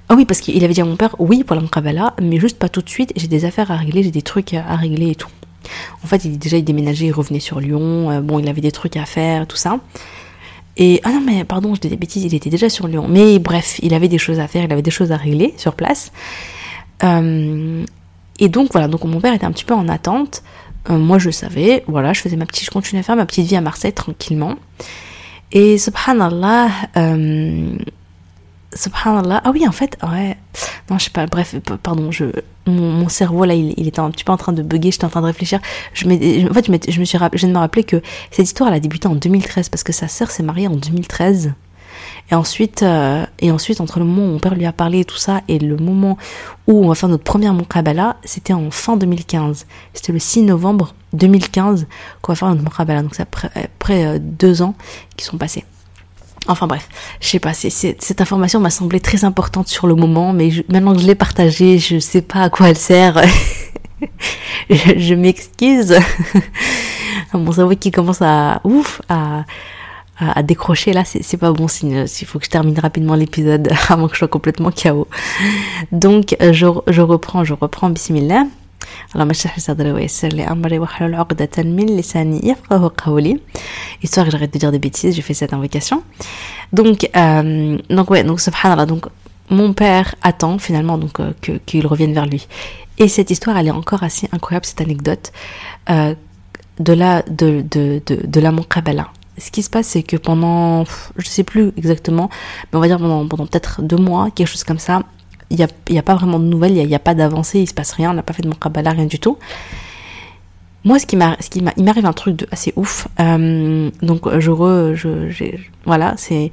Ah 0.10 0.16
oui, 0.16 0.26
parce 0.26 0.42
qu'il 0.42 0.64
avait 0.64 0.74
dit 0.74 0.82
à 0.82 0.86
mon 0.86 0.96
père, 0.96 1.16
oui 1.20 1.44
pour 1.44 1.56
la 1.56 1.62
mukabala, 1.62 2.14
mais 2.22 2.40
juste 2.40 2.60
pas 2.60 2.70
tout 2.70 2.82
de 2.82 2.90
suite. 2.90 3.14
J'ai 3.16 3.28
des 3.28 3.46
affaires 3.46 3.72
à 3.72 3.78
régler, 3.78 4.04
j'ai 4.04 4.12
des 4.12 4.22
trucs 4.22 4.54
à 4.54 4.76
régler 4.76 5.12
et 5.12 5.16
tout. 5.16 5.30
En 6.04 6.08
fait, 6.08 6.26
il, 6.26 6.38
déjà, 6.38 6.58
il 6.58 6.64
déménageait, 6.64 7.08
il 7.08 7.12
revenait 7.12 7.40
sur 7.40 7.60
Lyon. 7.60 8.12
Euh, 8.12 8.22
bon, 8.22 8.40
il 8.40 8.48
avait 8.48 8.62
des 8.62 8.72
trucs 8.72 8.98
à 8.98 9.06
faire, 9.06 9.48
tout 9.48 9.58
ça. 9.58 9.80
Et, 10.78 11.02
ah 11.04 11.12
non, 11.12 11.22
mais 11.22 11.44
pardon, 11.44 11.76
je 11.76 11.82
dis 11.82 11.90
des 11.90 11.98
bêtises, 11.98 12.24
il 12.24 12.34
était 12.34 12.50
déjà 12.50 12.70
sur 12.70 12.88
Lyon. 12.88 13.06
Mais 13.08 13.40
bref, 13.40 13.80
il 13.84 13.94
avait 13.94 14.08
des 14.08 14.18
choses 14.18 14.40
à 14.40 14.48
faire, 14.48 14.64
il 14.64 14.72
avait 14.72 14.82
des 14.82 14.92
choses 14.92 15.12
à 15.12 15.18
régler 15.18 15.54
sur 15.58 15.76
place. 15.76 16.12
Euh, 17.04 17.86
et 18.40 18.50
donc, 18.50 18.72
voilà, 18.72 18.88
donc 18.88 19.04
mon 19.04 19.22
père 19.22 19.34
était 19.34 19.46
un 19.46 19.52
petit 19.52 19.66
peu 19.66 19.74
en 19.74 19.88
attente. 19.88 20.44
Euh, 20.90 20.98
moi, 20.98 21.20
je 21.20 21.30
savais, 21.30 21.84
voilà, 21.88 22.14
je 22.14 22.22
faisais 22.22 22.36
ma 22.36 22.46
petite, 22.46 22.66
je 22.66 22.72
continuais 22.72 23.02
à 23.02 23.04
faire 23.04 23.16
ma 23.16 23.26
petite 23.26 23.48
vie 23.48 23.56
à 23.56 23.62
Marseille 23.62 23.94
tranquillement. 23.94 24.56
Et 25.52 25.78
subhanallah, 25.78 26.70
subhanallah. 28.76 29.42
Ah 29.44 29.52
oui, 29.52 29.68
en 29.68 29.72
fait, 29.72 29.98
ouais. 30.04 30.38
Non, 30.90 30.98
je 31.00 31.06
sais 31.06 31.10
pas, 31.10 31.26
bref, 31.26 31.56
pardon, 31.82 32.12
je, 32.12 32.26
mon, 32.66 33.08
cerveau 33.10 33.46
là, 33.46 33.54
il, 33.54 33.88
était 33.88 34.00
un 34.00 34.12
petit 34.12 34.24
peu 34.24 34.32
en 34.32 34.38
train 34.38 34.54
de 34.54 34.62
bugger, 34.62 34.92
j'étais 34.92 35.06
en 35.06 35.10
train 35.10 35.22
de 35.22 35.28
réfléchir. 35.28 35.60
Je 35.94 36.06
en 36.06 36.54
fait, 36.54 36.66
je, 36.92 37.00
me 37.00 37.06
suis 37.06 37.18
viens 37.18 37.48
de 37.50 37.54
me 37.54 37.60
rappeler 37.60 37.84
que 37.84 38.02
cette 38.32 38.46
histoire, 38.46 38.70
elle 38.70 38.76
a 38.76 38.80
débuté 38.80 39.08
en 39.08 39.16
2013 39.16 39.70
parce 39.70 39.84
que 39.84 39.94
sa 39.94 40.08
sœur 40.08 40.32
s'est 40.32 40.44
mariée 40.44 40.68
en 40.68 40.76
2013. 40.76 41.54
Et 42.32 42.36
ensuite, 42.36 42.84
euh, 42.84 43.26
et 43.40 43.52
ensuite, 43.52 43.82
entre 43.82 44.00
le 44.00 44.06
moment 44.06 44.28
où 44.28 44.32
mon 44.32 44.40
père 44.40 44.56
lui 44.56 44.66
a 44.66 44.72
parlé 44.72 45.02
et 45.02 45.06
tout 45.06 45.18
ça, 45.18 45.42
et 45.48 45.60
le 45.60 45.76
moment 45.78 46.18
où 46.68 46.84
on 46.86 46.88
va 46.88 46.96
faire 46.96 47.10
notre 47.10 47.24
première 47.24 47.54
Moukabala, 47.54 48.18
c'était 48.24 48.54
en 48.54 48.72
fin 48.72 48.98
2015. 48.98 49.66
C'était 49.94 50.14
le 50.14 50.20
6 50.20 50.44
novembre 50.44 50.96
2015 51.14 51.88
qu'on 52.22 52.32
va 52.32 52.36
faire 52.36 52.50
notre 52.50 52.64
Moukabala. 52.64 53.04
Donc 53.04 53.16
c'est 53.16 53.24
après, 53.24 53.50
après 53.56 54.06
euh, 54.06 54.20
deux 54.20 54.62
ans 54.62 54.74
qui 55.18 55.26
sont 55.26 55.38
passés. 55.38 55.66
Enfin 56.48 56.68
bref, 56.68 56.90
je 57.22 57.28
sais 57.30 57.40
pas, 57.40 57.54
cette 57.54 58.22
information 58.22 58.60
m'a 58.60 58.70
semblé 58.70 59.00
très 59.00 59.24
importante 59.24 59.68
sur 59.70 59.88
le 59.88 59.96
moment, 59.96 60.34
mais 60.34 60.50
maintenant 60.70 60.94
que 60.94 61.00
je 61.00 61.08
l'ai 61.08 61.16
partagée, 61.16 61.80
je 61.80 62.00
sais 62.00 62.22
pas 62.22 62.42
à 62.42 62.50
quoi 62.50 62.70
elle 62.70 62.78
sert. 62.78 63.22
je, 64.70 65.14
m'excuse. 65.16 65.98
Mon 67.34 67.52
cerveau 67.52 67.76
qui 67.76 67.92
commence 67.92 68.22
à 68.22 68.60
ouf 68.66 69.02
à, 69.08 69.46
à, 70.20 70.44
décrocher 70.44 70.92
là, 70.92 71.04
c'est 71.06 71.38
pas 71.38 71.52
bon 71.52 71.70
signe. 71.70 72.06
Il 72.22 72.28
faut 72.28 72.40
que 72.40 72.46
je 72.46 72.50
termine 72.50 72.78
rapidement 72.78 73.16
l'épisode 73.16 73.70
avant 73.90 74.08
que 74.08 74.14
je 74.14 74.20
sois 74.20 74.28
complètement 74.28 74.72
KO. 74.72 75.08
Donc 75.92 76.36
je, 76.40 76.68
je 76.88 77.02
reprends, 77.02 77.44
je 77.46 77.54
reprends 77.54 77.90
Bismillah. 77.90 78.46
اللهم 79.15 79.31
اشرح 79.31 79.55
لي 79.55 79.61
صدري 79.61 79.93
ويسر 79.93 80.29
لي 80.29 80.45
امري 80.45 80.79
واحلل 80.79 81.15
عقدة 81.15 81.51
من 81.59 81.87
لساني 81.97 82.41
يفقه 82.49 82.93
قولي 83.05 83.41
histoire 84.05 84.25
que 84.27 84.31
j'arrête 84.31 84.53
de 84.53 84.59
dire 84.59 84.73
des 84.73 84.79
bêtises, 84.79 85.15
j'ai 85.17 85.23
fait 85.23 85.35
cette 85.35 85.53
invocation. 85.53 86.03
Donc, 86.73 87.09
euh, 87.17 87.79
donc 87.91 88.11
ouais, 88.11 88.25
donc 88.25 88.41
subhanallah, 88.41 88.87
donc 88.87 89.07
mon 89.51 89.73
père 89.73 90.15
attend 90.23 90.59
finalement 90.59 90.99
donc 90.99 91.21
euh, 91.21 91.33
que 91.43 91.53
qu'il 91.67 91.87
revienne 91.87 92.13
vers 92.13 92.27
lui. 92.27 92.47
Et 92.99 93.09
cette 93.09 93.31
histoire, 93.31 93.57
elle 93.59 93.69
est 93.69 93.79
encore 93.83 94.03
assez 94.03 94.29
incroyable, 94.33 94.67
cette 94.67 94.81
anecdote 94.81 95.33
euh, 95.91 96.15
de 96.81 96.93
la 96.93 97.23
de 97.23 97.65
de 97.75 98.03
de, 98.07 98.15
de 98.35 98.41
la 98.41 98.53
Kabbalah. 98.69 99.09
Ce 99.39 99.51
qui 99.53 99.63
se 99.63 99.71
passe, 99.71 99.87
c'est 99.89 100.03
que 100.03 100.17
pendant, 100.17 100.85
je 101.17 101.29
sais 101.29 101.45
plus 101.45 101.71
exactement, 101.77 102.29
mais 102.69 102.77
on 102.79 102.81
va 102.81 102.89
dire 102.89 102.99
pendant, 102.99 103.27
pendant 103.29 103.47
peut-être 103.47 103.83
deux 103.83 103.97
mois, 103.97 104.31
quelque 104.35 104.49
chose 104.49 104.65
comme 104.65 104.81
ça, 104.81 105.05
il 105.54 105.58
n'y 105.58 105.64
a, 105.64 105.68
y 105.90 105.98
a, 105.98 106.02
pas 106.02 106.16
vraiment 106.16 106.40
de 106.40 106.46
nouvelles, 106.46 106.76
il 106.76 106.88
n'y 106.88 106.96
a, 106.96 107.00
pas 107.00 107.14
d'avancée, 107.14 107.60
il 107.60 107.68
se 107.68 107.74
passe 107.74 107.94
rien, 107.94 108.12
on 108.12 108.14
n'a 108.14 108.24
pas 108.24 108.34
fait 108.34 108.42
de 108.42 108.50
mon 108.50 108.56
Kabbalah, 108.56 108.92
rien 108.92 109.06
du 109.06 109.20
tout. 109.20 109.38
Moi, 110.84 111.00
ce 111.00 111.06
qui 111.06 111.16
m'a, 111.16 111.38
il 111.78 111.84
m'arrive 111.84 112.06
un 112.06 112.14
truc 112.14 112.46
assez 112.52 112.74
ouf. 112.76 113.08
Euh, 113.20 113.90
donc, 114.02 114.28
je, 114.40 114.52
re, 114.52 114.94
voilà, 115.86 116.16
c'est, 116.18 116.52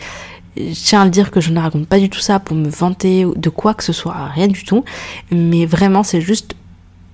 je 0.57 0.73
tiens 0.73 1.03
à 1.03 1.05
le 1.05 1.11
dire 1.11 1.31
que 1.31 1.41
je 1.41 1.51
ne 1.51 1.59
raconte 1.59 1.89
pas 1.89 1.99
du 1.99 2.09
tout 2.09 2.21
ça 2.21 2.39
pour 2.39 2.57
me 2.57 2.69
vanter 2.69 3.27
de 3.35 3.49
quoi 3.49 3.75
que 3.75 3.83
ce 3.83 3.93
soit, 3.93 4.27
rien 4.27 4.47
du 4.47 4.65
tout. 4.65 4.85
Mais 5.33 5.67
vraiment, 5.67 6.03
c'est 6.03 6.21
juste 6.21 6.55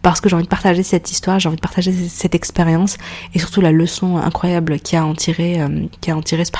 parce 0.03 0.21
que 0.21 0.29
j'ai 0.29 0.37
envie 0.37 0.45
de 0.45 0.49
partager 0.49 0.83
cette 0.83 1.11
histoire, 1.11 1.41
j'ai 1.41 1.49
envie 1.49 1.57
de 1.57 1.61
partager 1.61 1.93
cette 1.93 2.35
expérience 2.35 2.97
et 3.35 3.39
surtout 3.39 3.61
la 3.61 3.73
leçon 3.73 4.19
incroyable 4.19 4.79
qui 4.79 4.95
a 4.95 5.05
en 5.05 5.15
tiré, 5.15 5.61
euh, 5.61 5.87
qui 6.01 6.11
a 6.11 6.17
en 6.17 6.23
tiré 6.23 6.45
ce. 6.45 6.53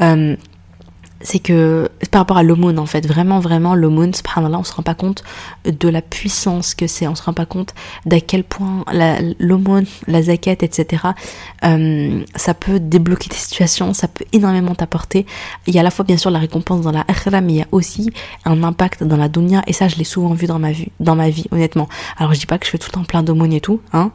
Euh, 0.00 0.36
c'est 1.20 1.38
que 1.38 1.88
par 2.10 2.20
rapport 2.20 2.36
à 2.36 2.42
l'aumône 2.42 2.78
en 2.78 2.86
fait, 2.86 3.06
vraiment 3.06 3.40
vraiment 3.40 3.74
l'aumône, 3.74 4.14
subhanallah, 4.14 4.58
on 4.58 4.64
se 4.64 4.72
rend 4.72 4.82
pas 4.82 4.94
compte 4.94 5.24
de 5.64 5.88
la 5.88 6.02
puissance 6.02 6.74
que 6.74 6.86
c'est, 6.86 7.06
on 7.06 7.14
se 7.14 7.22
rend 7.22 7.32
pas 7.32 7.46
compte 7.46 7.74
d'à 8.04 8.20
quel 8.20 8.44
point 8.44 8.84
l'aumône, 9.38 9.86
la, 10.06 10.22
zaquette, 10.22 10.62
etc. 10.62 11.02
Euh, 11.64 12.22
ça 12.34 12.54
peut 12.54 12.80
débloquer 12.80 13.28
des 13.28 13.36
situations, 13.36 13.94
ça 13.94 14.08
peut 14.08 14.24
énormément 14.32 14.74
t'apporter. 14.74 15.26
Il 15.66 15.74
y 15.74 15.78
a 15.78 15.80
à 15.80 15.84
la 15.84 15.90
fois 15.90 16.04
bien 16.04 16.16
sûr 16.16 16.30
la 16.30 16.38
récompense 16.38 16.82
dans 16.82 16.92
la 16.92 17.04
akhira, 17.08 17.40
mais 17.40 17.52
il 17.52 17.56
y 17.56 17.62
a 17.62 17.68
aussi 17.72 18.12
un 18.44 18.62
impact 18.62 19.02
dans 19.02 19.16
la 19.16 19.28
dunya 19.28 19.62
et 19.66 19.72
ça 19.72 19.88
je 19.88 19.96
l'ai 19.96 20.04
souvent 20.04 20.34
vu 20.34 20.46
dans 20.46 20.58
ma 20.58 20.72
vie, 20.72 20.88
dans 21.00 21.16
ma 21.16 21.30
vie 21.30 21.46
honnêtement. 21.50 21.88
Alors 22.18 22.34
je 22.34 22.40
dis 22.40 22.46
pas 22.46 22.58
que 22.58 22.66
je 22.66 22.70
fais 22.70 22.78
tout 22.78 22.88
le 22.90 22.94
temps 22.94 23.04
plein 23.04 23.22
d'aumônes 23.22 23.52
et 23.52 23.60
tout, 23.60 23.80
hein, 23.92 24.12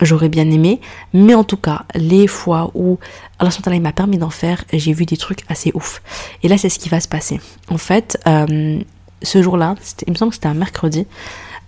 j'aurais 0.00 0.28
bien 0.28 0.50
aimé. 0.50 0.80
Mais 1.12 1.34
en 1.34 1.44
tout 1.44 1.56
cas, 1.56 1.84
les 1.94 2.26
fois 2.26 2.70
où 2.74 2.98
Allah 3.38 3.50
il 3.72 3.82
m'a 3.82 3.92
permis 3.92 4.18
d'en 4.18 4.30
faire, 4.30 4.64
j'ai 4.72 4.92
vu 4.92 5.06
des 5.06 5.16
trucs 5.16 5.44
assez 5.48 5.70
ouf. 5.74 6.02
Et 6.42 6.48
là, 6.48 6.58
c'est 6.58 6.68
ce 6.68 6.78
qui 6.78 6.88
va 6.88 7.00
se 7.00 7.08
passer. 7.08 7.40
En 7.70 7.78
fait, 7.78 8.18
euh, 8.26 8.78
ce 9.22 9.42
jour-là, 9.42 9.74
il 10.06 10.12
me 10.12 10.16
semble 10.16 10.30
que 10.30 10.36
c'était 10.36 10.48
un 10.48 10.54
mercredi. 10.54 11.06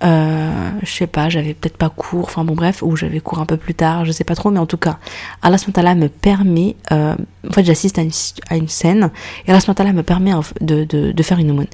Euh, 0.05 0.71
je 0.83 0.91
sais 0.91 1.07
pas, 1.07 1.31
j'avais 1.31 1.55
peut-être 1.55 1.79
pas 1.79 1.89
cours, 1.89 2.25
enfin 2.25 2.45
bon 2.45 2.55
bref, 2.55 2.83
ou 2.83 2.97
j'avais 2.97 3.21
cours 3.21 3.39
un 3.39 3.47
peu 3.47 3.57
plus 3.57 3.73
tard, 3.73 4.05
je 4.05 4.13
sais 4.13 4.25
pas 4.25 4.35
trop, 4.35 4.51
mais 4.51 4.59
en 4.59 4.67
tout 4.67 4.77
cas, 4.77 4.99
Allah 5.41 5.95
me 5.95 6.09
permet, 6.09 6.77
euh, 6.93 7.15
en 7.49 7.53
fait 7.53 7.65
j'assiste 7.65 7.99
à 7.99 8.03
une, 8.03 8.69
scène, 8.69 9.11
et 9.47 9.51
Allah 9.51 9.93
me 9.95 10.03
permet 10.03 10.33
de, 10.61 10.85
de 10.85 11.23
faire 11.23 11.39
une 11.39 11.51
aumône. 11.51 11.67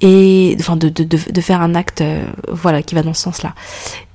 Et 0.00 0.56
enfin 0.58 0.76
de, 0.76 0.88
de, 0.88 1.04
de, 1.04 1.40
faire 1.40 1.60
un 1.60 1.74
acte 1.74 2.00
euh, 2.00 2.24
voilà 2.48 2.82
qui 2.82 2.94
va 2.94 3.02
dans 3.02 3.14
ce 3.14 3.22
sens-là. 3.22 3.54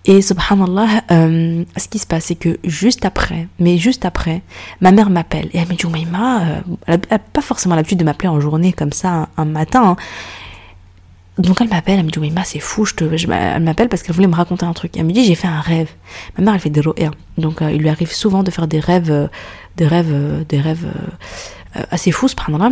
Et 0.05 0.21
subhanallah, 0.21 1.03
euh, 1.11 1.63
ce 1.77 1.87
qui 1.87 1.97
se 1.97 2.05
passe, 2.05 2.25
c'est 2.25 2.35
que 2.35 2.59
juste 2.63 3.05
après, 3.05 3.47
mais 3.59 3.77
juste 3.77 4.05
après, 4.05 4.43
ma 4.79 4.91
mère 4.91 5.09
m'appelle 5.09 5.49
et 5.51 5.57
elle 5.57 5.67
me 5.67 5.73
dit, 5.73 5.85
Oumaima, 5.85 6.41
euh, 6.41 6.59
elle 6.85 7.01
n'a 7.09 7.19
pas 7.19 7.41
forcément 7.41 7.75
l'habitude 7.75 7.97
de 7.97 8.03
m'appeler 8.03 8.29
en 8.29 8.39
journée 8.39 8.71
comme 8.71 8.91
ça, 8.91 9.29
un, 9.35 9.45
matin. 9.45 9.83
Hein. 9.83 9.95
Donc 11.39 11.59
elle 11.59 11.69
m'appelle, 11.69 11.99
elle 11.99 12.05
me 12.05 12.11
dit, 12.11 12.19
Oumaima, 12.19 12.43
c'est 12.43 12.59
fou, 12.59 12.85
je 12.85 12.93
te, 12.93 13.03
elle 13.03 13.63
m'appelle 13.63 13.89
parce 13.89 14.03
qu'elle 14.03 14.15
voulait 14.15 14.27
me 14.27 14.35
raconter 14.35 14.65
un 14.65 14.73
truc. 14.73 14.95
elle 14.95 15.05
me 15.05 15.11
dit, 15.11 15.25
j'ai 15.25 15.35
fait 15.35 15.47
un 15.47 15.61
rêve. 15.61 15.89
Ma 16.37 16.43
mère, 16.43 16.53
elle 16.53 16.59
fait 16.59 16.69
des 16.69 16.81
rêves. 16.81 17.11
Donc 17.39 17.61
il 17.61 17.79
lui 17.79 17.89
arrive 17.89 18.11
souvent 18.11 18.43
de 18.43 18.51
faire 18.51 18.67
des 18.67 18.79
rêves, 18.79 19.29
des 19.77 19.87
rêves, 19.87 20.45
des 20.47 20.61
rêves 20.61 20.87
assez 21.89 22.11
fous, 22.11 22.27
subhanallah. 22.27 22.69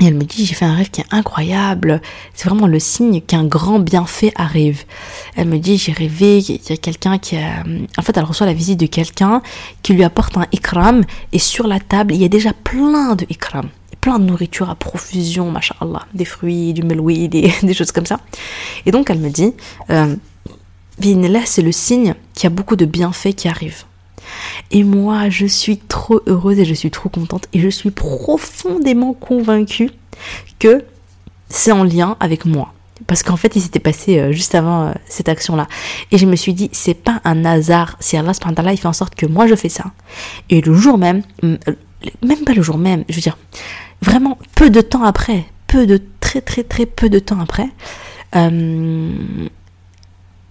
Et 0.00 0.06
elle 0.06 0.14
me 0.14 0.24
dit, 0.24 0.46
j'ai 0.46 0.54
fait 0.54 0.64
un 0.64 0.74
rêve 0.74 0.90
qui 0.90 1.02
est 1.02 1.06
incroyable. 1.10 2.00
C'est 2.32 2.48
vraiment 2.48 2.66
le 2.66 2.78
signe 2.78 3.20
qu'un 3.20 3.44
grand 3.44 3.78
bienfait 3.78 4.32
arrive. 4.34 4.84
Elle 5.36 5.48
me 5.48 5.58
dit, 5.58 5.76
j'ai 5.76 5.92
rêvé, 5.92 6.38
il 6.38 6.60
y 6.68 6.72
a 6.72 6.76
quelqu'un 6.78 7.18
qui 7.18 7.36
a... 7.36 7.62
En 7.98 8.02
fait, 8.02 8.16
elle 8.16 8.24
reçoit 8.24 8.46
la 8.46 8.54
visite 8.54 8.80
de 8.80 8.86
quelqu'un 8.86 9.42
qui 9.82 9.92
lui 9.92 10.02
apporte 10.02 10.38
un 10.38 10.46
ikram. 10.52 11.04
Et 11.32 11.38
sur 11.38 11.66
la 11.66 11.80
table, 11.80 12.14
il 12.14 12.22
y 12.22 12.24
a 12.24 12.28
déjà 12.28 12.54
plein 12.54 13.14
de 13.14 13.26
ikram. 13.28 13.68
Plein 14.00 14.18
de 14.18 14.24
nourriture 14.24 14.70
à 14.70 14.74
profusion, 14.74 15.50
machallah. 15.50 16.06
Des 16.14 16.24
fruits, 16.24 16.72
du 16.72 16.82
meloui, 16.82 17.28
des, 17.28 17.52
des 17.62 17.74
choses 17.74 17.92
comme 17.92 18.06
ça. 18.06 18.20
Et 18.86 18.92
donc, 18.92 19.10
elle 19.10 19.18
me 19.18 19.28
dit, 19.28 19.52
euh, 19.90 20.16
là, 21.04 21.40
c'est 21.44 21.62
le 21.62 21.72
signe 21.72 22.14
qu'il 22.32 22.44
y 22.44 22.46
a 22.46 22.50
beaucoup 22.50 22.76
de 22.76 22.86
bienfaits 22.86 23.34
qui 23.34 23.48
arrivent. 23.48 23.84
Et 24.70 24.84
moi, 24.84 25.28
je 25.28 25.46
suis 25.46 25.78
trop 25.78 26.20
heureuse 26.26 26.58
et 26.58 26.64
je 26.64 26.74
suis 26.74 26.90
trop 26.90 27.08
contente 27.08 27.46
et 27.52 27.60
je 27.60 27.68
suis 27.68 27.90
profondément 27.90 29.12
convaincue 29.12 29.90
que 30.58 30.84
c'est 31.48 31.72
en 31.72 31.84
lien 31.84 32.16
avec 32.20 32.44
moi. 32.44 32.72
Parce 33.06 33.22
qu'en 33.22 33.36
fait, 33.36 33.56
il 33.56 33.62
s'était 33.62 33.80
passé 33.80 34.18
euh, 34.18 34.32
juste 34.32 34.54
avant 34.54 34.88
euh, 34.88 34.92
cette 35.08 35.28
action-là. 35.28 35.66
Et 36.10 36.18
je 36.18 36.26
me 36.26 36.36
suis 36.36 36.52
dit, 36.52 36.68
c'est 36.72 36.94
pas 36.94 37.20
un 37.24 37.44
hasard 37.44 37.96
si 38.00 38.16
Allah 38.16 38.32
il 38.72 38.78
fait 38.78 38.88
en 38.88 38.92
sorte 38.92 39.14
que 39.14 39.26
moi 39.26 39.46
je 39.46 39.54
fais 39.54 39.68
ça. 39.68 39.86
Et 40.50 40.60
le 40.60 40.74
jour 40.74 40.98
même, 40.98 41.22
euh, 41.44 41.56
même 42.22 42.44
pas 42.44 42.52
le 42.52 42.62
jour 42.62 42.78
même, 42.78 43.04
je 43.08 43.16
veux 43.16 43.22
dire, 43.22 43.38
vraiment 44.02 44.38
peu 44.54 44.70
de 44.70 44.80
temps 44.80 45.02
après, 45.02 45.44
peu 45.66 45.86
de 45.86 46.00
très 46.20 46.40
très 46.40 46.62
très 46.62 46.86
peu 46.86 47.08
de 47.08 47.18
temps 47.18 47.40
après, 47.40 47.68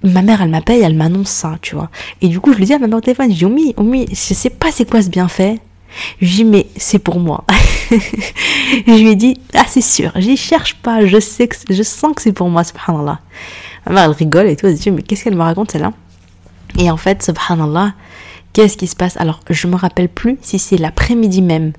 ma 0.03 0.21
mère, 0.21 0.41
elle 0.41 0.49
m'appelle, 0.49 0.81
elle 0.83 0.95
m'annonce 0.95 1.29
ça, 1.29 1.57
tu 1.61 1.75
vois. 1.75 1.89
Et 2.21 2.27
du 2.27 2.39
coup, 2.39 2.53
je 2.53 2.57
lui 2.57 2.65
dis 2.65 2.73
à 2.73 2.79
ma 2.79 2.87
mère 2.87 2.97
au 2.97 3.01
téléphone, 3.01 3.31
je 3.31 3.37
dis, 3.37 3.45
Omi, 3.45 3.73
Omi, 3.77 4.05
je 4.09 4.33
sais 4.33 4.49
pas 4.49 4.71
c'est 4.71 4.89
quoi 4.89 5.01
ce 5.01 5.09
bienfait. 5.09 5.59
Je 6.21 6.25
lui 6.25 6.35
dis, 6.35 6.45
mais 6.45 6.67
c'est 6.77 6.99
pour 6.99 7.19
moi. 7.19 7.43
je 7.91 8.91
lui 9.01 9.09
ai 9.09 9.15
dit, 9.15 9.37
ah, 9.55 9.65
c'est 9.67 9.81
sûr, 9.81 10.11
j'y 10.15 10.37
cherche 10.37 10.75
pas, 10.75 11.05
je 11.05 11.19
sais 11.19 11.47
que, 11.47 11.55
je 11.69 11.83
sens 11.83 12.13
que 12.15 12.21
c'est 12.21 12.31
pour 12.31 12.49
moi, 12.49 12.63
subhanallah. 12.63 13.19
Ma 13.87 13.93
mère, 13.93 14.03
elle 14.05 14.11
rigole 14.11 14.47
et 14.47 14.55
tout, 14.55 14.67
elle 14.67 14.75
dit, 14.75 14.91
mais 14.91 15.01
qu'est-ce 15.01 15.23
qu'elle 15.23 15.35
me 15.35 15.43
raconte, 15.43 15.71
celle-là? 15.71 15.93
Et 16.77 16.91
en 16.91 16.97
fait, 16.97 17.23
subhanallah, 17.23 17.93
qu'est-ce 18.53 18.77
qui 18.77 18.87
se 18.87 18.95
passe? 18.95 19.17
Alors, 19.17 19.39
je 19.49 19.67
me 19.67 19.75
rappelle 19.75 20.09
plus 20.09 20.37
si 20.41 20.59
c'est 20.59 20.77
l'après-midi 20.77 21.41
même 21.41 21.73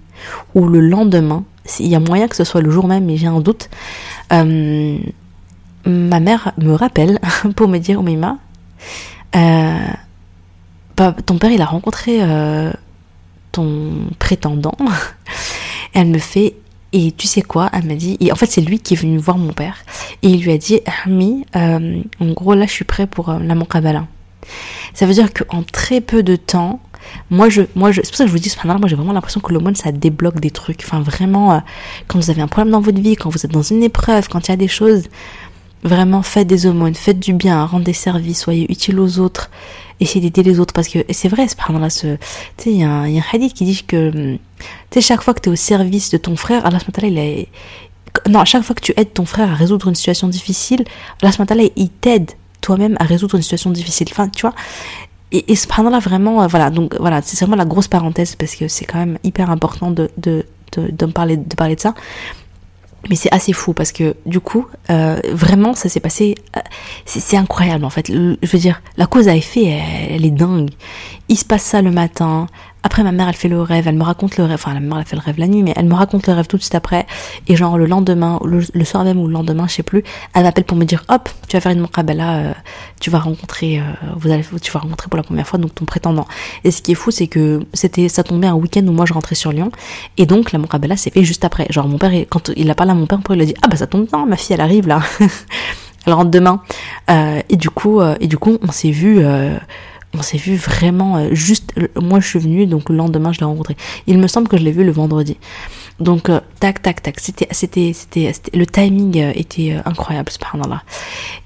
ou 0.55 0.67
le 0.67 0.81
lendemain. 0.81 1.45
Il 1.79 1.87
y 1.87 1.95
a 1.95 2.01
moyen 2.01 2.27
que 2.27 2.37
ce 2.37 2.45
soit 2.45 2.61
le 2.61 2.71
jour 2.71 2.89
même, 2.89 3.05
mais 3.05 3.17
j'ai 3.17 3.29
un 3.29 3.41
doute. 3.41 3.71
Euh, 4.33 4.99
ma 5.87 6.21
mère 6.21 6.53
me 6.59 6.73
rappelle 6.73 7.19
pour 7.57 7.69
me 7.69 7.79
dire, 7.79 8.01
Omeima, 8.01 8.39
euh, 9.37 9.79
bah, 10.97 11.15
ton 11.25 11.39
père 11.39 11.51
il 11.51 11.63
a 11.63 11.67
rencontré 11.67 12.19
euh, 12.21 12.73
ton 13.53 13.93
prétendant. 14.19 14.77
elle 15.95 16.09
me 16.09 16.19
fait, 16.19 16.57
et 16.93 17.13
tu 17.13 17.27
sais 17.27 17.43
quoi? 17.43 17.71
Elle 17.73 17.85
m'a 17.85 17.95
dit, 17.95 18.17
et 18.21 18.33
en 18.33 18.37
fait 18.37 18.47
c'est 18.47 18.61
lui 18.61 18.81
qui 18.81 18.95
est 18.95 18.99
venu 18.99 19.19
voir 19.19 19.39
mon 19.39 19.53
père, 19.53 19.79
et 20.23 20.29
il 20.29 20.43
lui 20.43 20.53
a 20.53 20.59
dit, 20.59 20.81
Ami, 21.05 21.47
euh, 21.57 22.03
en 22.21 22.33
gros 22.33 22.55
là 22.55 22.67
je 22.67 22.73
suis 22.73 22.85
prêt 22.85 23.07
pour 23.07 23.33
la 23.33 23.55
Monkabala. 23.55 24.07
Ça 24.95 25.07
veut 25.07 25.15
dire 25.15 25.33
qu'en 25.33 25.63
très 25.63 26.01
peu 26.01 26.23
de 26.23 26.37
temps, 26.37 26.81
moi, 27.31 27.49
je, 27.49 27.63
moi, 27.75 27.93
je, 27.93 28.03
c'est 28.03 28.11
pour 28.11 28.17
ça 28.17 28.25
que 28.25 28.29
je 28.29 28.33
vous 28.33 28.39
dis, 28.39 28.55
moi, 28.65 28.79
j'ai 28.87 28.95
vraiment 28.95 29.13
l'impression 29.13 29.41
que 29.41 29.53
monde, 29.55 29.77
ça 29.77 29.91
débloque 29.91 30.39
des 30.39 30.51
trucs. 30.51 30.83
Enfin, 30.85 31.01
vraiment, 31.01 31.63
quand 32.07 32.19
vous 32.19 32.31
avez 32.31 32.43
un 32.43 32.47
problème 32.47 32.71
dans 32.71 32.81
votre 32.81 33.01
vie, 33.01 33.17
quand 33.17 33.31
vous 33.31 33.45
êtes 33.45 33.51
dans 33.51 33.63
une 33.63 33.83
épreuve, 33.83 34.29
quand 34.29 34.49
il 34.49 34.51
y 34.51 34.55
a 34.55 34.57
des 34.57 34.69
choses, 34.69 35.05
Vraiment, 35.83 36.23
faites 36.23 36.47
des 36.47 36.67
aumônes, 36.67 36.95
faites 36.95 37.19
du 37.19 37.33
bien, 37.33 37.65
rendez 37.65 37.87
des 37.87 37.93
services, 37.95 38.41
soyez 38.41 38.71
utiles 38.71 39.01
aux 39.01 39.19
autres, 39.19 39.51
essayez 39.99 40.21
d'aider 40.21 40.43
les 40.43 40.61
autres. 40.61 40.75
Parce 40.75 40.89
que 40.89 40.99
c'est 41.11 41.29
vrai, 41.29 41.47
là 41.79 41.89
ce, 41.91 42.17
tu 42.57 42.65
sais, 42.65 42.71
il 42.73 42.79
y, 42.79 42.85
a 42.85 42.91
un 42.91 43.23
hadith 43.33 43.55
qui 43.55 43.65
dit 43.65 43.83
que, 43.85 44.37
chaque 45.01 45.23
fois 45.23 45.33
que 45.33 45.41
tu 45.41 45.49
es 45.49 45.53
au 45.53 45.57
service 45.57 46.11
de 46.11 46.19
ton 46.19 46.37
frère, 46.37 46.67
Allah 46.67 46.79
il 47.03 47.19
est, 47.19 47.49
non, 48.29 48.41
à 48.41 48.45
chaque 48.45 48.63
fois 48.63 48.75
que 48.75 48.83
tu 48.83 48.93
aides 48.97 49.15
ton 49.15 49.25
frère 49.25 49.51
à 49.51 49.55
résoudre 49.55 49.89
une 49.89 49.95
situation 49.95 50.29
difficile, 50.29 50.85
Allah 51.23 51.31
il 51.77 51.89
t'aide 51.89 52.33
toi-même 52.61 52.97
à 53.01 53.05
résoudre 53.05 53.37
une 53.37 53.43
situation 53.43 53.71
difficile. 53.71 54.09
Enfin, 54.11 54.29
tu 54.29 54.43
vois. 54.43 54.55
Et, 55.33 55.53
et 55.53 55.57
là 55.57 55.99
vraiment, 55.99 56.43
euh, 56.43 56.47
voilà, 56.47 56.71
donc 56.71 56.97
voilà, 56.99 57.23
c'est 57.23 57.39
vraiment 57.41 57.57
la 57.57 57.65
grosse 57.65 57.89
parenthèse 57.89 58.35
parce 58.35 58.55
que 58.57 58.69
c'est 58.69 58.85
quand 58.85 58.99
même 58.99 59.19
hyper 59.23 59.51
important 59.51 59.91
de, 59.91 60.11
de, 60.19 60.45
de, 60.77 61.07
parler, 61.07 61.37
de 61.37 61.55
parler 61.55 61.77
de 61.77 61.81
ça. 61.81 61.95
Mais 63.09 63.17
c'est 63.17 63.33
assez 63.33 63.53
fou 63.53 63.73
parce 63.73 63.93
que 63.93 64.15
du 64.27 64.41
coup, 64.41 64.67
euh, 64.91 65.21
vraiment, 65.33 65.75
ça 65.75 65.89
s'est 65.89 66.01
passé. 66.01 66.35
Euh, 66.57 66.61
c'est 67.07 67.37
incroyable 67.37 67.85
en 67.85 67.91
fait. 67.91 68.09
je 68.09 68.37
veux 68.43 68.59
dire, 68.59 68.83
la 68.97 69.07
cause 69.07 69.29
à 69.29 69.35
effet, 69.35 69.81
elle, 70.11 70.25
est 70.25 70.31
dingue. 70.31 70.71
Il 71.29 71.37
se 71.37 71.45
passe 71.45 71.63
ça 71.63 71.83
le 71.83 71.91
matin. 71.91 72.47
Après, 72.83 73.03
ma 73.03 73.13
mère, 73.13 73.29
elle 73.29 73.35
fait 73.35 73.49
le 73.49 73.61
rêve, 73.61 73.87
elle 73.89 73.97
me 73.97 74.03
raconte 74.03 74.37
le 74.39 74.45
rêve. 74.45 74.55
Enfin, 74.55 74.73
la 74.73 74.81
mère, 74.81 74.99
elle 74.99 75.05
fait 75.05 75.17
le 75.17 75.23
rêve 75.23 75.39
la 75.39 75.47
nuit, 75.47 75.63
mais 75.63 75.75
elle 75.77 75.87
me 75.87 75.95
raconte 75.95 76.27
le 76.27 76.33
rêve 76.33 76.47
tout 76.47 76.57
de 76.57 76.63
suite 76.63 76.75
après. 76.75 77.07
Et 77.47 77.57
genre, 77.57 77.77
le 77.77 77.87
lendemain, 77.87 78.41
le, 78.45 78.85
soir 78.85 79.05
même 79.05 79.19
ou 79.19 79.27
le 79.27 79.33
lendemain, 79.33 79.67
je 79.69 79.75
sais 79.75 79.83
plus, 79.83 80.03
elle 80.35 80.45
m'appelle 80.45 80.65
pour 80.65 80.77
me 80.77 80.85
dire 80.85 81.05
Hop, 81.09 81.29
tu 81.47 81.57
vas 81.57 81.61
faire 81.61 81.73
une 81.73 81.83
muqabala, 81.83 82.37
euh, 82.37 82.53
tu 83.01 83.11
vas 83.11 83.19
rencontrer, 83.19 83.81
euh, 83.81 83.83
vous 84.17 84.31
allez, 84.31 84.45
tu 84.63 84.73
vas 84.73 84.81
rencontrer 84.81 85.09
pour 85.09 85.19
la 85.19 85.23
première 85.23 85.47
fois 85.47 85.59
donc 85.59 85.75
ton 85.75 85.85
prétendant. 85.85 86.27
Et 86.65 86.71
ce 86.71 86.81
qui 86.81 86.93
est 86.93 86.95
fou, 86.95 87.11
c'est 87.11 87.27
que 87.27 87.61
c'était, 87.75 88.09
ça 88.09 88.23
tombait 88.23 88.47
un 88.47 88.55
week-end 88.55 88.87
où 88.87 88.93
moi 88.93 89.05
je 89.05 89.13
rentrais 89.13 89.35
sur 89.35 89.53
Lyon. 89.53 89.71
Et 90.17 90.25
donc, 90.25 90.53
la 90.53 90.59
muqabala 90.59 90.97
s'est 90.97 91.11
fait 91.11 91.25
juste 91.25 91.45
après. 91.45 91.67
Genre, 91.71 91.87
mon 91.87 91.99
père, 91.99 92.13
quand 92.31 92.51
il 92.57 92.71
a 92.71 92.75
parlé 92.75 92.93
à 92.93 92.95
mon 92.95 93.07
père, 93.07 93.19
mon 93.19 93.35
il 93.35 93.43
a 93.43 93.45
dit 93.45 93.55
Ah 93.63 93.69
bah 93.69 93.77
ça 93.77 93.87
tombe 93.87 94.07
bien, 94.07 94.25
ma 94.25 94.37
fille, 94.37 94.55
elle 94.55 94.63
arrive 94.63 94.89
là. 94.89 95.01
elle 96.07 96.15
rentre 96.15 96.31
demain. 96.31 96.63
Euh, 97.11 97.43
et 97.51 97.57
du 97.57 97.69
coup, 97.69 98.01
et 98.21 98.27
du 98.27 98.39
coup, 98.39 98.59
on 98.63 98.73
s'est 98.73 98.91
vu 98.91 99.23
on 100.15 100.23
s'est 100.23 100.39
vu 100.39 100.57
vraiment 100.57 101.17
euh, 101.17 101.29
juste. 101.33 101.73
Moi, 101.97 102.21
je 102.21 102.27
suis 102.27 102.39
venue, 102.39 102.67
donc 102.67 102.89
le 102.89 102.97
lendemain, 102.97 103.33
je 103.33 103.41
l'ai 103.41 103.47
rencontré. 103.47 103.77
Il 104.07 104.19
me 104.19 104.27
semble 104.27 104.49
que 104.49 104.57
je 104.57 104.63
l'ai 104.63 104.73
vu 104.73 104.85
le 104.85 104.93
vendredi. 104.93 105.37
Donc, 106.01 106.29
euh, 106.29 106.41
tac, 106.59 106.83
tac, 106.83 107.03
tac. 107.03 107.21
C'était, 107.21 107.49
c'était, 107.53 107.93
c'était, 107.93 108.33
le 108.55 108.67
timing 108.67 109.21
euh, 109.21 109.33
était 109.35 109.77
incroyable, 109.85 110.31
subhanallah. 110.31 110.83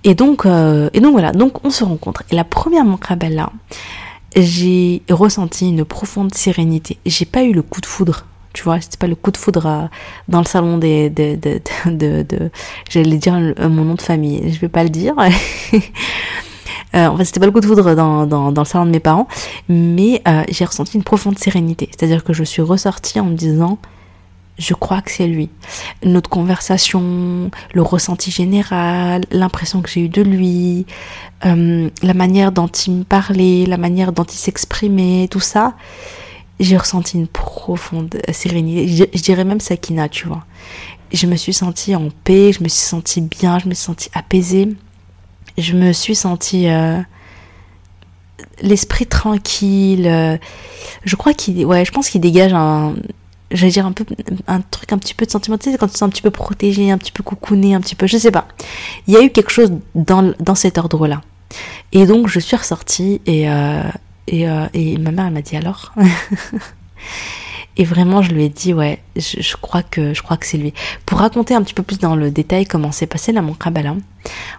Et 0.05 0.15
donc, 0.15 0.47
et 0.47 1.01
donc 1.01 1.13
voilà. 1.13 1.33
Donc, 1.33 1.65
on 1.65 1.71
se 1.71 1.85
rencontre. 1.85 2.23
Et 2.31 2.37
la 2.37 2.45
première 2.45 2.85
là, 3.31 3.51
j'ai 4.37 5.03
ressenti 5.11 5.69
une 5.69 5.85
profonde 5.85 6.35
sérénité. 6.35 6.99
J'ai 7.05 7.27
pas 7.27 7.45
eu 7.45 7.53
le 7.53 7.63
coup 7.63 7.81
de 7.81 7.87
foudre 7.87 8.27
tu 8.53 8.63
vois 8.63 8.81
c'était 8.81 8.99
pas 8.99 9.09
le 9.09 9.17
coup 9.17 9.33
de 9.33 9.37
foudre 9.37 9.91
dans 10.29 10.39
le 10.39 10.45
salon 10.45 10.79
des 10.79 11.11
de, 11.11 11.35
de, 11.35 11.61
de, 11.87 12.23
de 12.23 12.51
j'allais 12.89 13.17
dire 13.17 13.35
mon 13.35 13.85
nom 13.85 13.95
de 13.95 14.01
famille 14.01 14.53
je 14.53 14.61
vais 14.61 14.69
pas 14.69 14.85
le 14.85 14.91
dire 14.91 15.17
Euh, 16.95 17.07
en 17.07 17.17
fait, 17.17 17.25
c'était 17.25 17.41
pas 17.41 17.47
le 17.47 17.53
coup 17.53 17.61
de 17.61 17.67
foudre 17.67 17.95
dans, 17.95 18.27
dans, 18.27 18.53
dans 18.53 18.63
le 18.63 18.67
salon 18.67 18.87
de 18.87 18.91
mes 18.91 19.01
parents, 19.01 19.27
mais 19.69 20.23
euh, 20.29 20.45
j'ai 20.49 20.65
ressenti 20.65 20.97
une 20.97 21.03
profonde 21.03 21.39
sérénité. 21.39 21.89
C'est-à-dire 21.91 22.25
que 22.25 22.33
je 22.33 22.45
suis 22.45 22.63
ressortie 22.63 23.19
en 23.19 23.25
me 23.25 23.35
disant, 23.35 23.79
je 24.59 24.75
crois 24.75 25.03
que 25.03 25.11
c'est 25.11 25.27
lui. 25.27 25.51
Notre 26.05 26.31
conversation, 26.31 27.51
le 27.73 27.83
ressenti 27.83 28.31
général, 28.31 29.25
l'impression 29.33 29.83
que 29.83 29.91
j'ai 29.91 30.03
eue 30.03 30.09
de 30.09 30.23
lui, 30.23 30.87
euh, 31.45 31.91
la 32.03 32.15
manière 32.15 32.53
dont 32.53 32.69
il 32.69 32.93
me 32.93 33.05
parlait, 33.05 33.67
la 33.67 33.79
manière 33.79 34.13
dont 34.13 34.25
il 34.25 34.37
s'exprimait, 34.37 35.27
tout 35.29 35.41
ça, 35.41 35.75
j'ai 36.61 36.77
ressenti 36.77 37.17
une 37.17 37.27
profonde 37.27 38.17
sérénité. 38.33 38.87
Je, 38.87 39.05
je, 39.13 39.23
dirais 39.23 39.45
même 39.45 39.59
Sakina, 39.59 40.09
tu 40.09 40.29
vois. 40.29 40.45
Je 41.13 41.27
me 41.27 41.35
suis 41.35 41.53
sentie 41.53 41.97
en 41.97 42.09
paix, 42.23 42.53
je 42.53 42.63
me 42.63 42.69
suis 42.69 42.87
sentie 42.87 43.21
bien, 43.21 43.59
je 43.59 43.69
me 43.69 43.75
suis 43.75 43.85
sentie 43.85 44.11
apaisée 44.15 44.77
je 45.59 45.75
me 45.75 45.93
suis 45.93 46.15
sentie 46.15 46.69
euh, 46.69 46.99
l'esprit 48.61 49.07
tranquille. 49.07 50.07
Euh, 50.07 50.37
je 51.05 51.17
crois 51.17 51.35
qu'il, 51.35 51.65
ouais, 51.67 51.85
je 51.85 51.93
pense 51.93 52.09
qu'il 52.09 52.21
dégage 52.21 52.53
un, 52.55 52.95
j'allais 53.51 53.73
dire 53.73 53.87
un 53.87 53.93
peu, 53.93 54.05
un 54.47 54.61
truc 54.61 54.93
un 54.93 54.99
petit 54.99 55.15
peu 55.15 55.27
de 55.27 55.31
sentiment, 55.31 55.59
tu 55.59 55.71
quand 55.77 55.87
tu 55.87 55.93
te 55.93 55.99
sens 55.99 56.03
un 56.03 56.11
petit 56.11 56.23
peu 56.23 56.31
protégé, 56.31 56.91
un 56.91 56.99
petit 56.99 57.13
peu 57.13 57.23
coucouné, 57.23 57.75
un 57.75 57.81
petit 57.81 57.95
peu, 57.95 58.07
je 58.07 58.17
sais 58.17 58.31
pas. 58.31 58.49
Il 59.07 59.15
y 59.15 59.17
a 59.17 59.23
eu 59.23 59.31
quelque 59.31 59.51
chose 59.51 59.73
dans, 59.95 60.35
dans 60.41 60.55
cet 60.55 60.79
ordre-là. 60.79 61.21
Et 61.93 62.07
donc, 62.07 62.27
je 62.29 62.41
suis 62.41 62.57
ressortie 62.57 63.21
et, 63.27 63.49
euh, 63.49 63.83
et, 64.27 64.47
et 64.73 64.99
ma 64.99 65.13
mère, 65.13 65.27
elle 65.27 65.33
m'a 65.33 65.43
dit 65.43 65.57
alors. 65.57 65.95
Et 67.77 67.85
vraiment, 67.85 68.23
je 68.23 68.31
lui 68.31 68.45
ai 68.45 68.49
dit, 68.49 68.73
ouais, 68.73 69.01
je, 69.17 69.41
je 69.41 69.57
crois 69.57 69.83
que 69.83 70.15
je 70.15 70.23
crois 70.23 70.37
que 70.37 70.47
c'est 70.47 70.59
lui. 70.59 70.73
Pour 71.07 71.19
raconter 71.19 71.55
un 71.55 71.63
petit 71.63 71.75
peu 71.75 71.83
plus 71.83 71.99
dans 71.99 72.17
le 72.17 72.31
détail 72.31 72.67
comment 72.67 72.93
s'est 72.93 73.07
passé 73.07 73.33
la 73.33 73.43
Kabbalah, 73.59 73.97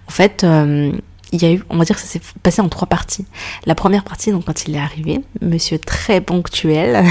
en 0.08 0.12
fait, 0.12 0.44
euh, 0.44 0.92
il 1.32 1.42
y 1.42 1.46
a 1.46 1.52
eu, 1.52 1.64
on 1.70 1.78
va 1.78 1.86
dire 1.86 1.98
ça 1.98 2.06
s'est 2.06 2.22
passé 2.44 2.62
en 2.62 2.70
trois 2.70 2.88
parties. 2.88 3.26
La 3.66 3.76
première 3.76 4.04
partie, 4.04 4.32
donc 4.32 4.46
quand 4.46 4.68
il 4.68 4.76
est 4.76 4.80
arrivé, 4.80 5.22
monsieur 5.42 5.80
très 5.80 6.22
ponctuel, 6.22 7.06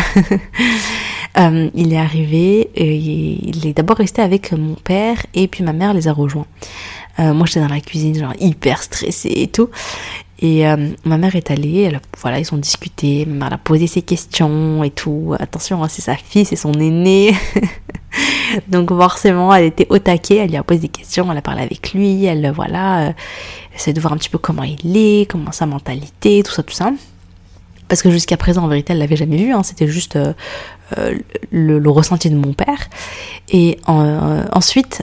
euh, 1.38 1.71
il 1.75 1.93
est 1.93 1.99
arrivé, 1.99 2.71
et 2.75 2.95
il 2.97 3.67
est 3.67 3.75
d'abord 3.75 3.97
resté 3.97 4.23
avec 4.23 4.53
mon 4.53 4.75
père 4.75 5.25
et 5.35 5.49
puis 5.49 5.64
ma 5.64 5.73
mère 5.73 5.95
les 5.95 6.09
a 6.09 6.12
rejoints. 6.12 6.47
Euh, 7.21 7.33
moi 7.33 7.47
j'étais 7.47 7.61
dans 7.61 7.69
la 7.69 7.81
cuisine, 7.81 8.19
genre 8.19 8.35
hyper 8.40 8.83
stressée 8.83 9.33
et 9.35 9.49
tout. 9.49 9.69
Et 10.40 10.66
euh, 10.66 10.88
ma 11.05 11.16
mère 11.16 11.37
est 11.37 11.51
allée, 11.51 11.97
voilà, 12.20 12.40
ils 12.40 12.53
ont 12.53 12.57
discuté, 12.57 13.25
ma 13.25 13.47
mère 13.47 13.53
a 13.55 13.59
posé 13.59 13.87
ses 13.87 14.03
questions 14.03 14.83
et 14.83 14.90
tout. 14.90 15.35
Attention, 15.38 15.83
hein, 15.83 15.88
c'est 15.88 16.03
sa 16.03 16.16
fille, 16.16 16.44
c'est 16.44 16.57
son 16.57 16.73
aîné. 16.73 17.35
Donc 18.68 18.90
forcément, 18.90 19.55
elle 19.55 19.64
était 19.64 19.87
au 19.90 19.99
taquet, 19.99 20.37
elle 20.37 20.51
lui 20.51 20.57
a 20.57 20.62
posé 20.62 20.81
des 20.81 20.88
questions, 20.88 21.31
elle 21.31 21.38
a 21.38 21.42
parlé 21.42 21.62
avec 21.62 21.92
lui, 21.92 22.25
elle, 22.25 22.51
voilà, 22.53 23.09
euh, 23.09 23.12
essaie 23.75 23.92
de 23.92 24.01
voir 24.01 24.12
un 24.12 24.16
petit 24.16 24.29
peu 24.29 24.38
comment 24.38 24.64
il 24.64 24.97
est, 24.97 25.31
comment 25.31 25.53
sa 25.53 25.66
mentalité, 25.66 26.42
tout 26.42 26.53
ça, 26.53 26.62
tout 26.62 26.75
ça. 26.75 26.90
Parce 27.88 28.03
que 28.03 28.11
jusqu'à 28.11 28.37
présent, 28.37 28.64
en 28.64 28.68
vérité, 28.68 28.92
elle 28.92 28.99
l'avait 28.99 29.16
jamais 29.16 29.37
vu, 29.37 29.53
hein, 29.53 29.62
c'était 29.62 29.87
juste 29.87 30.16
euh, 30.16 30.33
le, 31.53 31.79
le, 31.79 31.90
ressenti 31.90 32.31
de 32.31 32.37
mon 32.37 32.55
père. 32.55 32.88
Et 33.51 33.79
ensuite, 33.87 35.03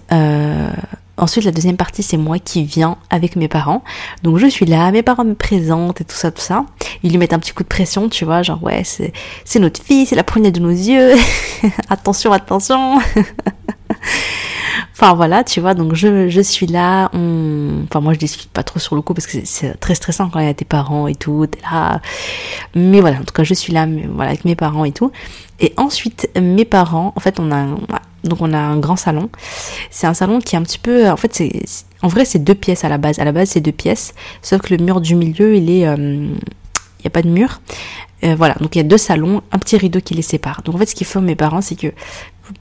Ensuite, 1.22 1.46
la 1.46 1.52
deuxième 1.52 1.78
partie, 1.78 2.02
c'est 2.02 2.18
moi 2.18 2.40
qui 2.40 2.64
viens 2.64 2.98
avec 3.12 3.36
mes 3.36 3.48
parents. 3.48 3.84
Donc, 4.24 4.40
je 4.40 4.48
suis 4.48 4.66
là, 4.66 4.92
mes 4.92 5.04
parents 5.04 5.24
me 5.24 5.36
présentent 5.36 6.02
et 6.02 6.04
tout 6.04 6.16
ça, 6.16 6.32
tout 6.32 6.42
ça. 6.42 6.66
Ils 7.04 7.12
lui 7.12 7.20
mettent 7.20 7.34
un 7.34 7.38
petit 7.38 7.54
coup 7.54 7.62
de 7.62 7.68
pression, 7.68 8.10
tu 8.10 8.26
vois, 8.26 8.42
genre, 8.42 8.62
ouais, 8.64 8.82
c'est, 8.84 9.14
c'est 9.46 9.60
notre 9.60 9.84
fille, 9.84 10.08
c'est 10.08 10.16
la 10.16 10.24
première 10.24 10.52
de 10.52 10.60
nos 10.60 10.72
yeux. 10.72 11.14
attention, 11.90 12.34
attention. 12.34 13.00
enfin, 15.02 15.16
voilà, 15.16 15.44
tu 15.44 15.60
vois, 15.62 15.74
donc 15.74 15.96
je, 15.96 16.42
suis 16.42 16.68
là. 16.68 17.06
Enfin, 17.06 18.02
moi, 18.02 18.14
je 18.14 18.20
discute 18.20 18.52
pas 18.52 18.64
trop 18.64 18.80
sur 18.80 18.96
le 18.96 19.02
coup 19.02 19.14
parce 19.14 19.26
que 19.26 19.40
c'est, 19.44 19.80
très 19.80 19.96
stressant 19.96 20.30
quand 20.30 20.40
il 20.40 20.46
y 20.46 20.50
a 20.50 20.54
tes 20.54 20.66
parents 20.66 21.08
et 21.08 21.16
tout. 21.16 21.48
Mais 22.76 23.02
voilà, 23.02 23.18
en 23.18 23.24
tout 23.24 23.34
cas, 23.34 23.44
je 23.44 23.54
suis 23.54 23.74
là, 23.74 23.88
voilà, 24.14 24.30
avec 24.32 24.46
mes 24.46 24.56
parents 24.56 24.86
et 24.86 24.92
tout. 24.92 25.12
Et 25.60 25.74
ensuite, 25.78 26.30
mes 26.40 26.66
parents, 26.66 27.14
en 27.16 27.20
fait, 27.20 27.40
on 27.40 27.52
a, 27.52 27.66
donc 28.24 28.42
un 28.42 28.78
grand 28.78 28.96
salon. 28.96 29.30
C'est 29.90 30.06
un 30.06 30.14
salon 30.14 30.40
qui 30.40 30.56
est 30.56 30.60
un 30.60 30.64
petit 30.64 30.80
peu, 30.80 31.10
en 31.10 31.18
fait, 31.18 31.34
c'est, 31.34 31.52
en 32.04 32.08
vrai, 32.08 32.26
c'est 32.26 32.40
deux 32.40 32.56
pièces 32.56 32.84
à 32.84 32.90
la 32.90 32.98
base. 32.98 33.18
À 33.20 33.26
la 33.26 33.32
base, 33.32 33.50
c'est 33.50 33.62
deux 33.62 33.72
pièces, 33.72 34.14
sauf 34.42 34.62
que 34.62 34.76
le 34.76 34.84
mur 34.84 35.02
du 35.02 35.16
milieu, 35.16 35.56
il 35.56 35.70
est, 35.72 35.88
euh, 35.88 35.96
il 35.98 37.04
n'y 37.04 37.08
a 37.08 37.10
pas 37.10 37.24
de 37.24 37.30
mur. 37.30 37.62
Euh, 38.24 38.36
voilà, 38.36 38.54
donc 38.60 38.76
il 38.76 38.78
y 38.78 38.82
a 38.82 38.84
deux 38.84 39.00
salons, 39.00 39.42
un 39.52 39.58
petit 39.58 39.78
rideau 39.78 40.00
qui 40.00 40.14
les 40.14 40.22
sépare. 40.22 40.62
Donc 40.64 40.76
en 40.76 40.78
fait, 40.78 40.86
ce 40.86 40.94
qu'ils 40.94 41.08
font 41.08 41.22
mes 41.22 41.36
parents, 41.36 41.62
c'est 41.62 41.76
que 41.76 41.88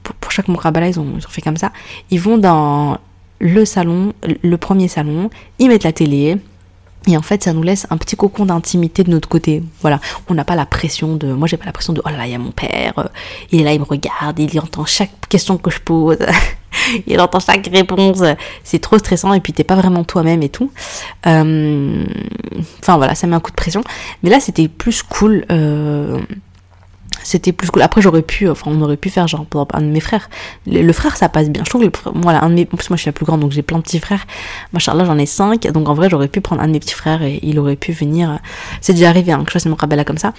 pour, 0.03 0.31
chaque 0.31 0.47
Mourabala, 0.47 0.87
ils 0.87 0.99
ont, 0.99 1.07
ils 1.17 1.25
ont 1.25 1.29
fait 1.29 1.41
comme 1.41 1.57
ça. 1.57 1.71
Ils 2.09 2.19
vont 2.19 2.37
dans 2.37 2.97
le 3.39 3.65
salon, 3.65 4.13
le 4.43 4.57
premier 4.57 4.87
salon, 4.87 5.29
ils 5.59 5.67
mettent 5.67 5.83
la 5.83 5.91
télé, 5.91 6.37
et 7.07 7.17
en 7.17 7.21
fait, 7.23 7.43
ça 7.43 7.53
nous 7.53 7.63
laisse 7.63 7.87
un 7.89 7.97
petit 7.97 8.15
cocon 8.15 8.45
d'intimité 8.45 9.03
de 9.03 9.09
notre 9.09 9.27
côté. 9.27 9.63
Voilà, 9.81 9.99
on 10.29 10.35
n'a 10.35 10.45
pas 10.45 10.55
la 10.55 10.67
pression 10.67 11.15
de. 11.15 11.33
Moi, 11.33 11.47
j'ai 11.47 11.57
pas 11.57 11.65
la 11.65 11.71
pression 11.71 11.93
de. 11.93 12.01
Oh 12.05 12.09
là 12.09 12.17
là, 12.17 12.27
il 12.27 12.31
y 12.31 12.35
a 12.35 12.37
mon 12.37 12.51
père. 12.51 12.93
Euh, 12.99 13.07
il 13.51 13.61
est 13.61 13.63
là, 13.63 13.73
il 13.73 13.79
me 13.79 13.85
regarde, 13.85 14.37
il 14.37 14.59
entend 14.59 14.85
chaque 14.85 15.27
question 15.27 15.57
que 15.57 15.71
je 15.71 15.79
pose. 15.79 16.19
il 17.07 17.19
entend 17.19 17.39
chaque 17.39 17.67
réponse. 17.73 18.21
C'est 18.63 18.79
trop 18.79 18.99
stressant 18.99 19.33
et 19.33 19.39
puis 19.39 19.51
t'es 19.51 19.63
pas 19.63 19.75
vraiment 19.75 20.03
toi-même 20.03 20.43
et 20.43 20.49
tout. 20.49 20.71
Euh, 21.25 22.03
enfin 22.79 22.97
voilà, 22.97 23.15
ça 23.15 23.25
met 23.25 23.35
un 23.35 23.39
coup 23.39 23.51
de 23.51 23.55
pression. 23.55 23.83
Mais 24.21 24.29
là, 24.29 24.39
c'était 24.39 24.67
plus 24.67 25.01
cool. 25.01 25.43
Euh, 25.49 26.19
c'était 27.23 27.51
plus 27.51 27.69
cool. 27.69 27.81
Après, 27.81 28.01
j'aurais 28.01 28.21
pu, 28.21 28.49
enfin, 28.49 28.71
on 28.71 28.81
aurait 28.81 28.97
pu 28.97 29.09
faire 29.09 29.27
genre, 29.27 29.45
un 29.73 29.81
de 29.81 29.85
mes 29.85 29.99
frères. 29.99 30.29
Le, 30.67 30.91
frère, 30.93 31.17
ça 31.17 31.29
passe 31.29 31.49
bien. 31.49 31.63
Je 31.63 31.69
trouve 31.69 31.81
que, 31.81 31.85
le, 31.87 32.11
voilà, 32.21 32.43
un 32.43 32.49
de 32.49 32.55
mes, 32.55 32.67
en 32.71 32.77
plus, 32.77 32.89
moi, 32.89 32.97
je 32.97 33.01
suis 33.01 33.09
la 33.09 33.13
plus 33.13 33.25
grande, 33.25 33.41
donc 33.41 33.51
j'ai 33.51 33.61
plein 33.61 33.77
de 33.77 33.83
petits 33.83 33.99
frères. 33.99 34.25
Machin, 34.73 34.93
là, 34.93 35.05
j'en 35.05 35.17
ai 35.17 35.25
cinq. 35.25 35.67
Donc, 35.71 35.89
en 35.89 35.93
vrai, 35.93 36.09
j'aurais 36.09 36.27
pu 36.27 36.41
prendre 36.41 36.61
un 36.61 36.67
de 36.67 36.71
mes 36.71 36.79
petits 36.79 36.93
frères 36.93 37.21
et 37.23 37.39
il 37.43 37.59
aurait 37.59 37.75
pu 37.75 37.91
venir. 37.91 38.39
C'est 38.81 38.93
déjà 38.93 39.09
arrivé, 39.09 39.31
hein, 39.31 39.39
que 39.43 39.49
je 39.49 39.53
fasse 39.53 39.65
mon 39.65 39.75
rabella 39.75 40.03
comme 40.03 40.17
ça. 40.17 40.33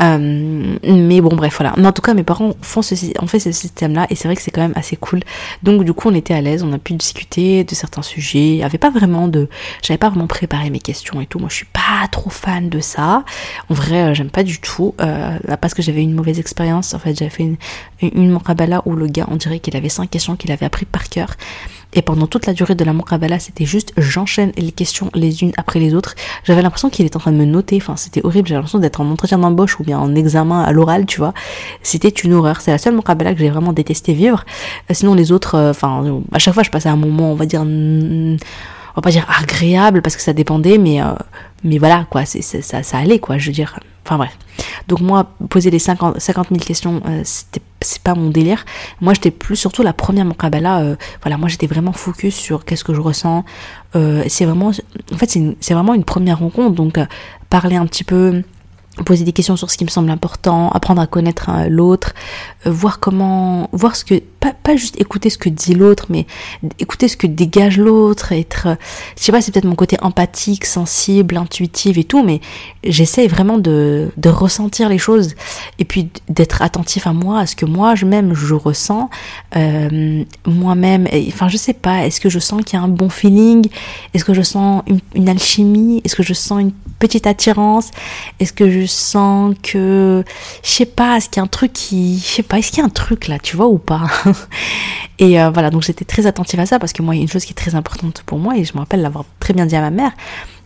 Euh, 0.00 0.76
mais 0.84 1.20
bon, 1.20 1.34
bref, 1.34 1.56
voilà. 1.58 1.74
Mais 1.76 1.86
en 1.86 1.92
tout 1.92 2.02
cas, 2.02 2.14
mes 2.14 2.24
parents 2.24 2.52
font 2.62 2.82
ce, 2.82 2.94
ont 3.22 3.26
fait 3.26 3.38
ce 3.38 3.52
système-là 3.52 4.06
et 4.10 4.14
c'est 4.14 4.28
vrai 4.28 4.36
que 4.36 4.42
c'est 4.42 4.50
quand 4.50 4.62
même 4.62 4.74
assez 4.76 4.96
cool. 4.96 5.20
Donc, 5.62 5.84
du 5.84 5.92
coup, 5.92 6.08
on 6.08 6.14
était 6.14 6.34
à 6.34 6.40
l'aise, 6.40 6.62
on 6.62 6.72
a 6.72 6.78
pu 6.78 6.94
discuter 6.94 7.64
de 7.64 7.74
certains 7.74 8.02
sujets. 8.02 8.62
Avait 8.62 8.78
pas 8.78 8.90
vraiment 8.90 9.28
de, 9.28 9.48
j'avais 9.82 9.98
pas 9.98 10.08
vraiment 10.08 10.26
préparé 10.26 10.70
mes 10.70 10.80
questions 10.80 11.20
et 11.20 11.26
tout. 11.26 11.38
Moi, 11.38 11.48
je 11.50 11.56
suis 11.56 11.66
pas 11.66 12.06
trop 12.10 12.30
fan 12.30 12.68
de 12.68 12.80
ça. 12.80 13.24
En 13.68 13.74
vrai, 13.74 14.02
euh, 14.02 14.14
j'aime 14.14 14.30
pas 14.30 14.42
du 14.42 14.60
tout, 14.60 14.94
euh, 15.00 15.38
parce 15.60 15.74
que 15.74 15.82
j'avais 15.82 16.02
une 16.02 16.13
mauvaise 16.14 16.38
expérience. 16.38 16.94
En 16.94 16.98
fait, 16.98 17.18
j'avais 17.18 17.30
fait 17.30 17.42
une, 17.42 17.56
une 18.02 18.38
où 18.84 18.96
le 18.96 19.06
gars, 19.06 19.26
on 19.30 19.36
dirait 19.36 19.58
qu'il 19.58 19.76
avait 19.76 19.88
cinq 19.88 20.10
questions 20.10 20.36
qu'il 20.36 20.52
avait 20.52 20.66
appris 20.66 20.86
par 20.86 21.08
cœur. 21.08 21.36
Et 21.94 22.02
pendant 22.02 22.26
toute 22.26 22.46
la 22.46 22.52
durée 22.52 22.74
de 22.74 22.84
la 22.84 22.92
Muqabala, 22.92 23.38
c'était 23.38 23.64
juste 23.64 23.92
j'enchaîne 23.96 24.52
les 24.56 24.72
questions 24.72 25.10
les 25.14 25.42
unes 25.42 25.52
après 25.56 25.78
les 25.78 25.94
autres. 25.94 26.14
J'avais 26.42 26.60
l'impression 26.60 26.90
qu'il 26.90 27.06
était 27.06 27.16
en 27.16 27.20
train 27.20 27.32
de 27.32 27.36
me 27.36 27.44
noter. 27.44 27.76
Enfin, 27.76 27.96
c'était 27.96 28.20
horrible. 28.24 28.48
J'avais 28.48 28.58
l'impression 28.58 28.80
d'être 28.80 29.00
en 29.00 29.10
entretien 29.10 29.38
d'embauche 29.38 29.78
ou 29.78 29.84
bien 29.84 29.98
en 29.98 30.14
examen 30.14 30.62
à 30.62 30.72
l'oral, 30.72 31.06
tu 31.06 31.18
vois. 31.18 31.34
C'était 31.82 32.08
une 32.08 32.34
horreur. 32.34 32.60
C'est 32.60 32.72
la 32.72 32.78
seule 32.78 32.94
Muqabala 32.96 33.32
que 33.32 33.38
j'ai 33.38 33.50
vraiment 33.50 33.72
détesté 33.72 34.12
vivre. 34.12 34.44
Euh, 34.90 34.94
sinon, 34.94 35.14
les 35.14 35.30
autres, 35.30 35.54
euh, 35.54 35.70
enfin, 35.70 36.20
à 36.32 36.38
chaque 36.40 36.54
fois, 36.54 36.64
je 36.64 36.70
passais 36.70 36.88
un 36.88 36.96
moment, 36.96 37.30
on 37.30 37.36
va 37.36 37.46
dire, 37.46 37.62
on 37.62 38.36
va 38.96 39.02
pas 39.02 39.10
dire 39.10 39.26
agréable 39.40 40.02
parce 40.02 40.16
que 40.16 40.22
ça 40.22 40.32
dépendait, 40.32 40.78
mais, 40.78 41.00
euh, 41.00 41.14
mais 41.62 41.78
voilà, 41.78 42.06
quoi, 42.10 42.24
c'est, 42.24 42.42
ça, 42.42 42.82
ça 42.82 42.98
allait, 42.98 43.20
quoi, 43.20 43.38
je 43.38 43.46
veux 43.46 43.52
dire. 43.52 43.78
Enfin 44.04 44.18
bref. 44.18 44.36
Donc 44.88 45.00
moi, 45.00 45.30
poser 45.48 45.70
les 45.70 45.78
50, 45.78 46.20
50 46.20 46.48
000 46.50 46.60
questions, 46.60 47.00
euh, 47.06 47.22
c'est 47.24 48.02
pas 48.02 48.14
mon 48.14 48.30
délire. 48.30 48.64
Moi, 49.00 49.14
j'étais 49.14 49.30
plus 49.30 49.56
surtout 49.56 49.82
la 49.82 49.92
première. 49.92 50.26
Euh, 50.26 50.96
voilà, 51.22 51.38
moi 51.38 51.48
j'étais 51.48 51.66
vraiment 51.66 51.92
focus 51.92 52.34
sur 52.34 52.64
qu'est-ce 52.64 52.84
que 52.84 52.94
je 52.94 53.00
ressens. 53.00 53.44
Euh, 53.96 54.24
c'est 54.28 54.44
vraiment, 54.44 54.72
en 55.12 55.16
fait, 55.16 55.38
c'est 55.60 55.74
vraiment 55.74 55.94
une 55.94 56.04
première 56.04 56.38
rencontre. 56.38 56.74
Donc 56.74 56.98
euh, 56.98 57.06
parler 57.50 57.76
un 57.76 57.86
petit 57.86 58.04
peu 58.04 58.42
poser 59.04 59.24
des 59.24 59.32
questions 59.32 59.56
sur 59.56 59.72
ce 59.72 59.76
qui 59.76 59.84
me 59.84 59.90
semble 59.90 60.08
important, 60.08 60.70
apprendre 60.70 61.02
à 61.02 61.08
connaître 61.08 61.50
l'autre, 61.68 62.14
voir 62.64 63.00
comment, 63.00 63.68
voir 63.72 63.96
ce 63.96 64.04
que, 64.04 64.22
pas, 64.52 64.76
juste 64.76 65.00
écouter 65.00 65.30
ce 65.30 65.38
que 65.38 65.48
dit 65.48 65.74
l'autre, 65.74 66.06
mais 66.08 66.26
écouter 66.78 67.08
ce 67.08 67.16
que 67.16 67.26
dégage 67.26 67.78
l'autre, 67.78 68.32
être, 68.32 68.76
je 69.18 69.22
sais 69.22 69.32
pas, 69.32 69.40
c'est 69.40 69.52
peut-être 69.52 69.64
mon 69.64 69.74
côté 69.74 69.96
empathique, 70.02 70.64
sensible, 70.64 71.36
intuitive 71.36 71.98
et 71.98 72.04
tout, 72.04 72.22
mais 72.22 72.40
j'essaie 72.82 73.26
vraiment 73.26 73.58
de, 73.58 74.10
de 74.16 74.28
ressentir 74.28 74.88
les 74.88 74.98
choses 74.98 75.34
et 75.78 75.84
puis 75.84 76.10
d'être 76.28 76.62
attentif 76.62 77.06
à 77.06 77.12
moi, 77.12 77.40
à 77.40 77.46
ce 77.46 77.56
que 77.56 77.66
moi 77.66 77.94
je 77.94 78.06
même 78.06 78.34
je 78.34 78.54
ressens, 78.54 79.10
euh, 79.56 80.24
moi-même, 80.46 81.08
enfin 81.28 81.48
je 81.48 81.56
sais 81.56 81.72
pas, 81.72 82.06
est-ce 82.06 82.20
que 82.20 82.28
je 82.28 82.38
sens 82.38 82.62
qu'il 82.64 82.78
y 82.78 82.82
a 82.82 82.84
un 82.84 82.88
bon 82.88 83.08
feeling, 83.08 83.68
est-ce 84.12 84.24
que 84.24 84.34
je 84.34 84.42
sens 84.42 84.82
une, 84.86 85.00
une 85.14 85.28
alchimie, 85.28 86.00
est-ce 86.04 86.16
que 86.16 86.22
je 86.22 86.34
sens 86.34 86.60
une 86.60 86.72
petite 86.98 87.26
attirance, 87.26 87.90
est-ce 88.40 88.52
que 88.52 88.70
je 88.70 88.86
sens 88.86 89.54
que, 89.62 90.24
je 90.62 90.70
sais 90.70 90.86
pas, 90.86 91.16
est-ce 91.16 91.28
qu'il 91.28 91.38
y 91.38 91.40
a 91.40 91.44
un 91.44 91.48
truc 91.48 91.72
qui, 91.72 92.18
je 92.18 92.26
sais 92.26 92.42
pas, 92.42 92.58
est-ce 92.58 92.70
qu'il 92.70 92.78
y 92.78 92.82
a 92.82 92.86
un 92.86 92.90
truc 92.90 93.28
là, 93.28 93.38
tu 93.38 93.56
vois 93.56 93.68
ou 93.68 93.78
pas? 93.78 94.06
Et 95.18 95.40
euh, 95.40 95.50
voilà, 95.50 95.70
donc 95.70 95.82
j'étais 95.82 96.04
très 96.04 96.26
attentive 96.26 96.58
à 96.60 96.66
ça 96.66 96.78
parce 96.78 96.92
que 96.92 97.02
moi, 97.02 97.14
il 97.14 97.18
y 97.18 97.20
a 97.20 97.22
une 97.22 97.28
chose 97.28 97.44
qui 97.44 97.52
est 97.52 97.56
très 97.56 97.74
importante 97.74 98.22
pour 98.26 98.38
moi 98.38 98.56
et 98.56 98.64
je 98.64 98.74
me 98.74 98.78
rappelle 98.78 99.00
l'avoir 99.00 99.24
très 99.38 99.54
bien 99.54 99.66
dit 99.66 99.76
à 99.76 99.80
ma 99.80 99.90
mère 99.90 100.12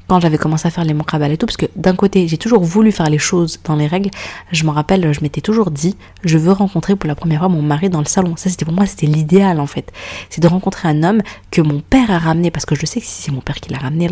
quand 0.09 0.21
j'avais 0.21 0.39
commencé 0.39 0.67
à 0.67 0.71
faire 0.71 0.85
les 0.85 0.95
muqabala 0.95 1.35
et 1.35 1.37
tout, 1.37 1.47
parce 1.47 1.57
que 1.57 1.67
d'un 1.77 1.95
côté, 1.95 2.27
j'ai 2.29 2.39
toujours 2.39 2.65
voulu 2.65 2.93
faire 2.93 3.11
les 3.11 3.19
choses 3.19 3.61
dans 3.65 3.77
les 3.77 3.87
règles. 3.87 4.11
Je 4.53 4.65
me 4.65 4.71
rappelle, 4.71 5.13
je 5.13 5.21
m'étais 5.21 5.43
toujours 5.43 5.71
dit, 5.71 5.97
je 6.25 6.39
veux 6.39 6.53
rencontrer 6.53 6.97
pour 6.97 7.09
la 7.09 7.15
première 7.15 7.41
fois 7.41 7.49
mon 7.49 7.63
mari 7.63 7.91
dans 7.91 8.01
le 8.01 8.07
salon. 8.07 8.35
Ça, 8.37 8.49
c'était 8.51 8.65
pour 8.65 8.75
moi, 8.75 8.87
c'était 8.87 9.07
l'idéal 9.07 9.61
en 9.61 9.67
fait. 9.67 9.93
C'est 10.31 10.43
de 10.43 10.49
rencontrer 10.49 10.89
un 10.89 11.03
homme 11.03 11.21
que 11.51 11.61
mon 11.61 11.81
père 11.81 12.11
a 12.11 12.19
ramené, 12.19 12.51
parce 12.51 12.67
que 12.67 12.75
je 12.75 12.87
sais 12.87 13.01
que 13.01 13.07
si 13.07 13.23
c'est 13.23 13.33
mon 13.33 13.41
père 13.41 13.57
qui 13.57 13.71
l'a 13.71 13.79
ramené, 13.79 14.09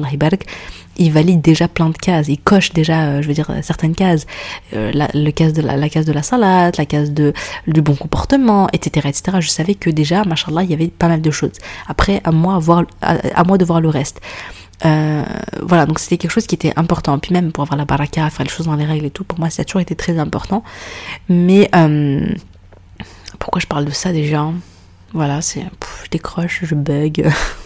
il 0.98 1.12
valide 1.12 1.40
déjà 1.40 1.68
plein 1.68 1.90
de 1.90 1.96
cases, 1.96 2.28
il 2.28 2.38
coche 2.38 2.72
déjà, 2.72 3.04
euh, 3.04 3.22
je 3.22 3.28
veux 3.28 3.34
dire, 3.34 3.50
certaines 3.62 3.94
cases. 3.94 4.26
Euh, 4.74 4.90
la, 4.94 5.08
le 5.14 5.30
case 5.30 5.52
de 5.52 5.62
la, 5.62 5.88
case 5.88 6.06
de 6.06 6.12
la 6.12 6.22
salade, 6.22 6.76
la 6.78 6.86
case 6.86 7.12
de, 7.12 7.32
du 7.66 7.82
bon 7.82 7.94
comportement, 7.94 8.68
etc., 8.72 9.08
etc. 9.08 9.38
Je 9.40 9.48
savais 9.48 9.74
que 9.74 9.90
déjà, 9.90 10.24
machallah, 10.24 10.62
il 10.62 10.70
y 10.70 10.74
avait 10.74 10.88
pas 10.88 11.08
mal 11.08 11.20
de 11.20 11.30
choses. 11.30 11.52
Après, 11.86 12.20
à 12.24 12.32
moi, 12.32 12.58
voir, 12.58 12.84
à 13.00 13.44
moi 13.44 13.58
de 13.58 13.64
voir 13.64 13.80
le 13.80 13.88
reste. 13.88 14.20
Euh, 14.84 15.24
voilà, 15.62 15.86
donc 15.86 15.98
c'était 15.98 16.18
quelque 16.18 16.30
chose 16.30 16.46
qui 16.46 16.54
était 16.54 16.72
important. 16.76 17.18
Puis 17.18 17.32
même 17.32 17.52
pour 17.52 17.62
avoir 17.62 17.78
la 17.78 17.84
baraka, 17.84 18.28
faire 18.30 18.44
les 18.44 18.50
choses 18.50 18.66
dans 18.66 18.76
les 18.76 18.84
règles 18.84 19.06
et 19.06 19.10
tout, 19.10 19.24
pour 19.24 19.38
moi 19.38 19.50
ça 19.50 19.62
a 19.62 19.64
toujours 19.64 19.80
été 19.80 19.94
très 19.94 20.18
important. 20.18 20.62
Mais 21.28 21.68
euh, 21.74 22.26
pourquoi 23.38 23.60
je 23.60 23.66
parle 23.66 23.84
de 23.84 23.90
ça 23.90 24.12
déjà? 24.12 24.50
Voilà, 25.12 25.40
c'est 25.40 25.64
je 26.04 26.10
décroche, 26.10 26.60
je 26.64 26.74
bug. 26.74 27.30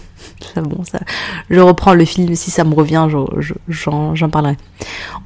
ça, 0.55 0.61
bon, 0.63 0.83
ça, 0.85 1.01
je 1.49 1.61
reprends 1.61 1.95
le 1.95 2.05
film 2.05 2.35
si 2.35 2.51
ça 2.51 2.65
me 2.65 2.75
revient, 2.75 3.07
j'en 3.69 4.31
parlerai. 4.31 4.57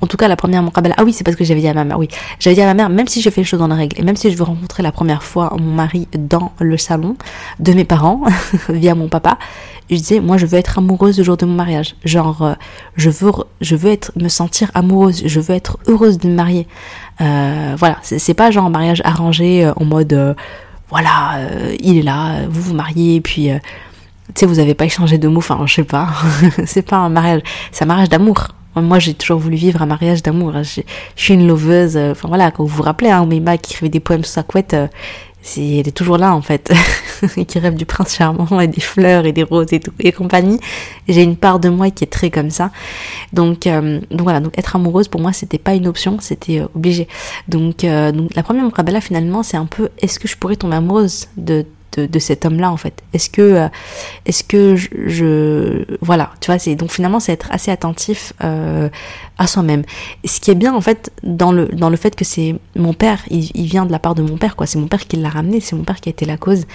En 0.01 0.07
tout 0.07 0.17
cas, 0.17 0.29
la 0.29 0.37
première 0.37 0.63
Muqabala, 0.63 0.95
ah 0.99 1.05
oui, 1.05 1.13
c'est 1.13 1.25
parce 1.25 1.37
que 1.37 1.45
j'avais 1.45 1.61
dit 1.61 1.69
à 1.69 1.75
ma 1.75 1.85
mère, 1.85 1.99
oui, 1.99 2.09
j'avais 2.39 2.55
dit 2.55 2.63
à 2.63 2.67
ma 2.67 2.75
mère, 2.75 2.89
même 2.89 3.09
si 3.09 3.21
je 3.21 3.31
fais 3.31 3.41
les 3.41 3.47
choses 3.47 3.61
dans 3.61 3.69
les 3.69 3.75
règles, 3.75 4.01
et 4.01 4.03
même 4.03 4.17
si 4.17 4.31
je 4.31 4.37
veux 4.37 4.45
rencontrer 4.45 4.83
la 4.83 4.93
première 4.93 5.23
fois 5.23 5.55
mon 5.59 5.73
mari 5.73 6.09
dans 6.17 6.53
le 6.59 6.77
salon 6.77 7.17
de 7.61 7.73
mes 7.73 7.85
parents, 7.85 8.23
via 8.69 8.95
mon 8.95 9.09
papa, 9.09 9.39
je 9.91 9.97
disais, 9.97 10.21
moi, 10.21 10.39
je 10.39 10.47
veux 10.47 10.59
être 10.59 10.79
amoureuse 10.79 11.19
le 11.19 11.25
jour 11.25 11.37
de 11.37 11.45
mon 11.45 11.55
mariage. 11.55 11.95
Genre, 12.05 12.43
euh, 12.43 12.55
je 12.97 13.11
veux, 13.11 13.33
je 13.61 13.77
veux 13.77 13.91
être, 13.91 14.13
me 14.17 14.29
sentir 14.29 14.71
amoureuse, 14.75 15.23
je 15.27 15.41
veux 15.41 15.55
être 15.55 15.79
heureuse 15.87 16.19
de 16.19 16.29
me 16.29 16.35
marier. 16.35 16.67
Euh, 17.21 17.75
voilà, 17.79 17.99
c'est 18.03 18.35
pas 18.35 18.51
genre 18.51 18.71
mariage 18.71 19.03
arrangé 19.05 19.65
euh, 19.65 19.73
en 19.77 19.85
mode, 19.85 20.37
voilà, 20.89 21.39
il 21.81 21.99
est 21.99 22.03
là, 22.03 22.47
vous 22.49 22.61
vous 22.61 22.75
mariez, 22.75 23.21
puis 23.21 23.51
tu 24.29 24.41
sais, 24.41 24.47
vous 24.47 24.59
avez 24.59 24.75
pas 24.75 24.87
échangé 24.87 25.19
de 25.19 25.29
mots, 25.29 25.39
enfin, 25.39 25.61
je 25.67 25.75
sais 25.75 25.85
pas. 25.85 26.09
c'est 26.67 26.83
pas 26.83 26.97
un 26.97 27.11
mariage, 27.11 27.43
c'est 27.73 27.85
un 27.85 27.89
mariage 27.89 28.09
d'amour. 28.09 28.49
Moi, 28.77 28.99
j'ai 28.99 29.15
toujours 29.15 29.39
voulu 29.39 29.57
vivre 29.57 29.83
un 29.83 29.87
mariage 29.87 30.23
d'amour. 30.23 30.53
Je, 30.63 30.81
suis 31.15 31.35
une 31.35 31.47
loveuse. 31.47 31.97
Euh, 31.97 32.13
enfin 32.13 32.29
voilà, 32.29 32.51
quand 32.51 32.65
vous 32.65 32.77
vous 32.77 32.83
rappelez, 32.83 33.11
hein, 33.11 33.25
Mima 33.25 33.57
qui 33.57 33.73
écrivait 33.73 33.91
des 33.91 34.01
poèmes 34.01 34.25
sous 34.25 34.33
sa 34.33 34.43
couette, 34.43 34.75
euh, 34.75 34.89
elle 35.57 35.87
est 35.87 35.95
toujours 35.95 36.17
là 36.17 36.35
en 36.35 36.41
fait, 36.41 36.73
et 37.37 37.45
qui 37.45 37.59
rêve 37.59 37.75
du 37.75 37.85
prince 37.85 38.17
charmant 38.17 38.61
et 38.61 38.67
des 38.67 38.81
fleurs 38.81 39.27
et 39.27 39.33
des 39.33 39.43
roses 39.43 39.69
et 40.01 40.13
compagnie. 40.13 40.59
J'ai 41.07 41.23
une 41.23 41.37
part 41.37 41.61
de 41.61 41.69
moi 41.69 41.91
qui 41.91 42.03
est 42.03 42.09
très 42.09 42.31
comme 42.31 42.49
ça. 42.49 42.71
Donc, 43.35 43.67
euh, 43.67 44.01
donc 44.11 44.23
voilà, 44.23 44.41
donc 44.41 44.59
être 44.59 44.75
amoureuse 44.75 45.07
pour 45.07 45.21
moi 45.21 45.35
c'était 45.35 45.59
pas 45.59 45.75
une 45.75 45.87
option, 45.87 46.17
c'était 46.21 46.63
obligé. 46.75 47.09
Donc, 47.47 47.85
donc 47.85 48.35
la 48.35 48.43
première 48.43 48.65
Mukabala 48.65 49.03
finalement 49.03 49.43
c'est 49.43 49.59
un 49.59 49.67
peu 49.67 49.91
est-ce 50.01 50.19
que 50.19 50.27
je 50.27 50.37
pourrais 50.39 50.57
tomber 50.57 50.77
amoureuse 50.77 51.29
de 51.37 51.67
de, 52.01 52.19
cet 52.19 52.45
homme-là 52.45 52.71
en 52.71 52.77
fait 52.77 53.03
Est-ce 53.13 53.31
que, 53.31 53.43
euh, 53.43 53.69
est-ce 54.27 54.45
que 54.45 54.77
je, 54.77 55.85
voilà, 56.01 56.33
tu 56.41 56.51
vois, 56.51 56.59
c'est 56.59 56.75
donc 56.75 56.91
finalement 56.91 57.21
c'est 57.21 57.33
être 57.33 57.49
assez 57.51 57.71
attentif 57.71 58.33
euh, 58.43 58.89
à 59.39 59.47
soi-même. 59.47 59.83
Ce 60.25 60.41
qui 60.41 60.51
est 60.51 60.57
bien 60.57 60.75
en 60.75 60.81
fait 60.81 61.11
dans 61.23 61.53
le 61.53 61.67
dans 61.67 61.91
le 61.91 61.97
fait 61.97 62.15
que 62.15 62.25
c'est 62.25 62.57
mon 62.77 62.93
père, 62.93 63.23
il, 63.31 63.67
vient 63.67 63.87
de 63.87 63.93
la 63.93 63.99
part 63.99 64.15
de 64.15 64.23
mon 64.23 64.37
père 64.37 64.57
quoi, 64.57 64.67
c'est 64.67 64.79
mon 64.79 64.89
père 64.89 65.07
qui 65.07 65.17
l'a 65.17 65.29
ramené, 65.29 65.61
c'est 65.61 65.77
mon 65.77 65.85
père 65.85 66.01
qui 66.01 66.09
a 66.09 66.11
été 66.11 66.25
la 66.25 66.37
cause 66.37 66.67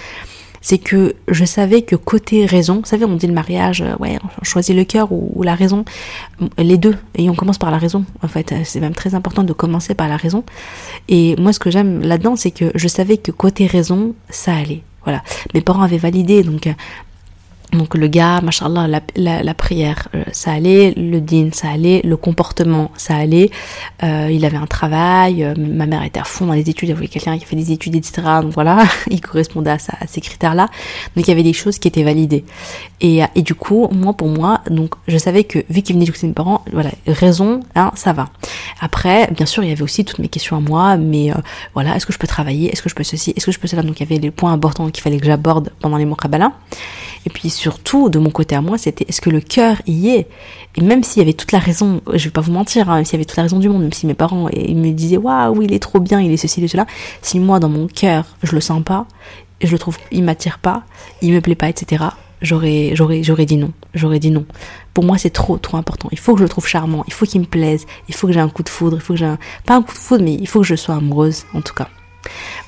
c'est 0.60 0.78
que 0.78 1.14
je 1.28 1.44
savais 1.44 1.82
que 1.82 1.96
côté 1.96 2.44
raison, 2.44 2.80
vous 2.80 2.86
savez, 2.86 3.04
on 3.04 3.16
dit 3.16 3.26
le 3.26 3.32
mariage, 3.32 3.82
euh, 3.82 3.96
ouais, 3.98 4.18
on 4.40 4.44
choisit 4.44 4.76
le 4.76 4.84
cœur 4.84 5.10
ou, 5.10 5.42
la 5.42 5.54
raison, 5.54 5.84
les 6.58 6.76
deux, 6.76 6.96
et 7.14 7.30
on 7.30 7.34
commence 7.34 7.58
par 7.58 7.70
la 7.70 7.78
raison, 7.78 8.04
en 8.22 8.28
fait, 8.28 8.54
c'est 8.64 8.80
même 8.80 8.94
très 8.94 9.14
important 9.14 9.42
de 9.42 9.52
commencer 9.52 9.94
par 9.94 10.08
la 10.08 10.16
raison. 10.16 10.44
Et 11.08 11.34
moi, 11.36 11.52
ce 11.52 11.58
que 11.58 11.70
j'aime 11.70 12.00
là-dedans, 12.02 12.36
c'est 12.36 12.50
que 12.50 12.70
je 12.74 12.88
savais 12.88 13.16
que 13.16 13.32
côté 13.32 13.66
raison, 13.66 14.14
ça 14.28 14.54
allait. 14.54 14.82
Voilà. 15.04 15.22
Mes 15.54 15.60
parents 15.60 15.82
avaient 15.82 15.98
validé, 15.98 16.42
donc 16.42 16.66
euh, 16.66 16.72
donc 17.72 17.94
le 17.96 18.08
gars, 18.08 18.40
machallah, 18.40 18.88
la, 18.88 19.00
la, 19.16 19.42
la 19.42 19.54
prière, 19.54 20.08
euh, 20.14 20.24
ça 20.32 20.52
allait, 20.52 20.92
le 20.96 21.20
din, 21.20 21.50
ça 21.52 21.68
allait, 21.70 22.00
le 22.04 22.16
comportement, 22.16 22.90
ça 22.96 23.16
allait. 23.16 23.50
Euh, 24.02 24.28
il 24.30 24.44
avait 24.44 24.56
un 24.56 24.66
travail, 24.66 25.44
euh, 25.44 25.54
ma 25.56 25.86
mère 25.86 26.02
était 26.02 26.20
à 26.20 26.24
fond 26.24 26.46
dans 26.46 26.52
les 26.52 26.68
études, 26.68 26.90
elle 26.90 26.96
voulait 26.96 27.08
quelqu'un 27.08 27.38
qui 27.38 27.44
fait 27.44 27.56
des 27.56 27.70
études, 27.70 27.94
etc. 27.94 28.22
Donc 28.42 28.52
voilà, 28.52 28.84
il 29.10 29.20
correspondait 29.20 29.70
à, 29.70 29.78
ça, 29.78 29.94
à 30.00 30.06
ces 30.06 30.20
critères-là. 30.20 30.68
Donc 31.14 31.26
il 31.26 31.28
y 31.28 31.32
avait 31.32 31.44
des 31.44 31.52
choses 31.52 31.78
qui 31.78 31.86
étaient 31.86 32.02
validées. 32.02 32.44
Et, 33.00 33.20
et 33.34 33.42
du 33.42 33.54
coup, 33.54 33.88
moi 33.92 34.14
pour 34.14 34.28
moi, 34.28 34.62
donc 34.68 34.94
je 35.06 35.16
savais 35.16 35.44
que 35.44 35.60
vu 35.70 35.82
qu'il 35.82 35.94
venait 35.94 36.06
du 36.06 36.12
de 36.12 36.26
mes 36.26 36.32
parents, 36.32 36.64
voilà, 36.72 36.90
raison, 37.06 37.60
hein, 37.76 37.92
ça 37.94 38.12
va. 38.12 38.28
Après, 38.80 39.28
bien 39.30 39.46
sûr, 39.46 39.62
il 39.62 39.68
y 39.68 39.72
avait 39.72 39.82
aussi 39.82 40.04
toutes 40.04 40.18
mes 40.18 40.28
questions 40.28 40.56
à 40.56 40.60
moi, 40.60 40.96
mais 40.96 41.30
voilà, 41.74 41.96
est-ce 41.96 42.06
que 42.06 42.12
je 42.12 42.18
peux 42.18 42.26
travailler, 42.26 42.70
est-ce 42.72 42.82
que 42.82 42.88
je 42.88 42.94
peux 42.94 43.04
ceci, 43.04 43.32
est-ce 43.36 43.46
que 43.46 43.52
je 43.52 43.60
peux 43.60 43.68
cela? 43.68 43.82
Donc 43.82 44.00
il 44.00 44.08
y 44.08 44.12
avait 44.12 44.20
les 44.20 44.30
points 44.30 44.52
importants 44.52 44.90
qu'il 44.90 45.02
fallait 45.02 45.18
que 45.18 45.26
j'aborde 45.26 45.70
pendant 45.80 45.96
les 45.96 46.04
mots 46.04 46.16
Et 47.26 47.30
puis 47.30 47.50
surtout, 47.60 48.08
de 48.08 48.18
mon 48.18 48.30
côté 48.30 48.54
à 48.54 48.62
moi, 48.62 48.78
c'était 48.78 49.04
est-ce 49.06 49.20
que 49.20 49.28
le 49.28 49.42
cœur 49.42 49.82
y 49.86 50.08
est? 50.08 50.28
Et 50.76 50.80
même 50.80 51.04
s'il 51.04 51.20
y 51.20 51.22
avait 51.22 51.34
toute 51.34 51.52
la 51.52 51.58
raison, 51.58 52.00
je 52.14 52.24
vais 52.24 52.30
pas 52.30 52.40
vous 52.40 52.52
mentir, 52.52 52.88
hein, 52.88 53.04
s'il 53.04 53.14
y 53.14 53.16
avait 53.16 53.26
toute 53.26 53.36
la 53.36 53.42
raison 53.42 53.58
du 53.58 53.68
monde, 53.68 53.82
même 53.82 53.92
si 53.92 54.06
mes 54.06 54.14
parents 54.14 54.48
ils 54.48 54.76
me 54.76 54.92
disaient 54.92 55.18
waouh, 55.18 55.60
il 55.60 55.74
est 55.74 55.78
trop 55.78 56.00
bien, 56.00 56.20
il 56.22 56.32
est 56.32 56.38
ceci, 56.38 56.60
il 56.60 56.64
est 56.64 56.68
cela, 56.68 56.86
si 57.20 57.38
moi 57.38 57.60
dans 57.60 57.68
mon 57.68 57.86
cœur 57.86 58.24
je 58.42 58.54
le 58.54 58.62
sens 58.62 58.82
pas, 58.82 59.06
je 59.62 59.70
le 59.70 59.78
trouve, 59.78 59.98
il 60.10 60.24
m'attire 60.24 60.58
pas, 60.58 60.84
il 61.20 61.34
me 61.34 61.40
plaît 61.42 61.54
pas, 61.54 61.68
etc. 61.68 62.04
J'aurais, 62.40 62.92
j'aurais, 62.94 63.22
j'aurais 63.22 63.44
dit 63.44 63.58
non. 63.58 63.72
J'aurais 63.92 64.18
dit 64.18 64.30
non. 64.30 64.46
Pour 64.94 65.04
moi, 65.04 65.18
c'est 65.18 65.28
trop, 65.28 65.58
trop 65.58 65.76
important. 65.76 66.08
Il 66.12 66.18
faut 66.18 66.32
que 66.32 66.38
je 66.38 66.44
le 66.44 66.48
trouve 66.48 66.66
charmant. 66.66 67.04
Il 67.06 67.12
faut 67.12 67.26
qu'il 67.26 67.42
me 67.42 67.46
plaise. 67.46 67.84
Il 68.08 68.14
faut 68.14 68.26
que 68.26 68.32
j'ai 68.32 68.40
un 68.40 68.48
coup 68.48 68.62
de 68.62 68.70
foudre. 68.70 68.96
Il 68.96 69.02
faut 69.02 69.12
que 69.12 69.18
j'ai 69.18 69.26
un, 69.26 69.38
pas 69.66 69.74
un 69.74 69.82
coup 69.82 69.92
de 69.92 69.98
foudre, 69.98 70.24
mais 70.24 70.32
il 70.32 70.48
faut 70.48 70.60
que 70.60 70.66
je 70.66 70.74
sois 70.74 70.94
amoureuse, 70.94 71.44
en 71.52 71.60
tout 71.60 71.74
cas. 71.74 71.90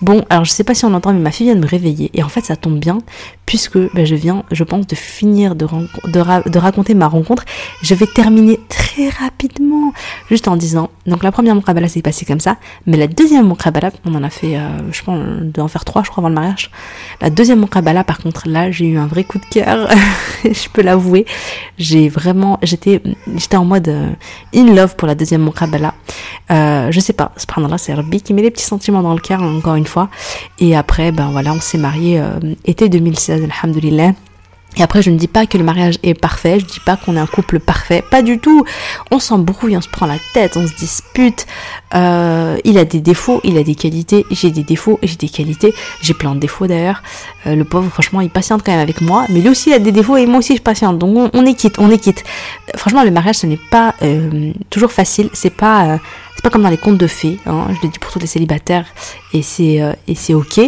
Bon, 0.01 0.25
alors 0.31 0.45
je 0.45 0.51
sais 0.51 0.65
pas 0.65 0.75
si 0.75 0.85
on 0.85 0.95
entend, 0.95 1.13
mais 1.13 1.21
ma 1.21 1.31
fille 1.31 1.47
vient 1.47 1.55
de 1.55 1.61
me 1.61 1.67
réveiller. 1.67 2.11
Et 2.15 2.23
en 2.23 2.29
fait, 2.29 2.41
ça 2.45 2.57
tombe 2.57 2.79
bien, 2.79 2.99
puisque 3.47 3.79
ben, 3.95 4.05
je 4.05 4.15
viens, 4.15 4.43
je 4.51 4.65
pense, 4.65 4.87
de 4.87 4.95
finir 4.97 5.55
de, 5.55 5.67
de, 6.07 6.59
raconter 6.59 6.95
ma 6.95 7.07
rencontre. 7.07 7.45
Je 7.83 7.95
vais 7.95 8.07
terminer 8.07 8.59
très 8.69 9.09
rapidement, 9.09 9.93
juste 10.29 10.49
en 10.49 10.57
disant. 10.57 10.91
Donc, 11.07 11.23
la 11.23 11.31
première 11.31 11.55
Mokabala 11.55 11.89
s'est 11.89 12.03
passée 12.03 12.25
comme 12.25 12.41
ça. 12.41 12.57
Mais 12.87 12.97
la 12.97 13.07
deuxième 13.07 13.47
Mokabala, 13.47 13.93
on 14.05 14.15
en 14.15 14.25
a 14.25 14.31
fait, 14.31 14.57
euh, 14.57 14.69
je 14.91 15.03
pense, 15.03 15.21
d'en 15.43 15.69
faire 15.69 15.85
trois, 15.85 16.03
je 16.03 16.11
crois, 16.11 16.23
avant 16.23 16.29
le 16.31 16.35
mariage. 16.35 16.71
La 17.21 17.31
deuxième 17.31 17.61
Mokabala, 17.61 18.03
par 18.03 18.19
contre, 18.19 18.49
là, 18.49 18.71
j'ai 18.71 18.87
eu 18.87 18.99
un 18.99 19.07
vrai 19.07 19.23
coup 19.23 19.39
de 19.39 19.47
cœur. 19.47 19.89
je 20.45 20.69
peux 20.69 20.83
l'avouer. 20.83 21.27
J'ai 21.79 22.09
vraiment, 22.09 22.59
j'étais, 22.63 23.01
j'étais 23.37 23.57
en 23.57 23.65
mode 23.65 23.89
euh, 23.89 24.09
in 24.55 24.75
love 24.75 24.97
pour 24.97 25.07
la 25.07 25.15
deuxième 25.15 25.43
Mokabala. 25.43 25.95
Euh, 26.51 26.91
je 26.91 27.01
sais 27.01 27.13
pas, 27.13 27.33
là 27.57 27.79
c'est 27.79 27.93
Herbie 27.93 28.21
qui 28.21 28.35
met 28.35 28.43
des 28.43 28.51
petits 28.51 28.65
sentiments 28.65 29.03
dans 29.03 29.15
le 29.15 29.21
cœur 29.21 29.43
encore 29.43 29.77
une 29.77 29.87
fois. 29.87 30.09
Et 30.59 30.77
après, 30.77 31.13
ben 31.13 31.31
voilà, 31.31 31.53
on 31.53 31.61
s'est 31.61 31.79
marié 31.79 32.19
euh, 32.19 32.39
été 32.65 32.89
2016, 32.89 33.43
alhamdoulilah. 33.45 34.13
Et 34.79 34.83
après, 34.83 35.03
je 35.03 35.11
ne 35.11 35.19
dis 35.19 35.29
pas 35.29 35.45
que 35.45 35.59
le 35.59 35.65
mariage 35.65 35.99
est 36.03 36.15
parfait, 36.15 36.59
je 36.59 36.65
dis 36.65 36.81
pas 36.81 36.97
qu'on 36.97 37.15
est 37.17 37.21
un 37.21 37.27
couple 37.27 37.61
parfait, 37.61 38.03
pas 38.11 38.23
du 38.23 38.39
tout. 38.39 38.65
On 39.11 39.19
s'embrouille, 39.19 39.77
on 39.77 39.83
se 39.83 39.89
prend 39.89 40.07
la 40.07 40.17
tête, 40.33 40.57
on 40.57 40.67
se 40.67 40.75
dispute. 40.75 41.47
Euh, 41.95 42.57
il 42.65 42.79
a 42.79 42.87
des 42.87 43.01
défauts, 43.01 43.43
il 43.45 43.59
a 43.59 43.65
des 43.65 43.75
qualités, 43.75 44.25
j'ai 44.31 44.51
des 44.51 44.63
défauts, 44.63 44.99
j'ai 45.03 45.17
des 45.17 45.29
qualités, 45.29 45.75
j'ai 46.01 46.15
plein 46.15 46.35
de 46.35 46.41
défauts 46.41 46.67
d'ailleurs. 46.67 47.03
Euh, 47.47 47.55
le 47.55 47.65
pauvre, 47.65 47.91
franchement, 47.91 48.23
il 48.23 48.31
patiente 48.31 48.63
quand 48.65 48.73
même 48.73 48.81
avec 48.81 49.03
moi, 49.03 49.27
mais 49.29 49.41
lui 49.41 49.51
aussi 49.51 49.71
il 49.71 49.75
a 49.75 49.79
des 49.79 49.93
défauts 49.93 50.17
et 50.17 50.25
moi 50.25 50.39
aussi 50.39 50.57
je 50.57 50.63
patiente. 50.63 50.99
Donc 50.99 51.31
on, 51.35 51.45
est 51.45 51.55
quitte, 51.55 51.79
on 51.79 51.91
est 51.91 51.99
quitte. 51.99 52.25
Franchement, 52.75 53.05
le 53.05 53.11
mariage, 53.11 53.37
ce 53.37 53.47
n'est 53.47 53.61
pas 53.71 53.95
toujours 54.71 54.93
facile, 54.93 55.29
c'est 55.35 55.51
pas 55.55 55.99
c'est 56.35 56.43
pas 56.43 56.51
comme 56.51 56.63
dans 56.63 56.71
les 56.71 56.79
contes 56.79 56.99
de 56.99 57.07
fées, 57.07 57.39
hein, 57.47 57.67
je 57.69 57.83
l'ai 57.83 57.89
dit 57.89 57.99
pour 57.99 58.11
tous 58.11 58.19
les 58.19 58.27
célibataires, 58.27 58.87
et 59.35 59.43
c'est 59.43 59.83
euh, 59.83 59.93
et 60.09 60.15
c'est 60.15 60.35
ok. 60.35 60.61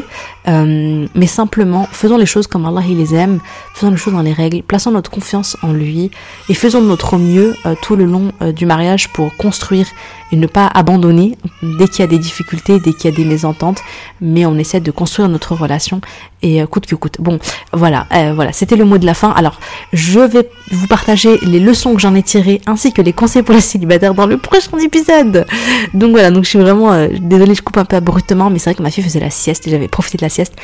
Euh, 0.47 1.07
mais 1.15 1.27
simplement, 1.27 1.89
faisons 1.91 2.19
les 2.19 2.27
choses 2.27 2.47
comme 2.47 2.67
Allah 2.67 2.83
il 2.87 2.99
les 2.99 3.15
aime, 3.15 3.41
faisons 3.75 3.91
les 3.91 3.97
choses 3.97 4.13
dans 4.13 4.23
les 4.23 4.33
règles, 4.33 4.63
plaçons 4.63 4.91
notre 4.91 5.11
confiance 5.11 5.57
en 5.63 5.73
lui 5.73 6.11
et 6.51 6.55
faisons 6.55 6.83
de 6.83 6.87
notre 6.87 7.17
mieux 7.17 7.57
euh, 7.65 7.75
tout 7.81 7.97
le 7.97 8.05
long 8.05 8.33
du 8.55 8.67
mariage 8.67 9.09
pour 9.13 9.35
construire 9.37 9.87
et 10.33 10.37
ne 10.37 10.47
pas 10.47 10.67
abandonner 10.67 11.39
dès 11.63 11.89
qu'il 11.89 12.01
y 12.01 12.03
a 12.03 12.07
des 12.07 12.19
difficultés, 12.19 12.79
dès 12.79 12.93
qu'il 12.93 13.11
y 13.11 13.15
a 13.15 13.17
des 13.17 13.25
mésententes, 13.25 13.81
mais 14.21 14.45
on 14.45 14.57
essaie 14.59 14.81
de 14.81 14.91
construire 14.91 15.29
notre 15.29 15.55
relation 15.55 16.01
et 16.43 16.63
coûte 16.67 16.87
que 16.87 16.95
coûte. 16.95 17.17
Bon, 17.21 17.39
voilà, 17.73 18.07
voilà, 18.35 18.53
c'était 18.53 18.77
le 18.77 18.85
mot 18.85 18.99
de 18.99 19.07
la 19.07 19.15
fin. 19.15 19.31
Alors, 19.31 19.61
je 19.93 20.21
vais 20.21 20.49
vous 20.73 20.87
partager 20.87 21.39
les 21.43 21.61
leçons 21.61 21.95
que 21.95 22.01
j'en 22.01 22.15
ai 22.15 22.23
tirées 22.23 22.61
ainsi 22.67 22.93
que 22.93 23.01
les 23.01 23.13
conseils 23.13 23.43
pour 23.43 23.55
les 23.55 23.61
célibataires 23.61 24.15
dans 24.15 24.27
le 24.27 24.37
prochain 24.37 24.79
épisode. 24.79 25.47
Donc 25.95 26.13
voilà, 26.13 26.31
donc 26.31 26.45
je 26.45 26.51
suis 26.51 26.59
vraiment 26.59 27.09
désolée, 27.21 27.55
je 27.55 27.63
coupe 27.63 27.77
un 27.77 27.85
peu 27.85 27.97
abruptement, 27.97 28.51
mais 28.51 28.59
c'est 28.59 28.71
vrai 28.71 28.75
que 28.75 28.83
ma 28.83 28.91
fille 28.91 29.05
faisait 29.05 29.21
la 29.21 29.31
sieste 29.31 29.67
et 29.67 29.71
j'avais 29.71 29.89
profité 29.89 30.19
de 30.19 30.23
la 30.23 30.29
sieste. 30.29 30.55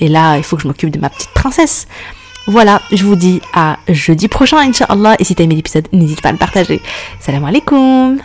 Et 0.00 0.08
là, 0.08 0.36
il 0.36 0.42
faut 0.42 0.56
que 0.56 0.62
je 0.62 0.68
m'occupe 0.68 0.90
de 0.90 0.98
ma 0.98 1.10
petite 1.10 1.30
princesse. 1.34 1.86
Voilà, 2.46 2.80
je 2.90 3.04
vous 3.04 3.16
dis 3.16 3.40
à 3.54 3.78
jeudi 3.88 4.28
prochain, 4.28 4.58
Inch'Allah. 4.58 5.14
Et 5.18 5.24
si 5.24 5.34
t'as 5.34 5.44
aimé 5.44 5.54
l'épisode, 5.54 5.88
n'hésite 5.92 6.22
pas 6.22 6.30
à 6.30 6.32
le 6.32 6.38
partager. 6.38 6.80
Salam 7.20 7.44
alaikum 7.44 8.18